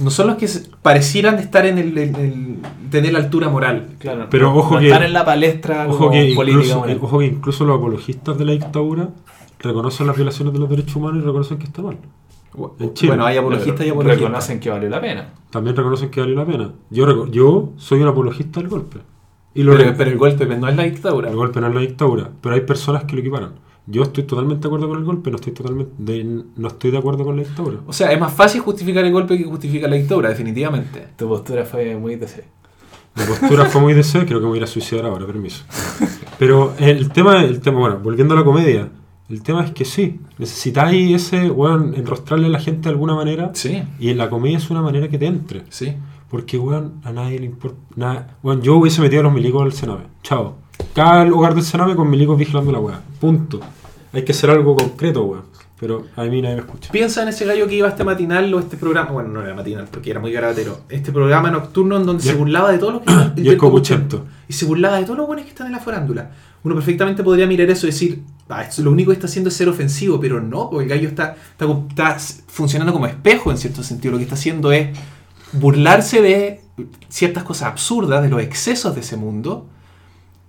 [0.00, 2.56] no son los que se- parecieran estar en el, en el-
[2.90, 3.90] tener la altura moral.
[3.98, 4.26] Claro.
[4.30, 6.58] Pero no- ojo no que- están en la palestra Ojo como que, política.
[6.60, 6.98] incluso, moral.
[7.02, 9.08] ojo que incluso los apologistas de la dictadura
[9.60, 11.98] reconocen las violaciones de los derechos humanos y reconocen que está mal.
[12.80, 13.10] En Chile.
[13.12, 14.18] Bueno, hay apologistas y apologistas.
[14.20, 15.28] Reconocen que valió la pena.
[15.50, 16.72] También reconocen que valió la pena.
[16.90, 18.98] Yo, yo soy un apologista del golpe.
[19.54, 21.28] Y lo Pero, pero el golpe no es la dictadura.
[21.30, 23.52] El golpe no es la dictadura, pero hay personas que lo equiparan.
[23.90, 26.98] Yo estoy totalmente de acuerdo con el golpe, no estoy totalmente de, no estoy de
[26.98, 27.78] acuerdo con la dictadura.
[27.86, 31.08] O sea, es más fácil justificar el golpe que justificar la dictadura, definitivamente.
[31.16, 32.44] Tu postura fue muy DC.
[33.16, 35.64] Mi postura fue muy ser, creo que me voy a ir a suicidar ahora, permiso.
[36.38, 38.88] Pero el tema, el tema, bueno, volviendo a la comedia,
[39.28, 43.50] el tema es que sí, necesitáis ese, weón, enrostrarle a la gente de alguna manera,
[43.54, 45.64] Sí, y en la comedia es una manera que te entre.
[45.68, 45.94] sí.
[46.30, 47.76] Porque, weón, a nadie le importa.
[47.96, 48.36] Nada.
[48.44, 50.04] Weón, yo hubiese metido a los milicos al Sename.
[50.22, 50.54] Chao.
[50.94, 53.00] Cada hogar del Sename con milicos vigilando la weá.
[53.20, 53.58] Punto.
[54.12, 55.44] Hay que hacer algo concreto, weón.
[55.80, 56.92] Pero a mí nadie me escucha.
[56.92, 59.54] Piensa en ese gallo que iba a este matinal o este programa, bueno, no era
[59.54, 62.92] matinal porque era muy garabatero, este programa nocturno en donde Y se burlaba de todos
[62.94, 64.26] los que y el Copuchento.
[64.46, 66.32] Y se burlaba de todos los buenos que están en la farándula.
[66.64, 69.56] Uno perfectamente podría mirar eso y decir, ah, esto lo único que está haciendo es
[69.56, 73.82] ser ofensivo, pero no, porque el gallo está, está, está funcionando como espejo en cierto
[73.82, 74.12] sentido.
[74.12, 74.90] Lo que está haciendo es
[75.52, 76.60] burlarse de
[77.08, 79.66] ciertas cosas absurdas, de los excesos de ese mundo,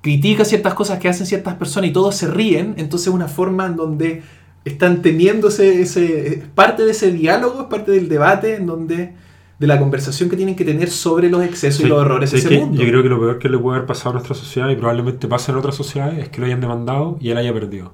[0.02, 3.66] critica ciertas cosas que hacen ciertas personas y todos se ríen, entonces es una forma
[3.68, 4.24] en donde
[4.66, 9.14] están teniendo ese, ese- es parte de ese diálogo, es parte del debate, en donde
[9.60, 12.40] de la conversación que tienen que tener sobre los excesos y Sí, los errores de
[12.40, 12.82] sí, ese que mundo.
[12.82, 15.28] Yo creo que lo peor que le puede haber pasado a nuestra sociedad y probablemente
[15.28, 17.92] pase en otras sociedades es que lo hayan demandado y él haya perdido.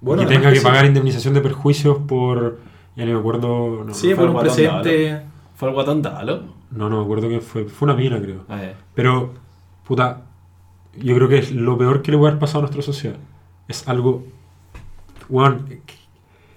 [0.00, 0.64] Bueno, y tenga que sí.
[0.64, 2.58] pagar indemnización de perjuicios por.
[2.96, 3.84] Ya no me acuerdo.
[3.84, 5.22] No, Sí, no, por un Guatón presidente.
[5.54, 6.42] Fue el guatón Dalo.
[6.70, 7.64] no, no me acuerdo quién fue.
[7.64, 8.44] Fue una mina, creo.
[8.48, 8.74] Ah, ya.
[8.94, 9.34] Pero,
[9.84, 10.22] puta,
[10.96, 13.16] yo creo que es lo peor que le puede haber pasado a nuestra sociedad.
[13.68, 14.24] Es algo.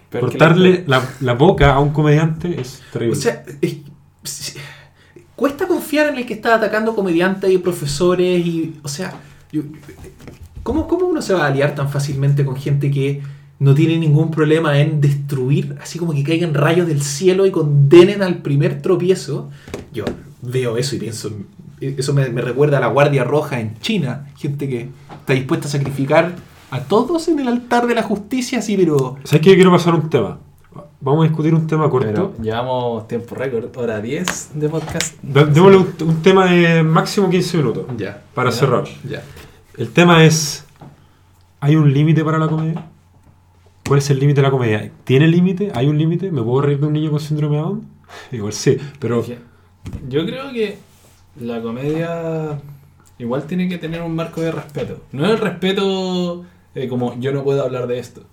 [0.09, 3.17] Pero que Cortarle la, la boca a un comediante es terrible.
[3.17, 3.77] O sea, es-
[4.23, 4.55] es-
[5.35, 9.13] cuesta confiar en el que está atacando comediantes y profesores y, o sea,
[9.51, 9.63] yo-
[10.63, 13.21] ¿cómo, ¿cómo uno se va a aliar tan fácilmente con gente que
[13.59, 18.21] no tiene ningún problema en destruir, así como que caigan rayos del cielo y condenen
[18.23, 19.49] al primer tropiezo?
[19.93, 20.03] Yo
[20.41, 21.31] veo eso y pienso,
[21.81, 24.89] eso me, me recuerda a la Guardia Roja en China, gente que
[25.19, 26.35] está dispuesta a sacrificar
[26.71, 29.17] a todos en el altar de la justicia, así, pero...
[29.23, 30.39] ¿Sabes que yo quiero pasar un tema?
[31.01, 32.07] Vamos a discutir un tema corto.
[32.07, 35.15] Pero llevamos tiempo récord, hora 10 de podcast.
[35.21, 38.55] Démosle un, un tema de máximo 15 minutos Ya, para Ya.
[38.55, 38.83] cerrar.
[39.09, 39.21] ya.
[39.77, 40.63] El tema es:
[41.59, 42.85] ¿hay un límite para la comedia?
[43.87, 44.91] ¿Cuál es el límite de la comedia?
[45.03, 45.71] ¿Tiene límite?
[45.73, 46.31] ¿Hay un límite?
[46.31, 47.87] ¿Me puedo reír de un niño con síndrome de Down?
[48.31, 49.25] Igual sí, pero
[50.07, 50.77] Yo creo que
[51.39, 52.59] la comedia
[53.17, 55.01] igual tiene que tener un marco de respeto.
[55.11, 56.45] No el respeto
[56.75, 58.23] eh, como yo no puedo hablar de esto.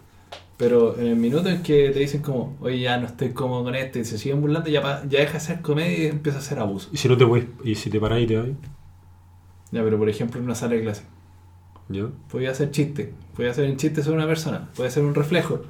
[0.56, 3.76] Pero en el minuto en que te dicen como, oye, ya no estoy cómodo con
[3.76, 6.42] esto y se siguen burlando, ya, pa- ya deja de ser comedia y empieza a
[6.42, 6.88] ser abuso.
[6.92, 8.48] ¿y si no te puedes, y si te paras y te vas?
[9.70, 11.02] Ya, pero por ejemplo en una sala de clase,
[11.88, 12.06] ¿Ya?
[12.30, 15.60] podía hacer chiste, podía hacer un chiste sobre una persona, puede ser un reflejo.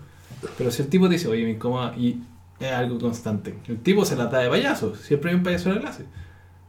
[0.57, 2.21] Pero si el tipo te dice, oye, me incomoda, y
[2.61, 5.75] es algo constante, el tipo se la da de payaso, siempre hay un payaso en
[5.77, 6.05] la clase.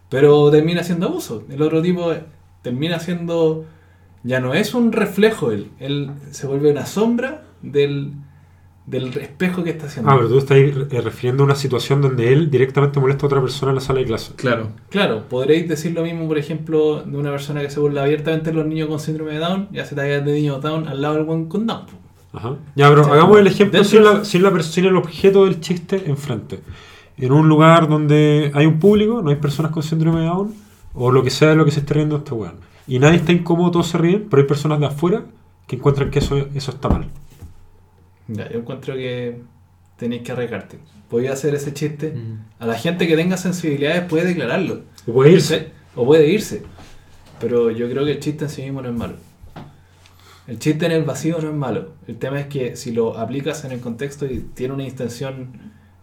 [0.09, 1.43] Pero termina siendo abuso.
[1.49, 2.23] El otro tipo eh,
[2.61, 3.65] termina siendo.
[4.23, 8.11] Ya no es un reflejo él, él se vuelve una sombra del,
[8.85, 10.11] del espejo que está haciendo.
[10.11, 13.39] Ah, pero tú estás eh, refiriendo a una situación donde él directamente molesta a otra
[13.41, 14.33] persona en la sala de clase.
[14.35, 14.71] Claro.
[14.89, 18.57] Claro, podréis decir lo mismo, por ejemplo, de una persona que se burla abiertamente de
[18.57, 21.23] los niños con síndrome de Down y hace tallas de niños Down al lado del
[21.23, 21.85] buen con Down.
[22.33, 22.57] Ajá.
[22.75, 23.11] Ya, pero Sí.
[23.11, 26.59] hagamos el ejemplo sin, la, sin, la, sin el objeto del chiste enfrente.
[27.19, 30.55] En un lugar donde hay un público, no hay personas con síndrome de Down,
[30.93, 32.55] o lo que sea de lo que se esté riendo este weón.
[32.87, 35.25] Y nadie está incómodo, todos se ríen, pero hay personas de afuera
[35.67, 37.05] que encuentran que eso, eso está mal.
[38.27, 39.41] Ya, yo encuentro que
[39.97, 40.79] tenéis que arriesgarte.
[41.09, 42.13] Podía hacer ese chiste.
[42.13, 42.45] Mm.
[42.59, 44.81] A la gente que tenga sensibilidades puede declararlo.
[45.05, 45.71] O puede irse.
[45.95, 46.63] O puede irse.
[47.39, 49.15] Pero yo creo que el chiste en sí mismo no es malo.
[50.47, 51.89] El chiste en el vacío no es malo.
[52.07, 55.51] El tema es que si lo aplicas en el contexto y tiene una intención,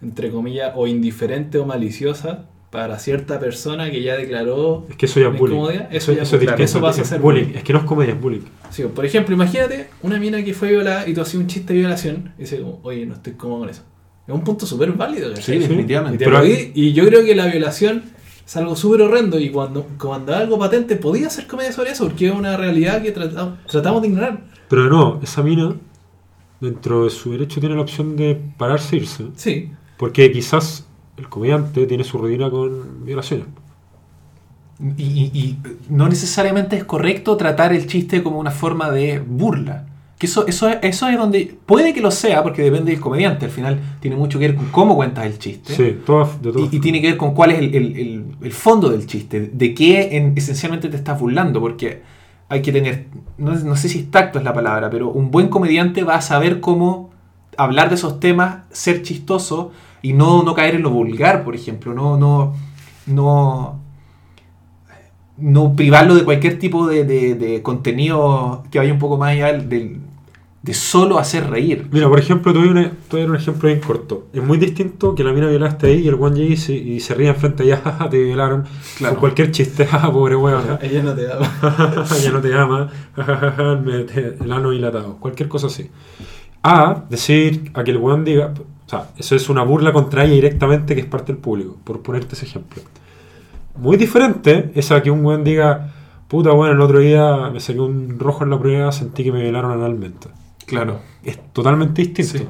[0.02, 5.20] entre comillas, o indiferente o maliciosa para cierta persona que ya declaró Es que eso
[5.20, 5.54] ya es la bullying.
[5.56, 6.62] incomodidad, eso, ya es es distinto.
[6.62, 7.42] eso pasa a Es ser bullying.
[7.44, 7.56] bullying.
[7.58, 8.40] Es que no es comedia, es bullying.
[8.70, 11.78] Sí, por ejemplo, imagínate una mina que fue violada y tú hacías un chiste de
[11.80, 13.82] violación y dices, como, oye, no estoy cómodo con eso.
[14.26, 15.30] Es un punto súper válido.
[15.30, 16.24] definitivamente.
[16.24, 18.02] Pero- y yo creo que la violación
[18.44, 22.26] es algo súper horrendo y cuando, cuando algo patente podía hacer comedia sobre eso porque
[22.26, 24.40] es una realidad que tratamos, tratamos de ignorar.
[24.68, 25.74] Pero no, esa mina,
[26.60, 29.24] dentro de su derecho, tiene la opción de pararse e irse.
[29.36, 30.86] Sí, Porque quizás
[31.16, 33.46] el comediante tiene su rutina con violaciones.
[34.98, 35.58] Y, y- y
[35.88, 39.86] no necesariamente es correcto tratar el chiste como una forma de burla.
[40.18, 41.56] Que eso, eso, es- eso es donde.
[41.64, 43.46] Puede que lo sea, porque depende del comediante.
[43.46, 45.74] Al final tiene mucho que ver con cómo cuentas el chiste.
[45.74, 48.24] Sí, todas, de todas Y, y tiene que ver con cuál es el, el- el-
[48.42, 52.02] el fondo del chiste, de qué en- esencialmente te estás burlando, porque
[52.50, 53.06] hay que tener,
[53.38, 56.60] no, no sé si tacto es la palabra, pero un buen comediante va a saber
[56.60, 57.10] cómo
[57.56, 61.94] hablar de esos temas, ser chistoso y no, no caer en lo vulgar, por ejemplo,
[61.94, 62.54] no, no,
[63.06, 63.80] no,
[65.38, 69.52] no privarlo de cualquier tipo de, de- de contenido que vaya un poco más allá
[69.52, 70.00] del-
[70.62, 71.86] de solo hacer reír.
[71.92, 74.26] Mira, por ejemplo, te doy, una- te voy a dar un ejemplo bien corto.
[74.32, 76.98] Es muy distinto que la mina violaste ahí y el one llegue y se, y
[76.98, 78.64] se ría enfrente de ella, jaja, te violaron.
[78.98, 79.14] Claro.
[79.14, 80.64] Con cualquier chiste, jaja, pobre weón.
[80.82, 81.38] ella no te da.
[82.20, 85.18] ya no te ama, jajaja, el ano dilatado.
[85.18, 85.88] Cualquier cosa así.
[86.64, 88.52] A, decir, a que el weón diga,
[88.86, 92.02] o sea, eso es una burla contra ella directamente que es parte del público, por
[92.02, 92.82] ponerte ese ejemplo.
[93.76, 95.92] Muy diferente es a que un weón diga,
[96.28, 99.42] puta, bueno, el otro día me saqué un rojo en la prueba, sentí que me
[99.42, 100.28] violaron analmente.
[100.66, 101.00] Claro.
[101.22, 102.38] Es totalmente distinto.
[102.38, 102.44] Sí.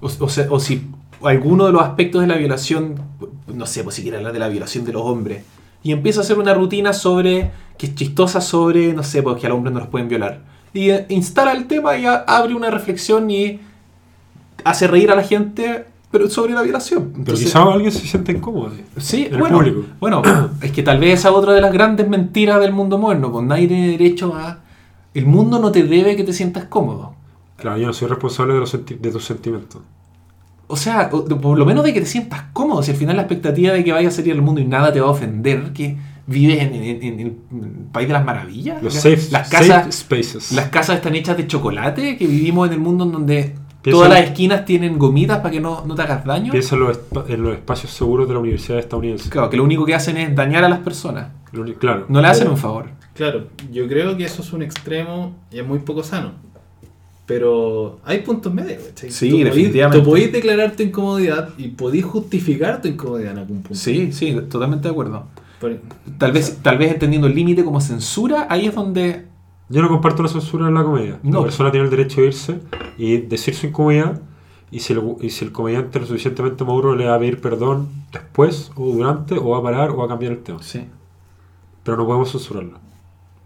[0.00, 0.86] O, o sea, o si
[1.22, 2.94] alguno de los aspectos de la violación,
[3.48, 5.44] no sé, pues si quiere hablar de la violación de los hombres,
[5.82, 9.46] y empieza a hacer una rutina sobre, que es chistosa sobre, no sé, pues que
[9.46, 10.40] a los hombres no los pueden violar.
[10.72, 13.60] Y eh, instala el tema y a- abre una reflexión y
[14.64, 17.08] hace reír a la gente, pero sobre la violación.
[17.10, 18.70] Pero Entonces- quizá alguien se siente incómodo.
[18.96, 19.84] Sí, en el bueno, público.
[20.00, 20.22] bueno,
[20.62, 23.44] es que tal vez esa es otra de las grandes mentiras del mundo moderno, pues
[23.46, 24.60] nadie tiene derecho a...
[25.14, 27.14] El mundo no te debe que te sientas cómodo.
[27.56, 29.80] Claro, yo no soy responsable de, los de tus sentimientos.
[30.68, 32.82] O sea, o- por lo menos de que te sientas cómodo.
[32.82, 35.00] Si al final la expectativa de que vayas a salir al mundo y nada te
[35.00, 37.32] va a ofender, que vives en, en- en el
[37.90, 38.82] país de las maravillas.
[38.82, 40.52] Los safe, las, safe casas, spaces.
[40.52, 43.54] las casas están hechas de chocolate, que vivimos en el mundo en donde
[43.90, 46.52] todas las esquinas tienen gomitas para que no, no te hagas daño.
[46.52, 46.98] Piensa en los,
[47.28, 49.28] en los espacios seguros de la universidad estadounidense.
[49.30, 51.28] Claro, que lo único que hacen es dañar a las personas.
[51.52, 52.06] Lo Claro.
[52.08, 52.86] No le hacen Pero- un favor.
[53.14, 56.32] Claro, yo creo que eso es un extremo y es muy poco sano.
[57.26, 59.10] Pero hay puntos medios, ¿cachai?
[59.10, 60.02] Sí, Tú podís- definitivamente.
[60.02, 63.74] Tú podés declarar tu incomodidad y podís justificar tu incomodidad en algún punto.
[63.78, 65.26] Sí, sí, totalmente de acuerdo.
[66.18, 69.24] Tal vez, tal vez entendiendo el límite como censura, ahí es donde
[69.68, 71.18] Yo no comparto la censura en la comedia.
[71.22, 71.38] No.
[71.38, 72.60] La persona tiene el derecho de irse
[72.96, 74.20] y decir su incomodidad.
[74.70, 77.40] Y si, el, y si el comediante es lo suficientemente maduro, le va a pedir
[77.40, 80.62] perdón después, o durante, o va a parar, o va a cambiar el tema.
[80.62, 80.84] Sí.
[81.82, 82.78] Pero no podemos censurarlo.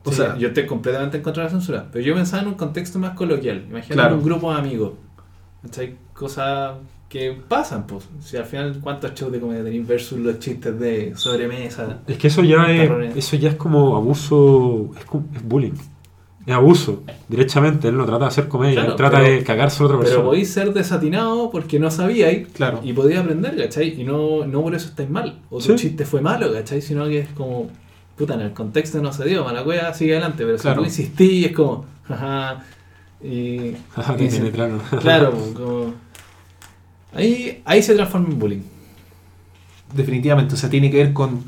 [0.04, 1.86] O Sí, sea, yo estoy completamente en contra de la censura.
[1.92, 3.58] Pero yo pensaba en un contexto más coloquial.
[3.68, 4.16] Imagínate Claro.
[4.16, 4.92] un grupo de amigos.
[5.62, 5.94] ¿cachai?
[6.12, 6.72] Cosas
[7.08, 8.08] que pasan, pues.
[8.20, 12.00] Si al final, ¿cuántos shows de comedia tenéis versus los chistes de sobremesa?
[12.08, 15.72] Es que eso ya es, eso ya es como abuso, es, como- es bullying.
[16.44, 17.86] Es abuso, directamente.
[17.89, 20.16] Él no trata de hacer comedia, Claro, él trata pero- de cagarse a otra persona.
[20.19, 22.81] Pero podéis ser desatinado porque no sabíais claro.
[22.82, 24.01] y podéis aprender, ¿cachai?
[24.01, 25.39] Y no, no por eso estáis mal.
[25.51, 25.89] O tu Sí.
[25.89, 26.82] chiste fue malo, ¿cachai?
[26.82, 27.70] Sino que es como,
[28.16, 30.44] puta, en el contexto no se dio, mala cueva, sigue adelante.
[30.44, 30.77] Pero Claro.
[30.77, 32.64] si tú insistís, es como, jaja.
[33.23, 33.74] Y.
[33.94, 34.81] Ajá, y te se- penetraron.
[35.01, 35.94] Claro, como.
[37.14, 38.62] Ahí, ahí se transforma en bullying.
[39.94, 41.44] Definitivamente, o sea, tiene que ver con,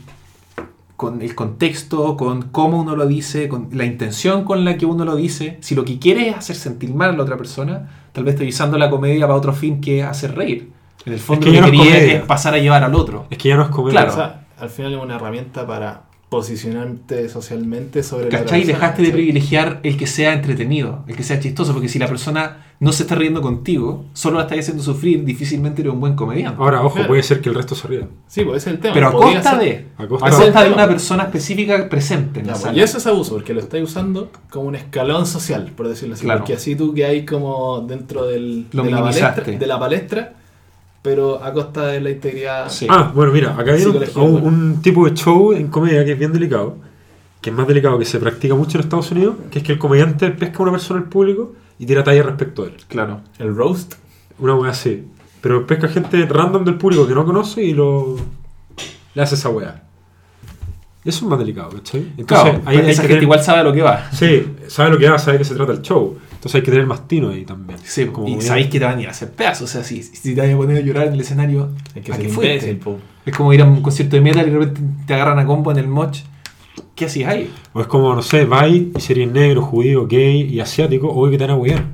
[1.05, 5.05] con el contexto, con cómo uno lo dice, con la intención con la que uno
[5.05, 5.59] lo dice.
[5.61, 8.49] Si lo que quiere es hacer sentir mal a la otra persona, tal vez estoy
[8.49, 10.71] usando la comedia para otro fin que hacer reír.
[11.05, 13.27] En el fondo Es que lo que no quería es pasar a llevar al otro.
[13.29, 14.01] Es que ya no es comedia.
[14.01, 14.13] Claro.
[14.13, 18.45] O sea, al final es una herramienta para posicionarte socialmente sobre la ¿Cachai?
[18.45, 21.99] otra persona, Dejaste de privilegiar el que sea entretenido, el que sea chistoso, porque si
[21.99, 26.01] la persona no se está riendo contigo, solo la estás haciendo sufrir, difícilmente eres un
[26.01, 26.63] buen comediante.
[26.63, 27.09] Ahora, ojo, Claro.
[27.09, 28.07] puede ser que el resto se ría.
[28.29, 28.95] Sí, pues ese es el tema.
[28.95, 32.53] Pero a costa ser- de, A costa de una persona específica presente en Ya, la
[32.53, 32.79] pues, sala.
[32.79, 36.25] y eso es abuso, porque lo estáis usando como un escalón social, por decirlo así.
[36.25, 36.41] Claro.
[36.41, 40.33] Porque así tú que hay como dentro del, Lo de, la palestra, de la palestra,
[41.03, 42.69] pero a costa de la integridad.
[42.71, 42.87] Sí.
[42.89, 43.97] Ah, bueno, mira, acá hay un,
[44.43, 46.77] un tipo de show en comedia que es bien delicado,
[47.45, 49.79] que es más delicado, que se practica mucho en Estados Unidos, que es que el
[49.79, 52.77] comediante pesca a una persona al público y tira talla respecto a él.
[52.89, 53.21] Claro.
[53.39, 53.97] El roast.
[54.39, 55.05] Una wea así.
[55.43, 58.17] Pero pesca gente random del público que no conoce y lo
[59.15, 59.83] le hace esa wea.
[61.05, 62.01] Eso es más delicado, ¿cachai?
[62.17, 64.11] Entonces, Claro, ahí hay esa que gente tener- igual sabe a lo que va.
[64.11, 66.17] Sí, sabe lo que va, sabe qué se trata el show.
[66.33, 67.79] Entonces hay que tener más tino ahí también.
[67.85, 68.47] Sí, Como y comediante.
[68.47, 69.69] sabéis que te van a ir a hacer pedazos.
[69.69, 72.11] O sea, si, si te vas a poner a llorar en el escenario, Hay que
[72.13, 72.81] ¿a qué fuiste?
[73.27, 75.71] Es como ir a un concierto de metal y de repente te agarran a combo
[75.73, 76.17] en el moch.
[76.95, 77.53] ¿Qué hacías ahí?
[77.73, 81.39] O es como, no sé, vais y series negro, judío, gay y asiático, o que
[81.39, 81.85] te van a huear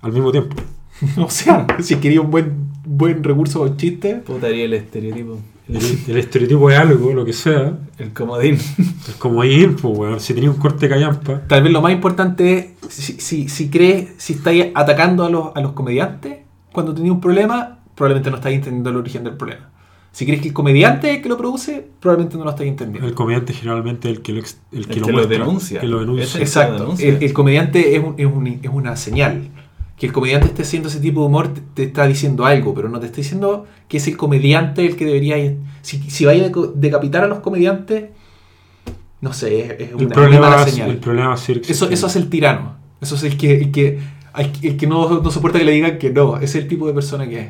[0.00, 0.56] al mismo tiempo.
[1.18, 2.52] o sea, si quería un buen,
[2.84, 4.16] buen recurso o chiste.
[4.16, 5.38] Puta haría el estereotipo.
[5.68, 5.76] El,
[6.08, 7.78] el estereotipo es algo, lo que sea.
[7.98, 8.54] El comodín.
[8.54, 10.20] Es como ahí, pues, weón.
[10.20, 11.42] Si tenía un corte de callampa.
[11.48, 15.56] Tal vez lo más importante es, si, si, si crees, si estáis atacando a los,
[15.56, 16.38] a los comediantes
[16.74, 19.70] cuando tenéis un problema, probablemente no estáis entendiendo el origen del problema.
[20.14, 23.08] Si crees que el comediante es el que lo produce, probablemente no lo estáis entendiendo.
[23.08, 25.38] El comediante generalmente es el que lo, ex- el que El lo que lo muestra,
[25.38, 25.80] denuncia.
[25.80, 26.40] Que lo denuncia.
[26.40, 26.78] Exacto.
[26.84, 27.08] denuncia.
[27.08, 29.48] El, el comediante es, un- es un- es una señal.
[29.98, 32.88] Que el comediante esté haciendo ese tipo de humor te, te está diciendo algo, pero
[32.88, 35.36] no te está diciendo que es el comediante el que debería...
[35.82, 38.04] Si, si vaya a decapitar a los comediantes,
[39.20, 40.90] no sé, es, es el, una muy problema mala es, señal.
[40.90, 42.76] el problema que Eso, eso es el tirano.
[43.00, 43.98] Eso es el que, el que,
[44.36, 46.38] el que- el que no, no soporta que le digan que no.
[46.38, 47.48] Es el tipo de persona que es.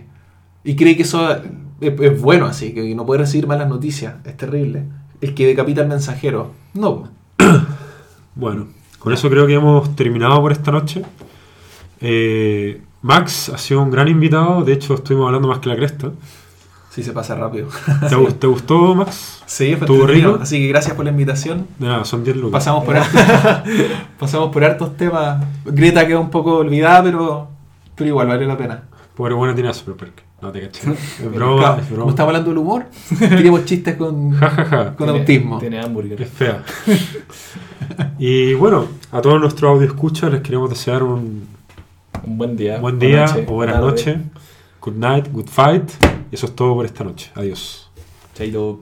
[0.64, 1.26] Y cree que eso
[1.88, 4.14] es, es bueno así, que no puede recibir malas noticias.
[4.24, 4.84] Es terrible.
[5.20, 6.52] El que decapita al mensajero.
[6.74, 7.08] No.
[8.36, 8.66] Bueno,
[8.98, 11.02] con eso creo que hemos terminado por esta noche.
[12.00, 14.64] Eh, Max ha sido un gran invitado.
[14.64, 16.10] De hecho, estuvimos hablando más que la cresta.
[16.90, 17.68] Sí, se pasa rápido.
[18.08, 19.42] ¿Te, gu- te gustó, Max?
[19.46, 20.24] Sí, fue.
[20.40, 21.66] Así que gracias por la invitación.
[21.78, 22.52] De nada, son 10 lucas.
[22.52, 23.20] Pasamos por, hartos,
[24.18, 25.44] pasamos por hartos temas.
[25.64, 27.48] Greta quedó un poco olvidada, pero,
[27.94, 28.82] pero igual vale la pena.
[29.16, 30.22] Pobre buena tiene Superperk.
[30.44, 30.90] No te caché.
[30.92, 32.10] Es broma, broma.
[32.10, 32.84] estamos hablando del humor,
[33.18, 34.84] tenemos chistes con, Ja, ja, ja.
[34.94, 35.58] con Tiene- autismo.
[35.58, 36.20] Tiene hamburger.
[36.20, 36.62] Es fea.
[38.18, 41.46] y bueno, a todos nuestros audio escuchas les queremos desear un
[42.26, 42.78] Un buen día.
[42.78, 44.18] buen día noche, o buenas noches.
[44.80, 45.90] Good night, good fight.
[46.30, 47.30] Y eso es todo por esta noche.
[47.34, 47.90] Adiós.
[48.34, 48.80] Chaito.